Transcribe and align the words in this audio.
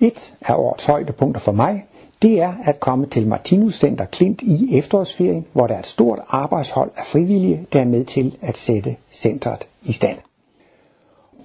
Et 0.00 0.34
af 0.40 0.54
årets 0.54 0.84
højdepunkter 0.84 1.40
for 1.40 1.52
mig, 1.52 1.84
det 2.22 2.40
er 2.40 2.54
at 2.64 2.80
komme 2.80 3.06
til 3.06 3.26
Martinus 3.26 3.74
Center 3.74 4.04
Klint 4.04 4.42
i 4.42 4.78
efterårsferien, 4.78 5.46
hvor 5.52 5.66
der 5.66 5.74
er 5.74 5.78
et 5.78 5.86
stort 5.86 6.18
arbejdshold 6.28 6.90
af 6.96 7.02
frivillige, 7.12 7.66
der 7.72 7.80
er 7.80 7.84
med 7.84 8.04
til 8.04 8.36
at 8.42 8.56
sætte 8.56 8.96
centret 9.22 9.66
i 9.82 9.92
stand. 9.92 10.18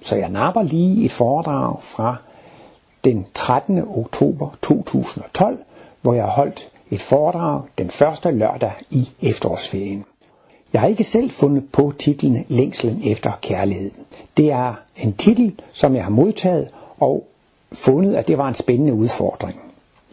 Så 0.02 0.16
jeg 0.16 0.28
napper 0.28 0.62
lige 0.62 1.04
et 1.04 1.12
foredrag 1.12 1.76
fra 1.96 2.16
den 3.04 3.26
13. 3.34 3.78
oktober 3.88 4.48
2012, 4.62 5.58
hvor 6.02 6.14
jeg 6.14 6.24
holdt 6.24 6.68
et 6.90 7.02
foredrag 7.02 7.62
den 7.78 7.90
første 7.90 8.30
lørdag 8.30 8.72
i 8.90 9.08
efterårsferien. 9.22 10.04
Jeg 10.72 10.80
har 10.80 10.88
ikke 10.88 11.04
selv 11.04 11.30
fundet 11.30 11.64
på 11.72 11.92
titlen 12.00 12.44
Længslen 12.48 13.02
efter 13.04 13.32
kærlighed. 13.42 13.90
Det 14.36 14.52
er 14.52 14.74
en 14.96 15.12
titel, 15.12 15.60
som 15.72 15.94
jeg 15.94 16.04
har 16.04 16.10
modtaget 16.10 16.68
og 17.00 17.26
fundet, 17.84 18.14
at 18.14 18.28
det 18.28 18.38
var 18.38 18.48
en 18.48 18.54
spændende 18.54 18.94
udfordring. 18.94 19.60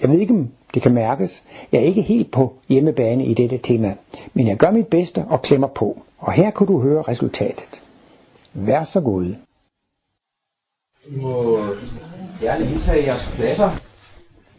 Jeg 0.02 0.10
ved 0.10 0.20
ikke, 0.20 0.34
om 0.34 0.50
det 0.74 0.82
kan 0.82 0.94
mærkes. 0.94 1.44
Jeg 1.72 1.80
er 1.80 1.86
ikke 1.86 2.02
helt 2.02 2.32
på 2.32 2.54
hjemmebane 2.70 3.26
i 3.26 3.34
dette 3.34 3.58
tema, 3.58 3.96
men 4.34 4.48
jeg 4.48 4.58
gør 4.58 4.72
mit 4.72 4.88
bedste 4.88 5.26
og 5.30 5.42
klemmer 5.42 5.68
på. 5.68 5.98
Og 6.18 6.32
her 6.32 6.52
kan 6.52 6.68
du 6.68 6.82
høre 6.82 7.02
resultatet. 7.02 7.82
Vær 8.54 8.84
så 8.84 9.02
god. 9.02 9.26
I 11.08 11.20
må 11.20 11.60
gerne 12.42 12.72
indtage 12.72 13.06
jeres 13.06 13.32
pladser. 13.36 13.72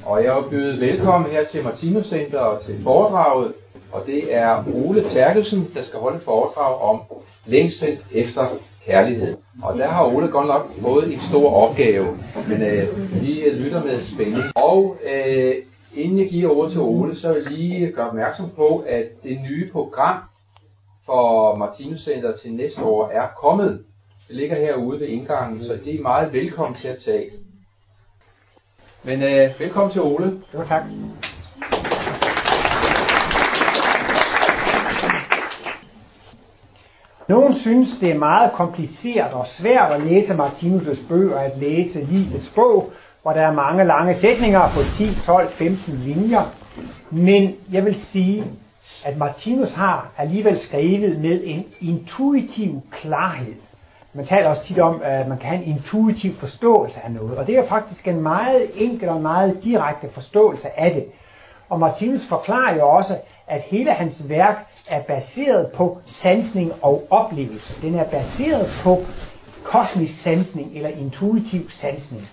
Og 0.05 0.25
jeg 0.25 0.37
vil 0.37 0.51
byde 0.51 0.81
velkommen 0.81 1.31
her 1.31 1.45
til 1.53 1.65
Martinus 1.65 2.07
Center 2.07 2.39
og 2.39 2.65
til 2.65 2.83
foredraget. 2.83 3.53
Og 3.93 4.07
det 4.07 4.35
er 4.35 4.65
Ole 4.75 5.11
Terkelsen, 5.11 5.69
der 5.75 5.83
skal 5.83 5.99
holde 5.99 6.21
foredrag 6.25 6.81
om 6.81 7.01
længsel 7.47 7.99
efter 8.13 8.49
kærlighed. 8.87 9.37
Og 9.63 9.79
der 9.79 9.89
har 9.89 10.05
Ole 10.05 10.29
godt 10.29 10.47
nok 10.47 10.71
fået 10.81 11.13
en 11.13 11.21
stor 11.29 11.55
opgave, 11.55 12.19
men 12.49 12.63
øh, 12.63 13.23
vi 13.23 13.41
øh, 13.41 13.59
lytter 13.59 13.85
med 13.85 14.01
spænding. 14.15 14.45
Og 14.55 14.97
øh, 15.13 15.55
inden 15.95 16.19
jeg 16.19 16.29
giver 16.29 16.51
ordet 16.51 16.73
til 16.73 16.81
Ole, 16.81 17.21
så 17.21 17.33
vil 17.33 17.43
jeg 17.43 17.53
lige 17.53 17.93
gøre 17.93 18.09
opmærksom 18.09 18.51
på, 18.57 18.85
at 18.89 19.05
det 19.23 19.41
nye 19.51 19.71
program 19.73 20.19
for 21.07 21.57
Martinus 21.57 22.05
Center 22.05 22.37
til 22.37 22.53
næste 22.53 22.83
år 22.83 23.09
er 23.09 23.27
kommet. 23.37 23.85
Det 24.29 24.37
ligger 24.37 24.57
herude 24.57 25.01
ved 25.01 25.07
indgangen, 25.07 25.65
så 25.65 25.79
det 25.85 25.95
er 25.95 26.03
meget 26.03 26.33
velkommen 26.33 26.81
til 26.81 26.89
at 26.89 26.99
tage. 27.05 27.31
Men 29.03 29.23
øh, 29.23 29.51
velkommen 29.59 29.93
til 29.93 30.03
Ole. 30.03 30.41
Jo, 30.55 30.65
tak. 30.69 30.83
Nogle 37.29 37.61
synes, 37.61 37.89
det 38.01 38.11
er 38.11 38.19
meget 38.19 38.53
kompliceret 38.53 39.33
og 39.33 39.47
svært 39.47 39.93
at 39.93 40.03
læse 40.03 40.33
Martinus' 40.33 41.09
bøger, 41.09 41.39
at 41.39 41.59
læse 41.59 42.01
livets 42.05 42.53
bog, 42.55 42.93
hvor 43.23 43.33
der 43.33 43.41
er 43.41 43.53
mange 43.53 43.85
lange 43.85 44.21
sætninger 44.21 44.71
på 44.75 44.81
10, 44.99 45.17
12, 45.27 45.53
15 45.53 45.95
linjer. 45.95 46.43
Men 47.11 47.55
jeg 47.73 47.85
vil 47.85 47.97
sige, 48.13 48.45
at 49.05 49.17
Martinus 49.17 49.73
har 49.75 50.11
alligevel 50.19 50.61
skrevet 50.61 51.21
med 51.21 51.41
en 51.45 51.65
intuitiv 51.81 52.83
klarhed. 52.91 53.55
Man 54.15 54.27
taler 54.27 54.49
også 54.49 54.65
tit 54.65 54.79
om, 54.79 55.01
at 55.05 55.29
man 55.29 55.39
kan 55.39 55.49
have 55.49 55.65
en 55.65 55.77
intuitiv 55.77 56.35
forståelse 56.35 57.01
af 57.05 57.11
noget, 57.11 57.39
og 57.39 57.47
det 57.47 57.59
er 57.59 57.69
faktisk 57.69 58.09
en 58.09 58.21
meget 58.21 58.71
enkel 58.75 59.09
og 59.09 59.21
meget 59.21 59.65
direkte 59.65 60.09
forståelse 60.15 60.81
af 60.81 60.95
det. 60.95 61.05
Og 61.69 61.81
Martinus 61.81 62.29
forklarer 62.29 62.77
jo 62.77 62.89
også, 62.89 63.17
at 63.47 63.63
hele 63.63 63.93
hans 63.93 64.29
værk 64.29 64.57
er 64.89 65.03
baseret 65.03 65.73
på 65.75 65.99
sansning 66.23 66.73
og 66.83 67.07
oplevelse. 67.11 67.75
Den 67.83 67.95
er 67.95 68.05
baseret 68.05 68.71
på 68.83 69.05
kosmisk 69.65 70.23
sansning 70.23 70.77
eller 70.77 70.89
intuitiv 70.89 71.71
sansning. 71.81 72.29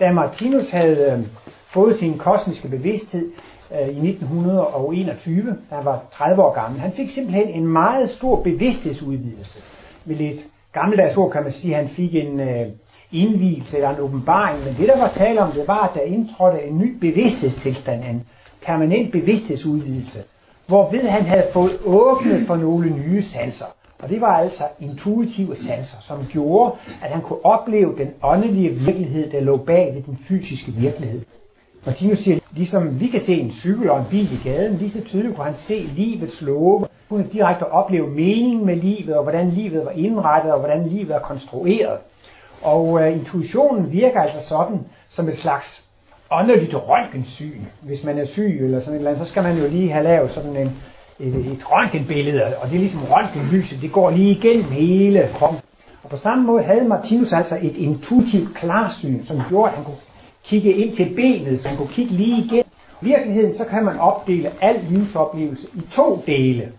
Da 0.00 0.12
Martinus 0.12 0.70
havde 0.70 1.12
øh, 1.12 1.26
fået 1.72 1.98
sin 1.98 2.18
kosmiske 2.18 2.68
bevidsthed 2.68 3.32
øh, 3.72 3.88
i 3.88 4.08
1921, 4.08 5.56
da 5.70 5.74
han 5.74 5.84
var 5.84 6.04
30 6.12 6.42
år 6.42 6.54
gammel, 6.54 6.80
han 6.80 6.92
fik 6.92 7.10
simpelthen 7.10 7.48
en 7.48 7.66
meget 7.66 8.10
stor 8.10 8.42
bevidsthedsudvidelse. 8.42 9.58
Med 10.04 10.16
lidt 10.16 10.40
gammeldags 10.72 11.16
ord 11.16 11.32
kan 11.32 11.42
man 11.42 11.52
sige, 11.52 11.76
at 11.76 11.86
han 11.86 11.94
fik 11.94 12.14
en 12.14 12.40
øh, 12.40 12.66
indvielse 13.12 13.76
eller 13.76 13.90
en 13.90 14.00
åbenbaring, 14.00 14.64
men 14.64 14.76
det 14.78 14.88
der 14.88 14.98
var 14.98 15.12
tale 15.16 15.40
om, 15.40 15.52
det 15.52 15.68
var, 15.68 15.88
at 15.88 15.94
der 15.94 16.00
indtrådte 16.00 16.62
en 16.62 16.78
ny 16.78 16.98
bevidsthedstilstand, 16.98 18.04
en 18.04 18.26
permanent 18.66 19.12
bevidsthedsudvidelse, 19.12 20.24
hvorved 20.72 21.08
han 21.08 21.24
havde 21.26 21.46
fået 21.52 21.78
åbnet 21.84 22.46
for 22.46 22.56
nogle 22.56 22.90
nye 22.90 23.22
sanser. 23.22 23.64
Og 24.02 24.08
det 24.08 24.20
var 24.20 24.34
altså 24.36 24.64
intuitive 24.80 25.56
sanser, 25.56 25.96
som 26.00 26.26
gjorde, 26.30 26.74
at 27.02 27.10
han 27.10 27.22
kunne 27.22 27.44
opleve 27.44 27.98
den 27.98 28.10
åndelige 28.22 28.68
virkelighed, 28.68 29.30
der 29.30 29.40
lå 29.40 29.56
bag 29.56 29.94
ved 29.94 30.02
den 30.02 30.18
fysiske 30.28 30.72
virkelighed. 30.72 31.20
Martinus 31.86 32.18
siger, 32.18 32.38
ligesom 32.52 33.00
vi 33.00 33.06
kan 33.06 33.20
se 33.26 33.34
en 33.34 33.52
cykel 33.52 33.90
og 33.90 33.98
en 33.98 34.06
bil 34.10 34.32
i 34.32 34.48
gaden, 34.48 34.76
lige 34.76 34.92
så 34.92 35.04
tydeligt 35.04 35.36
kunne 35.36 35.44
han 35.44 35.56
se 35.66 35.78
livets 35.78 36.42
love, 36.42 36.86
kunne 37.08 37.26
direkte 37.32 37.72
opleve 37.72 38.10
meningen 38.10 38.66
med 38.66 38.76
livet, 38.76 39.16
og 39.16 39.22
hvordan 39.22 39.50
livet 39.50 39.84
var 39.84 39.90
indrettet, 39.90 40.52
og 40.52 40.58
hvordan 40.58 40.88
livet 40.88 41.10
er 41.10 41.18
konstrueret. 41.18 41.98
Og 42.62 43.02
øh, 43.02 43.12
intuitionen 43.12 43.92
virker 43.92 44.20
altså 44.20 44.48
sådan, 44.48 44.80
som 45.08 45.28
et 45.28 45.38
slags 45.38 45.82
åndeligt 46.38 46.74
røntgensyn. 46.74 47.60
Hvis 47.82 48.04
man 48.04 48.18
er 48.18 48.26
syg 48.26 48.60
eller 48.64 48.80
sådan 48.80 48.94
et 48.94 48.98
eller 48.98 49.10
andet, 49.10 49.26
så 49.26 49.30
skal 49.30 49.42
man 49.42 49.58
jo 49.58 49.68
lige 49.68 49.92
have 49.92 50.04
lavet 50.04 50.30
sådan 50.30 50.56
en, 50.56 50.70
et, 51.20 51.34
et 51.34 51.62
røntgenbillede, 51.70 52.56
og 52.56 52.68
det 52.68 52.76
er 52.76 52.80
ligesom 52.80 53.04
røntgenlyset, 53.04 53.82
det 53.82 53.92
går 53.92 54.10
lige 54.10 54.30
igennem 54.30 54.64
hele 54.64 55.28
kroppen. 55.38 55.60
Og 56.02 56.10
på 56.10 56.16
samme 56.16 56.44
måde 56.44 56.62
havde 56.62 56.88
Martinus 56.88 57.32
altså 57.32 57.58
et 57.62 57.76
intuitivt 57.76 58.54
klarsyn, 58.54 59.24
som 59.24 59.40
gjorde, 59.48 59.70
at 59.70 59.76
han 59.76 59.84
kunne 59.84 59.96
kigge 60.44 60.72
ind 60.72 60.96
til 60.96 61.14
benet, 61.16 61.62
så 61.62 61.68
han 61.68 61.76
kunne 61.76 61.92
kigge 61.92 62.12
lige 62.12 62.44
igennem. 62.44 62.72
I 63.02 63.04
virkeligheden 63.04 63.56
så 63.58 63.64
kan 63.64 63.84
man 63.84 63.98
opdele 63.98 64.50
al 64.60 64.76
livsoplevelse 64.88 65.66
i 65.74 65.80
to 65.94 66.22
dele. 66.26 66.72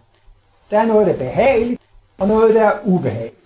Der 0.71 0.79
er 0.79 0.85
noget, 0.85 1.07
der 1.07 1.13
er 1.13 1.17
behageligt, 1.17 1.81
og 2.17 2.27
noget, 2.27 2.55
der 2.55 2.63
er 2.63 2.73
ubehageligt. 2.85 3.43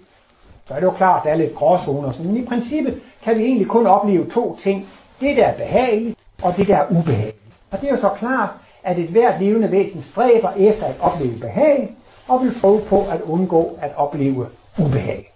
Så 0.68 0.74
er 0.74 0.80
det 0.80 0.86
jo 0.86 0.92
klart, 0.92 1.20
at 1.20 1.26
der 1.26 1.32
er 1.32 1.36
lidt 1.36 1.56
gråzoner. 1.56 2.14
Men 2.24 2.38
i 2.38 2.46
princippet 2.46 3.02
kan 3.24 3.38
vi 3.38 3.44
egentlig 3.44 3.68
kun 3.68 3.88
opleve 3.88 4.30
to 4.34 4.58
ting. 4.64 4.88
Det, 5.20 5.38
der 5.38 5.46
er 5.46 5.58
behageligt, 5.58 6.20
og 6.42 6.58
det, 6.58 6.68
der 6.68 6.78
er 6.78 6.86
ubehageligt. 6.92 7.38
Og 7.72 7.82
det 7.82 7.90
er 7.90 7.96
jo 7.96 8.02
så 8.02 8.10
klart, 8.10 8.50
at 8.84 9.00
et 9.00 9.10
hvert 9.10 9.42
levende 9.42 9.72
væsen 9.72 10.04
stræber 10.12 10.52
efter 10.52 10.86
at 10.86 10.96
opleve 11.00 11.40
behag, 11.40 11.96
og 12.28 12.44
vil 12.44 12.58
prøve 12.62 12.82
på 12.90 13.06
at 13.12 13.22
undgå 13.22 13.78
at 13.82 13.92
opleve 13.96 14.48
ubehag. 14.80 15.34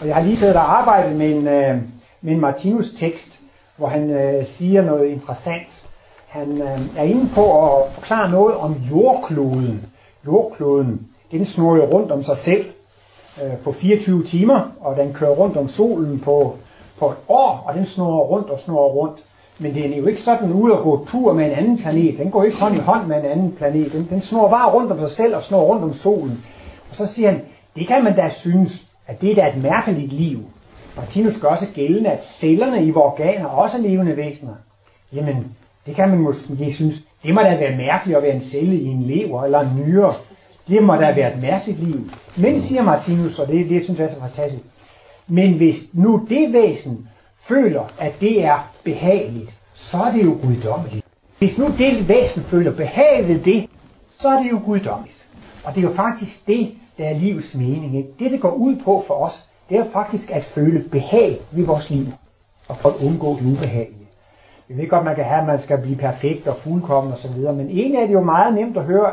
Og 0.00 0.06
jeg 0.06 0.14
har 0.14 0.22
lige 0.22 0.38
siddet 0.38 0.56
og 0.56 0.78
arbejdet 0.78 1.16
med 1.16 1.36
en, 1.36 1.48
øh, 1.48 1.78
med 2.20 2.32
en 2.32 2.40
Martinus 2.40 2.86
tekst, 3.00 3.40
hvor 3.76 3.86
han 3.88 4.10
øh, 4.10 4.46
siger 4.58 4.82
noget 4.82 5.06
interessant. 5.06 5.68
Han 6.28 6.62
øh, 6.62 6.80
er 6.96 7.02
inde 7.02 7.30
på 7.34 7.66
at 7.66 7.92
forklare 7.92 8.30
noget 8.30 8.56
om 8.56 8.72
jordkloden. 8.90 9.86
Jordkloden, 10.26 11.08
den 11.30 11.46
snurrer 11.46 11.86
rundt 11.86 12.12
om 12.12 12.24
sig 12.24 12.36
selv 12.44 12.64
øh, 13.42 13.58
på 13.64 13.72
24 13.72 14.26
timer, 14.26 14.70
og 14.80 14.96
den 14.96 15.14
kører 15.14 15.30
rundt 15.30 15.56
om 15.56 15.68
solen 15.68 16.20
på, 16.20 16.56
på 17.00 17.06
et 17.10 17.16
år, 17.28 17.64
og 17.66 17.74
den 17.74 17.86
snurrer 17.86 18.24
rundt 18.32 18.50
og 18.50 18.58
snurrer 18.64 18.88
rundt. 18.88 19.18
Men 19.58 19.74
den 19.74 19.92
er 19.92 19.96
jo 19.96 20.06
ikke 20.06 20.22
sådan 20.22 20.52
ude 20.52 20.74
at 20.74 20.82
gå 20.82 21.06
tur 21.10 21.32
med 21.32 21.44
en 21.46 21.52
anden 21.52 21.78
planet. 21.78 22.18
Den 22.18 22.30
går 22.30 22.44
ikke 22.44 22.56
hånd 22.56 22.76
i 22.76 22.78
hånd 22.78 23.06
med 23.06 23.16
en 23.16 23.24
anden 23.24 23.52
planet. 23.52 23.92
Den, 23.92 24.06
den 24.10 24.20
snor 24.20 24.48
bare 24.48 24.72
rundt 24.72 24.92
om 24.92 24.98
sig 24.98 25.10
selv 25.10 25.36
og 25.36 25.42
snor 25.42 25.62
rundt 25.62 25.84
om 25.84 25.94
solen. 25.94 26.44
Og 26.90 26.96
så 26.96 27.08
siger 27.14 27.30
han, 27.30 27.40
det 27.76 27.86
kan 27.88 28.04
man 28.04 28.16
da 28.16 28.30
synes, 28.40 28.72
at 29.06 29.20
det 29.20 29.30
er 29.30 29.34
da 29.34 29.48
et 29.48 29.62
mærkeligt 29.62 30.12
liv. 30.12 30.38
Martinus 30.96 31.40
gør 31.40 31.48
også 31.48 31.66
gældende, 31.74 32.10
at 32.10 32.20
cellerne 32.40 32.84
i 32.84 32.90
vores 32.90 33.20
organer 33.20 33.46
også 33.46 33.76
er 33.76 33.80
levende 33.80 34.16
væsener. 34.16 34.54
Jamen, 35.12 35.56
det 35.86 35.94
kan 35.96 36.08
man 36.08 36.18
måske 36.18 36.74
synes, 36.74 36.94
det 37.22 37.34
må 37.34 37.40
da 37.40 37.56
være 37.56 37.76
mærkeligt 37.76 38.16
at 38.16 38.22
være 38.22 38.34
en 38.34 38.50
celle 38.50 38.76
i 38.76 38.86
en 38.86 39.02
lever 39.02 39.44
eller 39.44 39.60
en 39.60 39.76
nyre. 39.76 40.14
Det 40.68 40.82
må 40.82 40.94
da 40.94 41.12
være 41.16 41.34
et 41.34 41.42
mærkeligt 41.42 41.84
liv. 41.84 42.00
Men, 42.36 42.62
siger 42.62 42.82
Martinus, 42.82 43.38
og 43.38 43.48
det, 43.48 43.70
det 43.70 43.84
synes 43.84 44.00
jeg 44.00 44.06
er 44.06 44.14
så 44.14 44.20
fantastisk, 44.20 44.64
men 45.30 45.56
hvis 45.56 45.76
nu 45.92 46.26
det 46.28 46.52
væsen 46.52 47.08
føler, 47.48 47.82
at 47.98 48.12
det 48.20 48.44
er 48.44 48.70
behageligt, 48.84 49.54
så 49.74 49.96
er 49.96 50.12
det 50.12 50.24
jo 50.24 50.36
guddommeligt. 50.42 51.06
Hvis 51.38 51.58
nu 51.58 51.66
det 51.78 52.08
væsen 52.08 52.42
føler 52.42 52.72
behag 52.76 53.28
ved 53.28 53.38
det, 53.38 53.68
så 54.20 54.28
er 54.28 54.42
det 54.42 54.50
jo 54.50 54.60
guddommeligt. 54.64 55.26
Og 55.64 55.74
det 55.74 55.84
er 55.84 55.88
jo 55.88 55.94
faktisk 55.94 56.46
det, 56.46 56.74
der 56.98 57.04
er 57.04 57.14
livets 57.14 57.54
mening. 57.54 57.96
Ikke? 57.96 58.08
Det, 58.18 58.30
det 58.30 58.40
går 58.40 58.50
ud 58.50 58.76
på 58.84 59.04
for 59.06 59.14
os, 59.14 59.48
det 59.68 59.78
er 59.78 59.84
faktisk 59.92 60.30
at 60.30 60.44
føle 60.44 60.88
behag 60.88 61.40
ved 61.52 61.66
vores 61.66 61.90
liv, 61.90 62.06
og 62.68 62.76
for 62.76 62.88
at 62.88 62.96
undgå 62.96 63.36
det 63.36 63.52
ubehagelige. 63.52 64.06
Jeg 64.68 64.78
ved 64.78 64.88
godt, 64.88 65.04
man 65.04 65.16
kan 65.16 65.24
have, 65.24 65.40
at 65.40 65.46
man 65.46 65.62
skal 65.62 65.78
blive 65.78 65.96
perfekt 65.96 66.48
og 66.48 66.56
fuldkommen 66.56 67.12
osv., 67.12 67.36
men 67.40 67.68
egentlig 67.70 67.96
er 67.96 68.06
det 68.06 68.12
jo 68.12 68.22
meget 68.22 68.54
nemt 68.54 68.76
at 68.76 68.84
høre, 68.84 69.10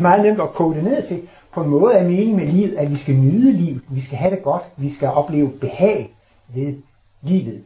meget 0.00 0.22
nemt 0.22 0.40
at 0.40 0.52
kode 0.52 0.74
det 0.74 0.84
ned 0.84 1.08
til, 1.08 1.22
på 1.54 1.62
en 1.62 1.70
måde 1.70 1.94
er 1.94 2.02
meningen 2.08 2.36
med 2.36 2.46
livet, 2.46 2.78
at 2.78 2.90
vi 2.90 2.96
skal 2.96 3.14
nyde 3.14 3.52
livet, 3.52 3.82
vi 3.88 4.00
skal 4.00 4.18
have 4.18 4.34
det 4.34 4.42
godt, 4.42 4.62
vi 4.76 4.94
skal 4.94 5.08
opleve 5.08 5.50
behag 5.60 6.14
ved 6.54 6.74
livet. 7.22 7.62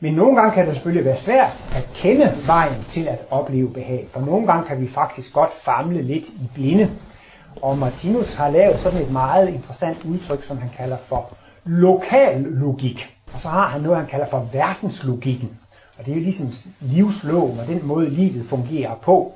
Men 0.00 0.14
nogle 0.14 0.36
gange 0.36 0.54
kan 0.54 0.66
det 0.66 0.74
selvfølgelig 0.74 1.04
være 1.04 1.20
svært 1.20 1.50
at 1.74 1.88
kende 1.94 2.34
vejen 2.46 2.84
til 2.92 3.08
at 3.08 3.18
opleve 3.30 3.70
behag, 3.70 4.08
for 4.12 4.20
nogle 4.20 4.46
gange 4.46 4.68
kan 4.68 4.80
vi 4.80 4.88
faktisk 4.88 5.32
godt 5.32 5.50
famle 5.64 6.02
lidt 6.02 6.24
i 6.24 6.50
blinde. 6.54 6.90
Og 7.62 7.78
Martinus 7.78 8.34
har 8.34 8.50
lavet 8.50 8.80
sådan 8.82 9.02
et 9.02 9.10
meget 9.10 9.48
interessant 9.48 10.04
udtryk, 10.04 10.44
som 10.44 10.58
han 10.58 10.70
kalder 10.76 10.96
for 11.08 11.36
lokal 11.64 12.40
logik. 12.40 13.06
Og 13.34 13.40
så 13.40 13.48
har 13.48 13.68
han 13.68 13.80
noget, 13.80 13.98
han 13.98 14.06
kalder 14.06 14.26
for 14.30 14.48
verdenslogikken. 14.52 15.58
Og 15.98 16.06
det 16.06 16.12
er 16.12 16.16
jo 16.16 16.22
ligesom 16.22 16.52
livsloven 16.80 17.58
og 17.58 17.66
den 17.66 17.80
måde, 17.82 18.10
livet 18.10 18.46
fungerer 18.48 18.94
på. 19.02 19.32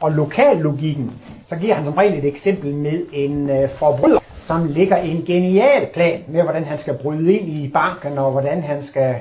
Og 0.00 0.12
lokallogikken, 0.12 1.12
så 1.48 1.56
giver 1.56 1.74
han 1.74 1.84
som 1.84 1.94
regel 1.94 2.18
et 2.18 2.24
eksempel 2.24 2.74
med 2.74 3.00
en 3.12 3.50
øh, 3.50 3.68
forbryder, 3.78 4.18
som 4.46 4.66
lægger 4.66 4.96
en 4.96 5.24
genial 5.26 5.86
plan 5.94 6.20
med, 6.28 6.42
hvordan 6.42 6.64
han 6.64 6.78
skal 6.78 6.94
bryde 6.94 7.32
ind 7.32 7.48
i 7.48 7.68
banken, 7.68 8.18
og 8.18 8.30
hvordan 8.30 8.62
han 8.62 8.86
skal 8.86 9.14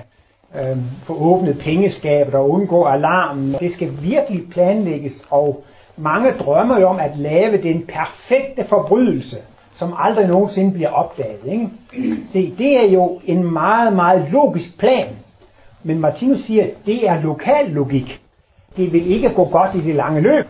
øh, 0.55 0.77
få 1.03 1.13
åbnet 1.13 1.59
pengeskabet 1.59 2.33
og 2.33 2.49
undgå 2.49 2.83
alarmen. 2.83 3.55
Det 3.59 3.73
skal 3.73 3.91
virkelig 4.01 4.49
planlægges, 4.51 5.13
og 5.29 5.63
mange 5.97 6.31
drømmer 6.31 6.79
jo 6.79 6.87
om 6.87 6.99
at 6.99 7.17
lave 7.17 7.61
den 7.61 7.85
perfekte 7.87 8.65
forbrydelse, 8.69 9.37
som 9.75 9.93
aldrig 9.97 10.27
nogensinde 10.27 10.71
bliver 10.71 10.89
opdaget. 10.89 11.39
Ikke? 11.45 11.69
Se, 12.33 12.55
det 12.57 12.77
er 12.77 12.91
jo 12.91 13.19
en 13.25 13.53
meget, 13.53 13.93
meget 13.93 14.27
logisk 14.31 14.79
plan. 14.79 15.07
Men 15.83 15.99
Martinus 15.99 16.45
siger, 16.45 16.63
at 16.63 16.69
det 16.85 17.09
er 17.09 17.21
lokal 17.21 17.69
logik. 17.69 18.21
Det 18.77 18.93
vil 18.93 19.11
ikke 19.11 19.29
gå 19.29 19.45
godt 19.45 19.75
i 19.75 19.81
det 19.81 19.95
lange 19.95 20.21
løb. 20.21 20.45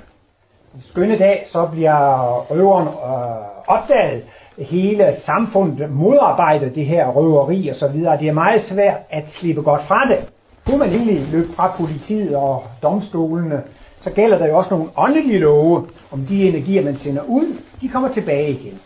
En 0.76 0.82
skønne 0.82 1.18
dag, 1.18 1.46
så 1.52 1.66
bliver 1.66 2.30
røveren 2.52 2.88
øh, 2.88 3.76
opdaget. 3.78 4.24
Hele 4.58 5.16
samfundet 5.26 5.92
modarbejder 5.92 6.70
det 6.70 6.86
her 6.86 7.08
røveri 7.08 7.68
og 7.68 7.76
så 7.76 7.88
videre. 7.88 8.20
Det 8.20 8.28
er 8.28 8.34
meget 8.34 8.62
svært 8.70 8.98
at 9.10 9.24
slippe 9.40 9.62
godt 9.62 9.82
fra 9.88 10.06
det. 10.10 10.30
Kunne 10.66 10.78
man 10.78 10.90
egentlig 10.90 11.28
løbe 11.32 11.54
fra 11.56 11.74
politiet 11.78 12.36
og 12.36 12.64
domstolene, 12.84 13.64
så 13.98 14.10
gælder 14.12 14.38
der 14.38 14.48
jo 14.48 14.58
også 14.58 14.70
nogle 14.70 14.90
åndelige 14.98 15.40
love 15.40 15.88
om 16.12 16.20
de 16.20 16.48
energier, 16.48 16.84
man 16.84 16.98
sender 16.98 17.22
ud, 17.28 17.58
de 17.82 17.88
kommer 17.88 18.14
tilbage 18.14 18.50
igen. 18.50 18.80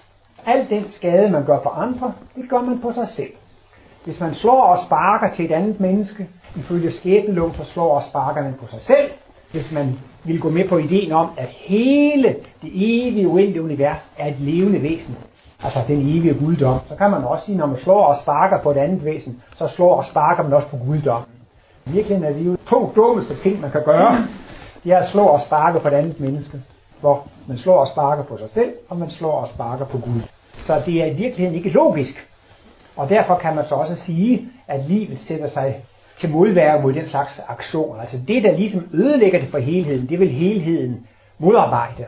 Al 0.45 0.69
den 0.69 0.85
skade, 0.95 1.31
man 1.31 1.45
gør 1.45 1.59
på 1.59 1.69
andre, 1.69 2.13
det 2.35 2.49
gør 2.49 2.61
man 2.61 2.79
på 2.81 2.91
sig 2.93 3.07
selv. 3.15 3.31
Hvis 4.05 4.19
man 4.19 4.35
slår 4.35 4.63
og 4.63 4.85
sparker 4.85 5.35
til 5.35 5.45
et 5.45 5.51
andet 5.51 5.79
menneske, 5.79 6.27
ifølge 6.55 6.91
skæbnelov, 6.91 7.53
så 7.53 7.63
slår 7.63 7.95
og 7.95 8.03
sparker 8.09 8.43
man 8.43 8.53
på 8.53 8.67
sig 8.67 8.79
selv. 8.81 9.11
Hvis 9.51 9.71
man 9.71 9.99
vil 10.23 10.39
gå 10.39 10.49
med 10.49 10.69
på 10.69 10.77
ideen 10.77 11.11
om, 11.11 11.29
at 11.37 11.47
hele 11.47 12.35
det 12.61 12.71
evige 12.73 13.27
uendelige 13.27 13.63
univers 13.63 13.97
er 14.17 14.27
et 14.27 14.39
levende 14.39 14.83
væsen, 14.83 15.17
altså 15.63 15.79
den 15.87 16.01
evige 16.01 16.33
guddom, 16.33 16.79
så 16.89 16.95
kan 16.95 17.11
man 17.11 17.23
også 17.23 17.45
sige, 17.45 17.57
når 17.57 17.65
man 17.65 17.77
slår 17.77 18.05
og 18.05 18.21
sparker 18.21 18.61
på 18.61 18.71
et 18.71 18.77
andet 18.77 19.05
væsen, 19.05 19.41
så 19.57 19.67
slår 19.67 19.95
og 19.95 20.05
sparker 20.05 20.43
man 20.43 20.53
også 20.53 20.67
på 20.67 20.77
guddommen. 20.77 21.29
Virkelig 21.85 22.23
er 22.23 22.33
det 22.33 22.45
jo 22.45 22.57
to 22.69 22.91
dummeste 22.95 23.35
ting, 23.43 23.61
man 23.61 23.71
kan 23.71 23.83
gøre. 23.85 24.27
Det 24.83 24.91
er 24.91 24.97
at 24.97 25.09
slå 25.09 25.23
og 25.23 25.41
sparke 25.41 25.79
på 25.79 25.87
et 25.87 25.93
andet 25.93 26.19
menneske, 26.19 26.61
hvor 26.99 27.27
man 27.47 27.57
slår 27.57 27.77
og 27.79 27.87
sparker 27.87 28.23
på 28.23 28.37
sig 28.37 28.49
selv, 28.49 28.73
og 28.89 28.97
man 28.97 29.09
slår 29.09 29.31
og 29.31 29.47
sparker 29.47 29.85
på 29.85 29.97
Gud. 29.97 30.21
Så 30.67 30.81
det 30.85 31.01
er 31.01 31.05
i 31.05 31.13
virkeligheden 31.13 31.55
ikke 31.55 31.69
logisk. 31.69 32.32
Og 32.95 33.09
derfor 33.09 33.35
kan 33.35 33.55
man 33.55 33.65
så 33.69 33.75
også 33.75 33.95
sige, 34.05 34.47
at 34.67 34.85
livet 34.85 35.17
sætter 35.27 35.49
sig 35.49 35.83
til 36.19 36.29
modværge 36.29 36.81
mod 36.81 36.93
den 36.93 37.09
slags 37.09 37.41
aktioner. 37.47 38.01
Altså 38.01 38.17
det, 38.27 38.43
der 38.43 38.57
ligesom 38.57 38.89
ødelægger 38.93 39.39
det 39.39 39.49
for 39.49 39.57
helheden, 39.57 40.09
det 40.09 40.19
vil 40.19 40.29
helheden 40.29 41.07
modarbejde. 41.37 42.05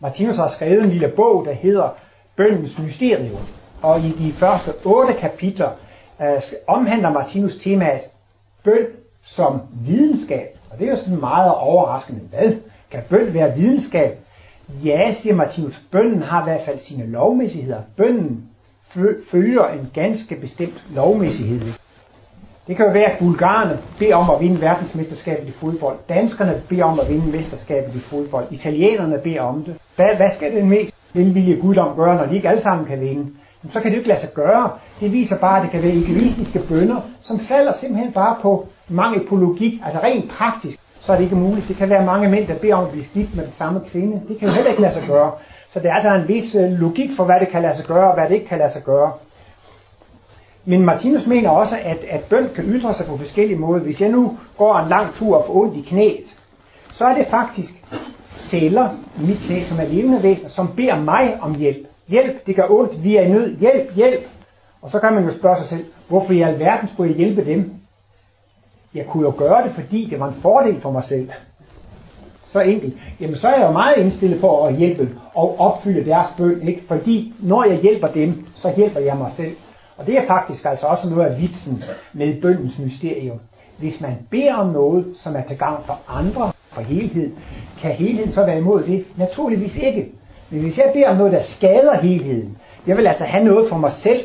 Martinus 0.00 0.36
har 0.36 0.48
skrevet 0.48 0.82
en 0.84 0.90
lille 0.90 1.08
bog, 1.08 1.44
der 1.44 1.52
hedder 1.52 1.88
Bøndens 2.36 2.78
Mysterium. 2.78 3.40
Og 3.82 4.00
i 4.00 4.10
de 4.10 4.32
første 4.32 4.72
otte 4.84 5.14
kapitler 5.14 5.70
øh, 6.22 6.42
omhandler 6.66 7.10
Martinus 7.10 7.52
temaet 7.64 8.00
bøn 8.64 8.86
som 9.24 9.60
videnskab. 9.86 10.58
Og 10.70 10.78
det 10.78 10.86
er 10.86 10.90
jo 10.90 10.96
sådan 10.96 11.20
meget 11.20 11.54
overraskende. 11.54 12.20
Hvad? 12.30 12.54
Kan 12.90 13.02
bøn 13.10 13.34
være 13.34 13.54
videnskab? 13.54 14.18
Ja, 14.84 15.14
siger 15.22 15.34
Martinus, 15.34 15.80
bønnen 15.90 16.22
har 16.22 16.40
i 16.40 16.44
hvert 16.44 16.64
fald 16.64 16.78
sine 16.78 17.06
lovmæssigheder. 17.06 17.82
Bønnen 17.96 18.51
følger 19.30 19.64
en 19.66 19.90
ganske 19.94 20.36
bestemt 20.36 20.82
lovmæssighed. 20.94 21.72
Det 22.66 22.76
kan 22.76 22.86
jo 22.86 22.92
være, 22.92 23.10
at 23.12 23.18
bulgarerne 23.18 23.78
beder 23.98 24.16
om 24.16 24.30
at 24.30 24.40
vinde 24.40 24.60
verdensmesterskabet 24.60 25.48
i 25.48 25.52
fodbold. 25.60 25.96
Danskerne 26.08 26.62
beder 26.68 26.84
om 26.84 27.00
at 27.00 27.08
vinde 27.08 27.26
mesterskabet 27.26 27.94
i 27.94 28.00
fodbold. 28.00 28.44
Italienerne 28.50 29.18
beder 29.18 29.40
om 29.40 29.64
det. 29.64 29.74
Hvad, 29.96 30.16
hvad 30.16 30.30
skal 30.36 30.56
den 30.56 30.68
mest 30.68 30.94
velvillige 31.14 31.60
guddom 31.60 31.96
gøre, 31.96 32.16
når 32.16 32.26
de 32.26 32.36
ikke 32.36 32.48
alle 32.48 32.62
sammen 32.62 32.86
kan 32.86 33.00
vinde? 33.00 33.26
så 33.70 33.80
kan 33.80 33.84
det 33.84 33.92
jo 33.92 34.00
ikke 34.00 34.08
lade 34.08 34.20
sig 34.20 34.34
gøre. 34.34 34.70
Det 35.00 35.12
viser 35.12 35.36
bare, 35.36 35.56
at 35.56 35.62
det 35.62 35.70
kan 35.70 35.82
være 35.82 35.92
egoistiske 35.92 36.60
bønder, 36.68 37.00
som 37.20 37.40
falder 37.40 37.72
simpelthen 37.80 38.12
bare 38.12 38.36
på 38.42 38.66
mangel 38.88 39.26
på 39.28 39.36
logik, 39.36 39.72
altså 39.84 40.00
rent 40.00 40.30
praktisk, 40.30 40.78
så 41.00 41.12
er 41.12 41.16
det 41.16 41.24
ikke 41.24 41.36
muligt. 41.36 41.68
Det 41.68 41.76
kan 41.76 41.90
være 41.90 42.06
mange 42.06 42.28
mænd, 42.28 42.46
der 42.46 42.54
beder 42.54 42.74
om 42.74 42.84
at 42.84 42.90
blive 42.90 43.06
slidt 43.12 43.36
med 43.36 43.44
den 43.44 43.52
samme 43.58 43.80
kvinde. 43.90 44.22
Det 44.28 44.38
kan 44.38 44.48
jo 44.48 44.54
heller 44.54 44.70
ikke 44.70 44.82
lade 44.82 44.94
sig 44.94 45.04
gøre. 45.06 45.32
Så 45.72 45.80
der 45.80 45.90
er 45.90 45.94
altså 45.94 46.14
en 46.14 46.28
vis 46.28 46.54
øh, 46.54 46.70
logik 46.70 47.10
for, 47.16 47.24
hvad 47.24 47.40
det 47.40 47.48
kan 47.48 47.62
lade 47.62 47.76
sig 47.76 47.84
gøre, 47.84 48.08
og 48.08 48.14
hvad 48.14 48.28
det 48.28 48.34
ikke 48.34 48.46
kan 48.46 48.58
lade 48.58 48.72
sig 48.72 48.82
gøre. 48.82 49.12
Men 50.64 50.84
Martinus 50.84 51.26
mener 51.26 51.50
også, 51.50 51.76
at, 51.76 51.98
at 52.10 52.24
bøn 52.24 52.48
kan 52.54 52.64
ytre 52.64 52.94
sig 52.94 53.06
på 53.06 53.16
forskellige 53.16 53.58
måder. 53.58 53.82
Hvis 53.82 54.00
jeg 54.00 54.08
nu 54.08 54.38
går 54.58 54.78
en 54.78 54.88
lang 54.88 55.14
tur 55.14 55.36
og 55.36 55.46
får 55.46 55.54
ondt 55.54 55.76
i 55.76 55.80
knæet, 55.80 56.26
så 56.90 57.04
er 57.04 57.14
det 57.14 57.26
faktisk 57.30 57.72
celler 58.50 58.90
i 59.20 59.26
mit 59.26 59.38
knæ, 59.46 59.64
som 59.68 59.80
er 59.80 59.84
levende 59.84 60.22
væsener, 60.22 60.48
som 60.48 60.76
beder 60.76 61.00
mig 61.00 61.38
om 61.40 61.54
hjælp. 61.54 61.86
Hjælp, 62.08 62.46
det 62.46 62.56
gør 62.56 62.66
ondt, 62.70 63.04
vi 63.04 63.16
er 63.16 63.22
i 63.22 63.28
nød, 63.28 63.56
hjælp, 63.58 63.94
hjælp. 63.94 64.22
Og 64.82 64.90
så 64.90 64.98
kan 64.98 65.12
man 65.14 65.24
jo 65.24 65.38
spørge 65.38 65.56
sig 65.56 65.68
selv, 65.68 65.84
hvorfor 66.08 66.32
i 66.32 66.42
alverden 66.42 66.88
skulle 66.88 67.10
jeg 67.10 67.18
hjælpe 67.18 67.44
dem? 67.44 67.74
Jeg 68.94 69.06
kunne 69.06 69.22
jo 69.22 69.34
gøre 69.38 69.64
det, 69.64 69.72
fordi 69.74 70.08
det 70.10 70.20
var 70.20 70.28
en 70.28 70.42
fordel 70.42 70.80
for 70.80 70.90
mig 70.90 71.04
selv. 71.08 71.30
Så 72.52 72.60
enkelt. 72.60 72.94
Jamen 73.20 73.36
så 73.36 73.48
er 73.48 73.58
jeg 73.58 73.66
jo 73.66 73.72
meget 73.72 73.96
indstillet 73.96 74.40
på 74.40 74.64
at 74.64 74.76
hjælpe 74.76 75.08
og 75.34 75.60
opfylde 75.60 76.10
deres 76.10 76.26
bøn, 76.36 76.68
ikke? 76.68 76.82
Fordi 76.88 77.32
når 77.40 77.64
jeg 77.64 77.76
hjælper 77.76 78.08
dem, 78.08 78.46
så 78.54 78.72
hjælper 78.76 79.00
jeg 79.00 79.16
mig 79.16 79.32
selv. 79.36 79.56
Og 79.96 80.06
det 80.06 80.18
er 80.18 80.26
faktisk 80.26 80.64
altså 80.64 80.86
også 80.86 81.08
noget 81.08 81.26
af 81.26 81.40
vitsen 81.40 81.84
med 82.12 82.40
bøndens 82.40 82.78
mysterium. 82.78 83.40
Hvis 83.78 84.00
man 84.00 84.16
beder 84.30 84.54
om 84.54 84.66
noget, 84.66 85.04
som 85.22 85.36
er 85.36 85.42
til 85.48 85.58
gavn 85.58 85.82
for 85.86 85.98
andre, 86.08 86.52
for 86.72 86.80
helhed, 86.80 87.32
kan 87.80 87.90
helheden 87.90 88.32
så 88.32 88.44
være 88.44 88.58
imod 88.58 88.82
det? 88.82 89.04
Naturligvis 89.16 89.76
ikke. 89.76 90.08
Men 90.50 90.60
hvis 90.60 90.78
jeg 90.78 90.90
beder 90.94 91.08
om 91.08 91.16
noget, 91.16 91.32
der 91.32 91.42
skader 91.56 92.00
helheden, 92.00 92.58
jeg 92.86 92.96
vil 92.96 93.06
altså 93.06 93.24
have 93.24 93.44
noget 93.44 93.68
for 93.68 93.76
mig 93.76 93.92
selv, 94.02 94.20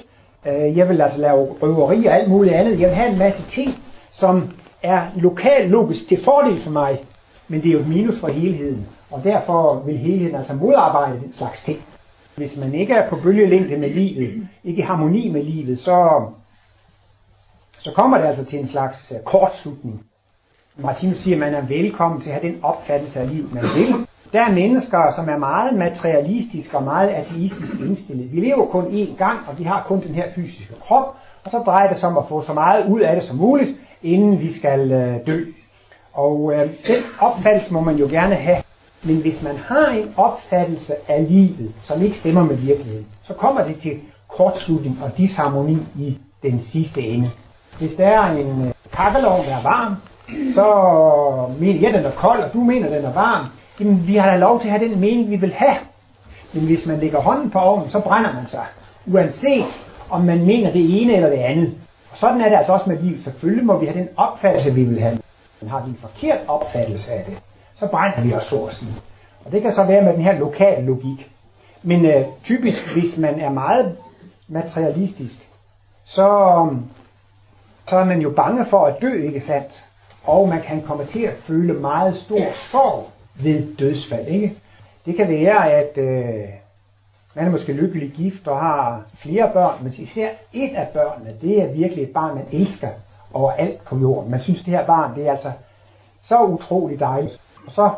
øh, 0.47 0.77
jeg 0.77 0.89
vil 0.89 1.01
altså 1.01 1.19
lave 1.19 1.47
røveri 1.62 2.06
og 2.06 2.15
alt 2.15 2.29
muligt 2.29 2.56
andet, 2.56 2.79
jeg 2.79 2.89
vil 2.89 2.95
have 2.95 3.12
en 3.12 3.19
masse 3.19 3.41
ting, 3.56 3.75
som 4.12 4.50
er 4.83 5.01
lokal 5.15 5.69
logisk 5.69 6.07
til 6.07 6.24
fordel 6.24 6.63
for 6.63 6.71
mig, 6.71 7.00
men 7.47 7.61
det 7.61 7.69
er 7.69 7.73
jo 7.73 7.79
et 7.79 7.88
minus 7.88 8.19
for 8.19 8.27
helheden, 8.27 8.88
og 9.11 9.23
derfor 9.23 9.83
vil 9.85 9.97
helheden 9.97 10.35
altså 10.35 10.53
modarbejde 10.53 11.19
den 11.19 11.33
slags 11.38 11.63
ting. 11.65 11.79
Hvis 12.35 12.57
man 12.57 12.73
ikke 12.73 12.94
er 12.94 13.09
på 13.09 13.15
bølgelængde 13.23 13.77
med 13.77 13.89
livet, 13.89 14.47
ikke 14.63 14.79
i 14.79 14.85
harmoni 14.85 15.29
med 15.29 15.44
livet, 15.44 15.79
så, 15.79 16.25
så 17.79 17.91
kommer 17.95 18.17
det 18.17 18.25
altså 18.25 18.45
til 18.45 18.60
en 18.60 18.67
slags 18.67 19.12
øh, 19.12 19.17
kortslutning. 19.25 20.03
Martinus 20.77 21.17
siger, 21.17 21.36
at 21.36 21.39
man 21.39 21.53
er 21.53 21.67
velkommen 21.67 22.22
til 22.22 22.29
at 22.29 22.41
have 22.41 22.53
den 22.53 22.60
opfattelse 22.63 23.19
af 23.19 23.29
livet, 23.29 23.53
man 23.53 23.63
vil. 23.63 24.07
Der 24.33 24.41
er 24.41 24.51
mennesker, 24.51 25.13
som 25.15 25.29
er 25.29 25.38
meget 25.38 25.74
materialistiske 25.74 26.77
og 26.77 26.83
meget 26.83 27.10
ateistisk 27.10 27.74
indstillet. 27.79 28.33
Vi 28.33 28.39
lever 28.39 28.65
kun 28.65 28.86
én 28.86 29.17
gang, 29.17 29.39
og 29.48 29.60
vi 29.60 29.63
har 29.63 29.83
kun 29.88 30.01
den 30.01 30.15
her 30.15 30.25
fysiske 30.36 30.75
krop, 30.81 31.15
og 31.43 31.51
så 31.51 31.57
drejer 31.57 31.89
det 31.89 32.00
sig 32.00 32.10
om 32.10 32.17
at 32.17 32.24
få 32.29 32.43
så 32.45 32.53
meget 32.53 32.88
ud 32.88 33.00
af 33.00 33.15
det 33.15 33.27
som 33.27 33.38
muligt, 33.38 33.77
inden 34.03 34.39
vi 34.39 34.60
skal 34.60 34.91
øh, 34.91 35.27
dø. 35.27 35.45
Og 36.17 36.53
øh, 36.53 36.69
den 36.88 37.03
opfattelse 37.19 37.74
må 37.74 37.79
man 37.79 37.95
jo 37.95 38.07
gerne 38.07 38.36
have. 38.36 38.57
Men 39.03 39.17
hvis 39.21 39.41
man 39.41 39.57
har 39.57 39.88
en 39.88 40.13
opfattelse 40.17 40.93
af 41.07 41.25
livet, 41.29 41.71
som 41.83 42.01
ikke 42.01 42.17
stemmer 42.19 42.43
med 42.43 42.55
virkeligheden, 42.55 43.07
så 43.24 43.33
kommer 43.33 43.63
det 43.63 43.75
til 43.81 44.00
kortslutning 44.27 45.00
og 45.03 45.17
disharmoni 45.17 45.77
i 45.95 46.17
den 46.43 46.62
sidste 46.71 47.01
ende. 47.01 47.29
Hvis 47.79 47.91
der 47.97 48.07
er 48.07 48.31
en 48.31 48.67
øh, 48.67 48.74
kakkelovn, 48.93 49.45
der 49.45 49.55
er 49.57 49.63
varm, 49.63 49.95
så 50.55 50.65
mener 51.59 51.81
jeg, 51.81 51.93
den 51.93 52.05
er 52.05 52.12
kold, 52.12 52.43
og 52.43 52.53
du 52.53 52.63
mener, 52.63 52.89
den 52.89 53.05
er 53.05 53.13
varm. 53.13 53.45
Jamen, 53.79 54.07
vi 54.07 54.15
har 54.15 54.31
da 54.31 54.38
lov 54.38 54.62
til 54.62 54.67
at 54.67 54.79
have 54.79 54.89
den 54.89 55.00
mening, 55.00 55.31
vi 55.31 55.36
vil 55.36 55.53
have. 55.53 55.77
Men 56.53 56.65
hvis 56.65 56.86
man 56.86 57.00
lægger 57.00 57.21
hånden 57.21 57.51
på 57.51 57.59
ovnen, 57.59 57.89
så 57.89 58.00
brænder 58.00 58.33
man 58.33 58.45
sig. 58.51 58.65
Uanset 59.07 59.65
om 60.09 60.21
man 60.21 60.45
mener 60.45 60.71
det 60.71 61.01
ene 61.01 61.15
eller 61.15 61.29
det 61.29 61.38
andet. 61.38 61.74
Og 62.12 62.17
sådan 62.17 62.41
er 62.41 62.50
det 62.50 62.55
altså 62.55 62.74
også 62.74 62.89
med 62.89 63.00
livet. 63.00 63.24
Selvfølgelig 63.24 63.65
må 63.65 63.79
vi 63.79 63.86
have 63.86 64.00
den 64.00 64.07
opfattelse, 64.17 64.74
vi 64.74 64.83
vil 64.83 65.00
have. 65.00 65.19
Men 65.61 65.69
har 65.69 65.83
vi 65.85 65.89
en 65.89 65.97
forkert 66.01 66.39
opfattelse 66.47 67.11
af 67.11 67.25
det, 67.25 67.37
så 67.79 67.87
brænder 67.87 68.21
vi 68.21 68.33
os 68.33 68.43
så 68.43 68.65
at 68.65 68.75
sige. 68.75 68.93
Og 69.45 69.51
det 69.51 69.61
kan 69.61 69.75
så 69.75 69.83
være 69.83 70.01
med 70.01 70.13
den 70.13 70.21
her 70.21 70.39
lokale 70.39 70.85
logik. 70.85 71.31
Men 71.83 72.05
øh, 72.05 72.25
typisk, 72.43 72.77
hvis 72.93 73.17
man 73.17 73.39
er 73.39 73.49
meget 73.49 73.97
materialistisk, 74.47 75.49
så, 76.05 76.55
um, 76.61 76.85
så 77.89 77.95
er 77.95 78.05
man 78.05 78.21
jo 78.21 78.29
bange 78.29 78.65
for 78.69 78.85
at 78.85 79.01
dø, 79.01 79.23
ikke 79.23 79.43
sandt? 79.47 79.83
Og 80.23 80.49
man 80.49 80.61
kan 80.61 80.81
komme 80.81 81.05
til 81.05 81.21
at 81.21 81.33
føle 81.47 81.73
meget 81.73 82.17
stor 82.17 82.45
sorg 82.71 83.09
ved 83.35 83.75
dødsfald, 83.75 84.27
ikke? 84.27 84.57
Det 85.05 85.15
kan 85.15 85.29
være, 85.29 85.71
at 85.71 85.97
øh, 85.97 86.49
man 87.35 87.45
er 87.45 87.49
måske 87.49 87.73
lykkelig 87.73 88.11
gift 88.11 88.47
og 88.47 88.59
har 88.59 89.01
flere 89.21 89.49
børn, 89.53 89.83
men 89.83 89.93
især 89.97 90.29
et 90.53 90.75
af 90.75 90.87
børnene, 90.87 91.35
det 91.41 91.61
er 91.61 91.73
virkelig 91.73 92.03
et 92.03 92.13
barn, 92.13 92.35
man 92.35 92.45
elsker 92.51 92.89
overalt 93.38 93.84
på 93.86 93.98
jorden. 93.98 94.32
Man 94.32 94.41
synes, 94.41 94.63
det 94.63 94.74
her 94.74 94.86
barn, 94.86 95.15
det 95.15 95.27
er 95.27 95.32
altså 95.32 95.51
så 96.24 96.44
utroligt 96.44 97.00
dejligt. 97.00 97.39
Og 97.67 97.72
så, 97.74 97.91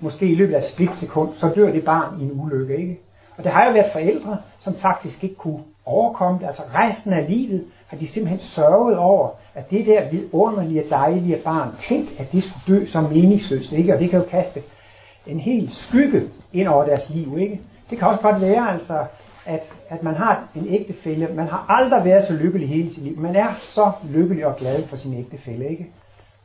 måske 0.00 0.26
i 0.26 0.34
løbet 0.34 0.54
af 0.54 0.58
et 0.58 0.72
splitsekund, 0.72 1.30
så 1.40 1.48
dør 1.48 1.72
det 1.72 1.84
barn 1.84 2.20
i 2.20 2.24
en 2.24 2.40
ulykke, 2.40 2.76
ikke? 2.76 2.98
Og 3.36 3.44
det 3.44 3.52
har 3.52 3.66
jo 3.66 3.72
været 3.72 3.92
forældre, 3.92 4.36
som 4.60 4.74
faktisk 4.74 5.24
ikke 5.24 5.36
kunne 5.36 5.62
overkomme 5.86 6.38
det. 6.40 6.46
Altså 6.46 6.62
resten 6.74 7.12
af 7.12 7.24
livet 7.28 7.64
har 7.86 7.96
de 7.96 8.08
simpelthen 8.08 8.40
sørget 8.40 8.98
over, 8.98 9.28
at 9.54 9.70
det 9.70 9.86
der 9.86 10.10
vidunderlige, 10.10 10.84
dejlige 10.90 11.36
barn, 11.44 11.68
tænk, 11.88 12.08
at 12.18 12.32
det 12.32 12.44
skulle 12.44 12.78
dø 12.78 12.86
som 12.86 13.04
meningsløst, 13.04 13.72
ikke? 13.72 13.94
Og 13.94 14.00
det 14.00 14.10
kan 14.10 14.18
jo 14.18 14.24
kaste 14.30 14.62
en 15.26 15.40
helt 15.40 15.70
skygge 15.72 16.22
ind 16.52 16.68
over 16.68 16.84
deres 16.84 17.10
liv, 17.10 17.38
ikke? 17.38 17.60
Det 17.90 17.98
kan 17.98 18.08
også 18.08 18.22
godt 18.22 18.40
være, 18.40 18.72
altså, 18.72 19.04
at, 19.46 19.62
at 19.88 20.02
man 20.02 20.14
har 20.14 20.48
en 20.54 20.66
ægtefælle. 20.68 21.28
Man 21.34 21.48
har 21.48 21.66
aldrig 21.68 22.04
været 22.04 22.26
så 22.26 22.32
lykkelig 22.32 22.68
hele 22.68 22.94
sit 22.94 23.02
liv. 23.02 23.18
Man 23.18 23.36
er 23.36 23.54
så 23.74 23.92
lykkelig 24.10 24.46
og 24.46 24.56
glad 24.56 24.86
for 24.88 24.96
sin 24.96 25.14
ægtefælle, 25.14 25.68
ikke? 25.68 25.86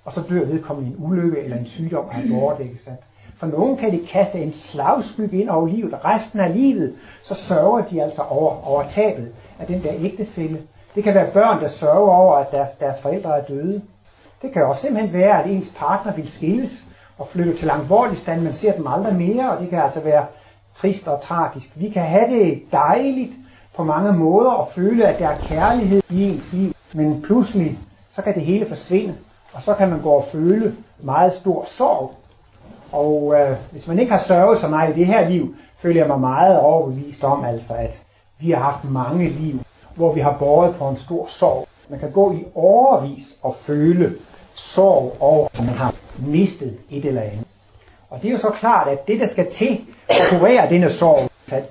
Og 0.06 0.13
så 0.13 0.22
dør 0.30 0.46
vedkommende 0.46 0.89
en 0.89 0.96
ulykke 1.06 1.39
eller 1.39 1.58
en 1.58 1.66
sygdom 1.66 2.06
af 2.12 2.20
abort, 2.20 2.60
ikke 2.60 2.80
sandt? 2.86 3.00
For 3.39 3.48
nogen 3.48 3.77
kan 3.77 3.92
det 3.92 4.10
kaste 4.10 4.39
en 4.39 4.54
slagskygge 4.54 5.42
ind 5.42 5.50
over 5.50 5.68
livet, 5.68 5.94
og 5.94 6.06
resten 6.06 6.39
af 6.39 6.54
livet, 6.54 6.96
så 7.24 7.36
sørger 7.48 7.82
de 7.82 8.04
altså 8.04 8.22
over, 8.22 8.68
over 8.68 8.84
tabet 8.96 9.32
af 9.60 9.68
den 9.68 9.84
der 9.84 9.94
ægtefælle. 9.98 10.62
Det 10.96 11.04
kan 11.04 11.13
være 11.13 11.32
børn, 11.34 11.63
der 11.63 11.70
sørger 11.70 12.12
over, 12.12 12.36
at 12.36 12.51
deres, 12.51 12.70
deres 12.80 13.01
forældre 13.01 13.38
er 13.38 13.44
døde. 13.44 13.82
Det 14.42 14.54
kan 14.54 14.66
også 14.66 14.82
simpelthen 14.82 15.13
være, 15.13 15.44
at 15.44 15.50
ens 15.50 15.74
partner 15.77 16.16
vil 16.16 16.32
skilles 16.32 16.72
og 17.18 17.27
flytte 17.27 17.58
til 17.58 17.72
stand, 18.22 18.42
man 18.42 18.54
ser 18.62 18.72
dem 18.72 18.88
aldrig 18.88 19.16
mere, 19.16 19.51
og 19.51 19.62
det 19.62 19.70
kan 19.70 19.80
altså 19.80 20.00
være 20.00 20.25
trist 20.81 21.07
og 21.07 21.22
tragisk. 21.22 21.65
Vi 21.75 21.89
kan 21.89 22.03
have 22.03 22.39
det 22.39 22.62
dejligt 22.72 23.31
på 23.75 23.84
mange 23.84 24.13
måder 24.13 24.50
og 24.50 24.69
føle, 24.75 25.07
at 25.07 25.19
der 25.19 25.27
er 25.27 25.38
kærlighed 25.38 26.01
i 26.10 26.24
ens 26.24 26.53
liv, 26.53 26.74
men 26.93 27.22
pludselig 27.22 27.79
så 28.10 28.22
kan 28.22 28.34
det 28.34 28.43
hele 28.43 28.65
forsvinde, 28.67 29.15
og 29.53 29.62
så 29.62 29.74
kan 29.74 29.89
man 29.89 30.01
gå 30.01 30.10
og 30.10 30.25
føle 30.31 30.75
meget 31.00 31.34
stor 31.34 31.67
sorg. 31.77 32.13
Og 32.91 33.34
øh, 33.39 33.57
hvis 33.72 33.88
man 33.88 34.00
ikke 34.00 34.12
har 34.12 34.24
sørget 34.27 34.62
så 34.62 34.67
meget 34.67 34.96
i 34.96 35.00
det 35.00 35.07
her 35.07 35.29
liv, 35.29 35.55
føler 35.77 36.01
jeg 36.01 36.07
mig 36.07 36.19
meget 36.19 36.60
overbevist 36.60 37.24
om, 37.24 37.46
altså, 37.46 37.74
at 37.74 38.00
vi 38.39 38.51
har 38.51 38.62
haft 38.62 38.84
mange 38.84 39.29
liv, 39.29 39.60
hvor 39.96 40.13
vi 40.13 40.22
har 40.22 40.36
båret 40.39 40.75
på 40.75 40.89
en 40.89 40.98
stor 40.98 41.27
sorg. 41.29 41.67
Man 41.89 42.00
kan 42.00 42.12
gå 42.12 42.34
i 42.34 42.46
overvis 42.55 43.25
og 43.41 43.55
føle 43.65 44.15
sorg 44.55 45.17
over, 45.19 45.48
at 45.53 45.65
man 45.65 45.75
har 45.75 45.93
mistet 46.19 46.77
et 46.89 47.05
eller 47.05 47.22
andet. 47.22 47.48
Og 48.10 48.22
det 48.22 48.28
er 48.28 48.32
jo 48.32 48.40
så 48.40 48.52
klart, 48.60 48.88
at 48.88 49.08
det, 49.08 49.20
der 49.20 49.28
skal 49.32 49.48
til 49.58 49.82
at 50.10 50.30
kurere 50.30 50.70
denne 50.70 50.94
sorg, 50.94 51.30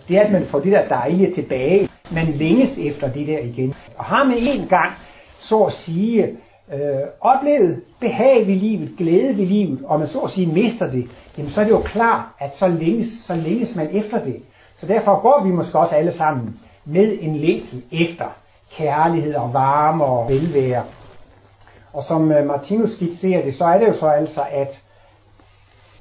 det 0.08 0.16
er, 0.16 0.20
at 0.20 0.32
man 0.32 0.46
får 0.46 0.60
det 0.60 0.72
der 0.72 0.88
dejlige 0.88 1.34
tilbage. 1.34 1.88
Man 2.10 2.26
længes 2.26 2.78
efter 2.78 3.12
det 3.12 3.26
der 3.26 3.38
igen. 3.38 3.74
Og 3.98 4.04
har 4.04 4.24
man 4.24 4.38
en 4.38 4.68
gang, 4.68 4.92
så 5.38 5.62
at 5.62 5.72
sige, 5.72 6.36
øh, 6.72 7.00
oplevet 7.20 7.82
behag 8.00 8.46
ved 8.46 8.54
livet, 8.54 8.94
glæde 8.98 9.38
ved 9.38 9.46
livet, 9.46 9.80
og 9.84 9.98
man 9.98 10.08
så 10.08 10.20
at 10.20 10.30
sige 10.30 10.46
mister 10.46 10.90
det, 10.90 11.10
jamen 11.38 11.50
så 11.52 11.60
er 11.60 11.64
det 11.64 11.70
jo 11.70 11.82
klart, 11.82 12.24
at 12.40 12.50
så 12.58 12.68
længes, 12.68 13.08
så 13.26 13.34
længes 13.34 13.76
man 13.76 13.88
efter 13.92 14.24
det. 14.24 14.42
Så 14.76 14.86
derfor 14.86 15.20
går 15.20 15.44
vi 15.44 15.50
måske 15.50 15.78
også 15.78 15.94
alle 15.94 16.16
sammen 16.16 16.60
med 16.84 17.18
en 17.20 17.36
længsel 17.36 17.82
efter 17.92 18.26
kærlighed 18.76 19.34
og 19.34 19.54
varme 19.54 20.04
og 20.04 20.28
velvære. 20.28 20.84
Og 21.92 22.04
som 22.04 22.32
øh, 22.32 22.46
Martinus 22.46 22.90
skitserer 22.90 23.44
det, 23.44 23.54
så 23.54 23.64
er 23.64 23.78
det 23.78 23.88
jo 23.88 23.94
så 23.98 24.06
altså, 24.06 24.40
at 24.52 24.78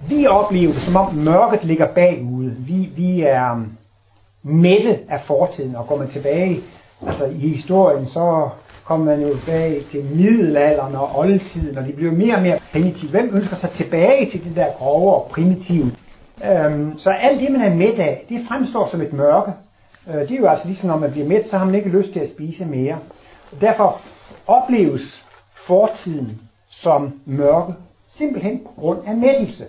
vi 0.09 0.27
oplever 0.27 0.73
det, 0.73 0.81
som 0.81 0.95
om 0.95 1.13
mørket 1.13 1.63
ligger 1.63 1.87
bagude. 1.87 2.55
Vi, 2.59 2.89
vi 2.95 3.21
er 3.21 3.51
um, 3.51 3.77
mætte 4.43 4.99
af 5.09 5.21
fortiden, 5.27 5.75
og 5.75 5.87
går 5.87 5.97
man 5.97 6.09
tilbage 6.09 6.61
altså 7.07 7.25
i 7.25 7.47
historien, 7.47 8.07
så 8.07 8.49
kommer 8.83 9.05
man 9.05 9.21
jo 9.21 9.37
tilbage 9.37 9.83
til 9.91 10.03
middelalderen 10.03 10.95
og 10.95 11.19
oldtiden, 11.19 11.77
og 11.77 11.85
de 11.85 11.93
bliver 11.93 12.11
mere 12.11 12.35
og 12.35 12.41
mere 12.41 12.59
primitive. 12.71 13.11
Hvem 13.11 13.29
ønsker 13.33 13.55
sig 13.55 13.69
tilbage 13.69 14.31
til 14.31 14.43
det 14.43 14.55
der 14.55 14.71
grove 14.77 15.15
og 15.15 15.27
primitive? 15.31 15.91
Øhm, 16.45 16.97
så 16.97 17.09
alt 17.09 17.41
det, 17.41 17.51
man 17.51 17.61
er 17.61 17.75
mæt 17.75 17.99
af, 17.99 18.25
det 18.29 18.45
fremstår 18.47 18.87
som 18.91 19.01
et 19.01 19.13
mørke. 19.13 19.51
Øh, 20.09 20.15
det 20.15 20.31
er 20.31 20.39
jo 20.39 20.47
altså 20.47 20.67
ligesom, 20.67 20.89
når 20.89 20.97
man 20.97 21.11
bliver 21.11 21.27
mæt, 21.27 21.49
så 21.49 21.57
har 21.57 21.65
man 21.65 21.75
ikke 21.75 21.89
lyst 21.89 22.13
til 22.13 22.19
at 22.19 22.29
spise 22.29 22.65
mere. 22.65 22.97
Derfor 23.61 24.01
opleves 24.47 25.23
fortiden 25.67 26.41
som 26.69 27.13
mørke, 27.25 27.73
simpelthen 28.17 28.60
på 28.60 28.81
grund 28.81 29.00
af 29.07 29.15
mættelse. 29.15 29.65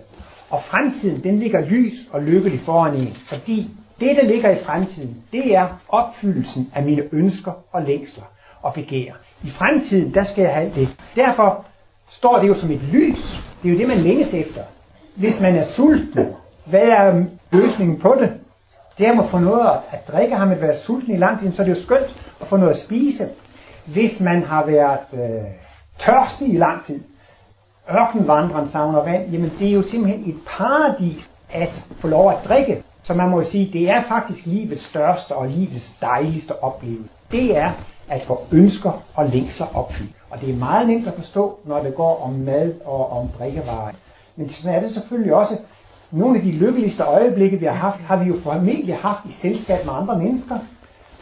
Og 0.49 0.61
fremtiden, 0.63 1.23
den 1.23 1.39
ligger 1.39 1.65
lys 1.65 1.93
og 2.11 2.23
lykkelig 2.23 2.59
foran 2.65 2.95
en, 2.95 3.17
fordi 3.29 3.69
det, 3.99 4.15
der 4.15 4.25
ligger 4.25 4.49
i 4.49 4.63
fremtiden, 4.63 5.23
det 5.31 5.55
er 5.55 5.67
opfyldelsen 5.89 6.71
af 6.75 6.83
mine 6.83 7.03
ønsker 7.11 7.51
og 7.71 7.81
længsler 7.81 8.23
og 8.61 8.73
begær. 8.73 9.13
I 9.43 9.49
fremtiden, 9.49 10.13
der 10.13 10.23
skal 10.23 10.41
jeg 10.41 10.53
have 10.53 10.71
det. 10.75 10.89
Derfor 11.15 11.65
står 12.09 12.39
det 12.39 12.47
jo 12.47 12.59
som 12.59 12.71
et 12.71 12.81
lys. 12.81 13.43
Det 13.63 13.69
er 13.69 13.73
jo 13.73 13.79
det, 13.79 13.87
man 13.87 13.97
længes 13.97 14.33
efter. 14.33 14.61
Hvis 15.15 15.39
man 15.39 15.55
er 15.55 15.65
sulten, 15.75 16.25
hvad 16.65 16.81
er 16.81 17.23
løsningen 17.51 17.99
på 17.99 18.15
det? 18.19 18.33
Det 18.97 19.07
er 19.07 19.21
at 19.21 19.29
få 19.29 19.39
noget 19.39 19.79
at 19.91 20.07
drikke. 20.07 20.35
Har 20.35 20.45
man 20.45 20.61
været 20.61 20.81
sulten 20.81 21.15
i 21.15 21.17
lang 21.17 21.39
tid, 21.39 21.51
så 21.51 21.61
er 21.61 21.65
det 21.65 21.75
jo 21.75 21.83
skønt 21.83 22.15
at 22.41 22.47
få 22.47 22.57
noget 22.57 22.73
at 22.73 22.85
spise. 22.85 23.29
Hvis 23.85 24.19
man 24.19 24.43
har 24.43 24.65
været 24.65 24.99
øh, 25.13 25.45
tørstig 25.99 26.53
i 26.53 26.57
lang 26.57 26.85
tid, 26.85 27.03
ørkenvandreren 27.91 28.71
savner 28.71 29.03
vand, 29.03 29.31
jamen 29.31 29.51
det 29.59 29.67
er 29.67 29.73
jo 29.73 29.81
simpelthen 29.81 30.29
et 30.29 30.35
paradis 30.57 31.29
at 31.49 31.83
få 31.99 32.07
lov 32.07 32.31
at 32.31 32.37
drikke. 32.47 32.83
Så 33.03 33.13
man 33.13 33.29
må 33.29 33.41
jo 33.41 33.49
sige, 33.49 33.69
det 33.73 33.89
er 33.89 34.03
faktisk 34.07 34.45
livets 34.45 34.89
største 34.89 35.31
og 35.31 35.47
livets 35.47 35.91
dejligste 36.01 36.63
oplevelse. 36.63 37.09
Det 37.31 37.57
er 37.57 37.71
at 38.09 38.23
få 38.27 38.39
ønsker 38.51 39.03
og 39.15 39.29
længsler 39.29 39.77
opfyldt. 39.77 40.11
Og 40.29 40.41
det 40.41 40.49
er 40.49 40.55
meget 40.55 40.87
nemt 40.87 41.07
at 41.07 41.13
forstå, 41.13 41.59
når 41.65 41.83
det 41.83 41.95
går 41.95 42.23
om 42.23 42.33
mad 42.33 42.73
og 42.85 43.11
om 43.11 43.27
drikkevarer. 43.39 43.91
Men 44.35 44.49
sådan 44.49 44.75
er 44.75 44.79
det 44.79 44.93
selvfølgelig 44.93 45.33
også. 45.33 45.57
Nogle 46.11 46.37
af 46.37 46.43
de 46.43 46.51
lykkeligste 46.51 47.03
øjeblikke, 47.03 47.57
vi 47.57 47.65
har 47.65 47.73
haft, 47.73 47.99
har 47.99 48.23
vi 48.23 48.29
jo 48.29 48.35
formentlig 48.43 48.97
haft 48.97 49.19
i 49.25 49.35
selskab 49.41 49.85
med 49.85 49.93
andre 49.93 50.19
mennesker. 50.19 50.57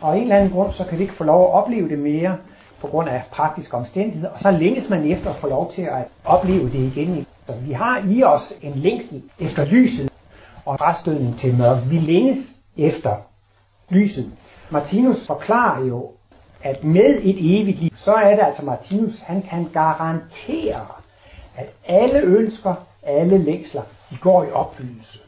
Og 0.01 0.11
af 0.11 0.15
en 0.15 0.21
eller 0.21 0.35
anden 0.35 0.51
grund, 0.51 0.73
så 0.73 0.83
kan 0.83 0.97
vi 0.97 1.03
ikke 1.03 1.15
få 1.15 1.23
lov 1.23 1.43
at 1.43 1.53
opleve 1.53 1.89
det 1.89 1.99
mere 1.99 2.37
på 2.81 2.87
grund 2.87 3.09
af 3.09 3.23
praktiske 3.31 3.77
omstændigheder, 3.77 4.29
og 4.29 4.39
så 4.39 4.51
længes 4.51 4.89
man 4.89 5.11
efter 5.11 5.29
at 5.29 5.35
få 5.35 5.47
lov 5.47 5.71
til 5.73 5.81
at 5.81 6.07
opleve 6.25 6.65
det 6.65 6.79
igen. 6.79 7.25
Så 7.47 7.53
vi 7.67 7.73
har 7.73 8.03
i 8.09 8.23
os 8.23 8.53
en 8.61 8.73
længsel 8.75 9.21
efter 9.39 9.65
lyset 9.65 10.09
og 10.65 10.81
reststødning 10.81 11.39
til 11.39 11.57
mørket. 11.57 11.91
Vi 11.91 11.99
længes 11.99 12.37
efter 12.77 13.15
lyset. 13.89 14.31
Martinus 14.69 15.27
forklarer 15.27 15.85
jo, 15.85 16.11
at 16.63 16.83
med 16.83 17.19
et 17.21 17.59
evigt 17.59 17.79
liv, 17.79 17.91
så 17.97 18.13
er 18.13 18.35
det 18.35 18.43
altså 18.43 18.65
Martinus, 18.65 19.19
han 19.19 19.41
kan 19.49 19.67
garantere, 19.73 20.85
at 21.57 21.69
alle 21.87 22.19
ønsker, 22.19 22.75
alle 23.03 23.37
længsler, 23.37 23.81
de 24.11 24.17
går 24.21 24.43
i 24.43 24.51
opfyldelse. 24.51 25.19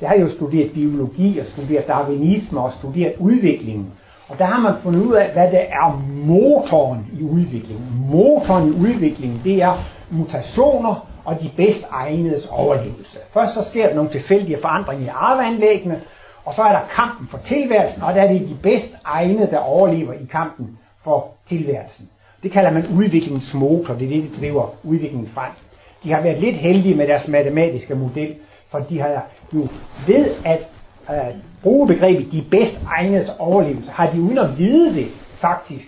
Jeg 0.00 0.08
har 0.08 0.16
jo 0.16 0.28
studeret 0.36 0.72
biologi 0.72 1.38
og 1.38 1.46
studeret 1.46 1.88
darwinisme 1.88 2.60
og 2.60 2.72
studeret 2.78 3.14
udviklingen. 3.18 3.92
Og 4.32 4.38
der 4.38 4.44
har 4.44 4.60
man 4.60 4.74
fundet 4.82 5.00
ud 5.00 5.14
af, 5.14 5.32
hvad 5.32 5.50
det 5.50 5.60
er 5.60 6.02
motoren 6.26 7.06
i 7.20 7.22
udviklingen. 7.22 8.06
Motoren 8.10 8.68
i 8.68 8.76
udviklingen, 8.76 9.40
det 9.44 9.62
er 9.62 9.84
mutationer 10.10 11.06
og 11.24 11.40
de 11.40 11.50
bedst 11.56 11.84
egnedes 11.90 12.46
overlevelse. 12.46 13.18
Først 13.34 13.54
så 13.54 13.64
sker 13.70 13.88
der 13.88 13.94
nogle 13.94 14.10
tilfældige 14.10 14.58
forandringer 14.60 15.06
i 15.06 15.10
arveanlæggene, 15.14 16.00
og 16.44 16.54
så 16.54 16.62
er 16.62 16.72
der 16.72 16.80
kampen 16.96 17.28
for 17.30 17.38
tilværelsen, 17.46 18.02
og 18.02 18.14
der 18.14 18.22
er 18.22 18.32
det 18.32 18.40
de 18.40 18.56
bedst 18.62 18.96
egnede, 19.04 19.50
der 19.50 19.58
overlever 19.58 20.12
i 20.12 20.26
kampen 20.32 20.78
for 21.04 21.28
tilværelsen. 21.48 22.08
Det 22.42 22.52
kalder 22.52 22.70
man 22.70 22.86
udviklingens 22.96 23.54
motor, 23.54 23.94
det 23.94 24.04
er 24.04 24.08
det, 24.08 24.30
der 24.30 24.40
driver 24.40 24.66
udviklingen 24.84 25.30
frem. 25.34 25.50
De 26.04 26.12
har 26.12 26.20
været 26.22 26.38
lidt 26.38 26.56
heldige 26.56 26.94
med 26.94 27.06
deres 27.06 27.28
matematiske 27.28 27.94
model, 27.94 28.34
for 28.70 28.78
de 28.78 29.00
har 29.00 29.22
jo 29.54 29.68
ved 30.06 30.30
at 30.44 30.68
øh, 31.10 31.34
bruge 31.62 31.86
begrebet 31.86 32.32
de 32.32 32.44
bedst 32.50 32.78
egnedes 32.86 33.30
overlevelse, 33.38 33.90
har 33.90 34.10
de 34.10 34.20
uden 34.20 34.38
at 34.38 34.58
vide 34.58 34.94
det 34.94 35.08
faktisk 35.40 35.84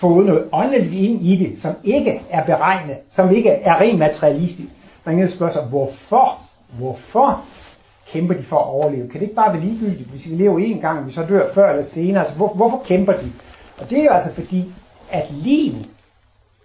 fået 0.00 0.26
noget 0.26 0.48
åndeligt 0.52 0.92
ind 0.94 1.26
i 1.26 1.36
det, 1.36 1.62
som 1.62 1.74
ikke 1.84 2.20
er 2.30 2.44
beregnet, 2.44 2.96
som 3.14 3.34
ikke 3.34 3.50
er 3.50 3.80
rent 3.80 3.98
materialistisk. 3.98 4.68
Man 5.04 5.16
kan 5.16 5.30
spørge 5.30 5.52
sig, 5.52 5.62
hvorfor, 5.62 6.38
hvorfor 6.78 7.44
kæmper 8.12 8.34
de 8.34 8.42
for 8.42 8.56
at 8.56 8.66
overleve? 8.66 9.08
Kan 9.08 9.20
det 9.20 9.22
ikke 9.22 9.34
bare 9.34 9.52
være 9.52 9.64
ligegyldigt, 9.64 10.10
hvis 10.10 10.26
vi 10.26 10.34
lever 10.34 10.58
en 10.58 10.80
gang, 10.80 11.06
vi 11.06 11.12
så 11.12 11.24
dør 11.28 11.54
før 11.54 11.70
eller 11.70 11.84
senere? 11.94 12.20
Altså, 12.20 12.36
hvor, 12.36 12.54
hvorfor 12.54 12.82
kæmper 12.86 13.12
de? 13.12 13.32
Og 13.78 13.90
det 13.90 13.98
er 13.98 14.04
jo 14.04 14.10
altså 14.10 14.34
fordi, 14.34 14.64
at 15.10 15.24
livet 15.30 15.86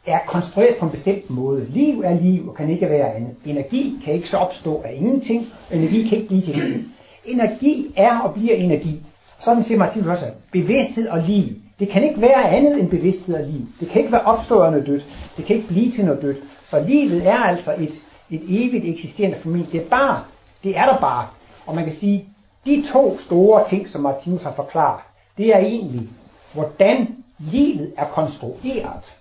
er 0.06 0.20
konstrueret 0.28 0.76
på 0.80 0.86
en 0.86 0.92
bestemt 0.92 1.30
måde. 1.30 1.66
Liv 1.70 2.02
er 2.02 2.20
liv 2.20 2.50
og 2.50 2.56
kan 2.56 2.70
ikke 2.70 2.90
være 2.90 3.14
andet. 3.14 3.36
Energi 3.46 4.02
kan 4.06 4.14
ikke 4.14 4.28
så 4.28 4.38
opstå 4.38 4.82
af 4.86 4.94
ingenting, 4.96 5.48
energi 5.72 6.08
kan 6.08 6.18
ikke 6.18 6.28
blive 6.28 6.42
til 6.42 6.56
liv. 6.56 6.84
Energi 7.26 7.94
er 7.98 8.20
og 8.20 8.34
bliver 8.34 8.56
energi. 8.56 9.06
Sådan 9.40 9.64
siger 9.64 9.78
Martin 9.78 10.08
også, 10.08 10.26
bevidsthed 10.52 11.08
og 11.08 11.22
liv. 11.22 11.46
Det 11.80 11.90
kan 11.90 12.04
ikke 12.04 12.22
være 12.22 12.50
andet 12.50 12.80
end 12.80 12.90
bevidsthed 12.90 13.36
og 13.36 13.46
liv. 13.48 13.62
Det 13.80 13.90
kan 13.90 14.02
ikke 14.02 14.12
være 14.12 14.22
opstående 14.22 14.86
dødt. 14.86 15.06
Det 15.38 15.46
kan 15.46 15.56
ikke 15.56 15.68
blive 15.68 15.92
til 15.92 16.06
noget 16.06 16.22
dødt. 16.22 16.38
For 16.70 16.80
livet 16.80 17.28
er 17.28 17.38
altså 17.38 17.76
et, 17.78 17.94
et 18.32 18.42
evigt 18.48 18.86
eksisterende 18.86 19.38
familie. 19.44 19.68
Det 19.72 19.82
er 19.82 19.90
bare, 19.90 20.24
det 20.64 20.78
er 20.78 20.86
der 20.86 21.00
bare. 21.00 21.28
Og 21.66 21.76
man 21.76 21.86
kan 21.86 21.96
sige, 22.00 22.26
de 22.66 22.84
to 22.94 23.20
store 23.20 23.70
ting, 23.70 23.90
som 23.90 24.02
Martinus 24.02 24.42
har 24.42 24.54
forklaret, 24.56 25.02
det 25.38 25.56
er 25.56 25.60
egentlig, 25.60 26.10
hvordan 26.54 27.08
livet 27.40 27.94
er 27.98 28.06
konstrueret. 28.06 29.14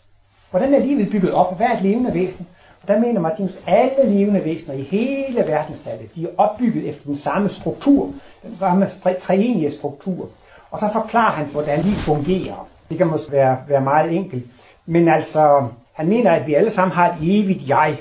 Hvordan 0.51 0.75
er 0.75 0.79
livet 0.79 1.11
bygget 1.11 1.33
op? 1.33 1.57
Hvad 1.57 1.67
er 1.67 1.77
et 1.77 1.83
levende 1.83 2.15
væsen? 2.15 2.47
Der 2.87 2.99
mener 2.99 3.21
Martinus, 3.21 3.59
at 3.67 3.75
alle 3.75 4.11
levende 4.19 4.45
væsener 4.45 4.75
i 4.75 4.83
hele 4.83 5.47
verdenstallet, 5.47 6.15
de 6.15 6.25
er 6.25 6.29
opbygget 6.39 6.89
efter 6.89 7.05
den 7.05 7.19
samme 7.19 7.49
struktur, 7.49 8.13
den 8.43 8.57
samme 8.57 8.91
treenige 9.23 9.73
struktur. 9.79 10.29
Og 10.71 10.81
så 10.81 10.89
forklarer 10.93 11.33
han, 11.33 11.47
hvordan 11.47 11.85
de 11.85 11.97
fungerer. 12.05 12.69
Det 12.89 12.99
kan 12.99 13.07
måske 13.07 13.33
være, 13.33 13.59
være 13.69 13.81
meget 13.81 14.13
enkelt. 14.17 14.45
Men 14.87 15.09
altså, 15.09 15.69
han 15.93 16.09
mener, 16.09 16.33
at 16.33 16.47
vi 16.47 16.55
alle 16.55 16.75
sammen 16.75 16.95
har 16.95 17.09
et 17.13 17.17
evigt 17.23 17.69
jeg. 17.69 17.99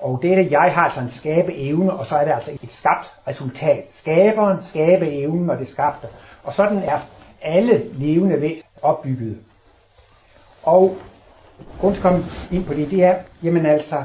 Og 0.00 0.18
dette 0.22 0.48
jeg 0.50 0.72
har 0.74 0.84
altså 0.84 1.00
en 1.00 1.10
skabe 1.10 1.54
evne, 1.54 1.92
og 1.92 2.06
så 2.06 2.14
er 2.16 2.24
det 2.24 2.32
altså 2.32 2.50
et 2.50 2.70
skabt 2.72 3.12
resultat. 3.28 3.84
Skaberen, 3.94 4.58
skabe 4.64 5.12
evnen 5.12 5.50
og 5.50 5.58
det 5.58 5.68
skabte. 5.68 6.06
Og 6.44 6.52
sådan 6.52 6.78
er 6.78 6.98
alle 7.42 7.82
levende 7.92 8.40
væsener 8.40 8.62
opbygget. 8.82 9.38
Og 10.62 10.96
grund 11.80 11.94
til 11.94 11.98
at 11.98 12.02
komme 12.02 12.24
ind 12.52 12.64
på 12.64 12.74
det, 12.74 12.90
det 12.90 13.04
er, 13.04 13.14
jamen 13.42 13.66
altså, 13.66 14.02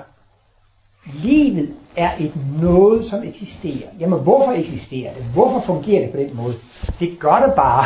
livet 1.06 1.70
er 1.96 2.10
et 2.20 2.32
noget, 2.62 3.10
som 3.10 3.24
eksisterer. 3.24 3.90
Jamen 4.00 4.20
hvorfor 4.20 4.52
eksisterer 4.52 5.14
det? 5.14 5.24
Hvorfor 5.34 5.64
fungerer 5.66 6.02
det 6.02 6.12
på 6.12 6.18
den 6.18 6.30
måde? 6.34 6.56
Det 7.00 7.20
gør 7.20 7.44
det 7.46 7.54
bare, 7.56 7.86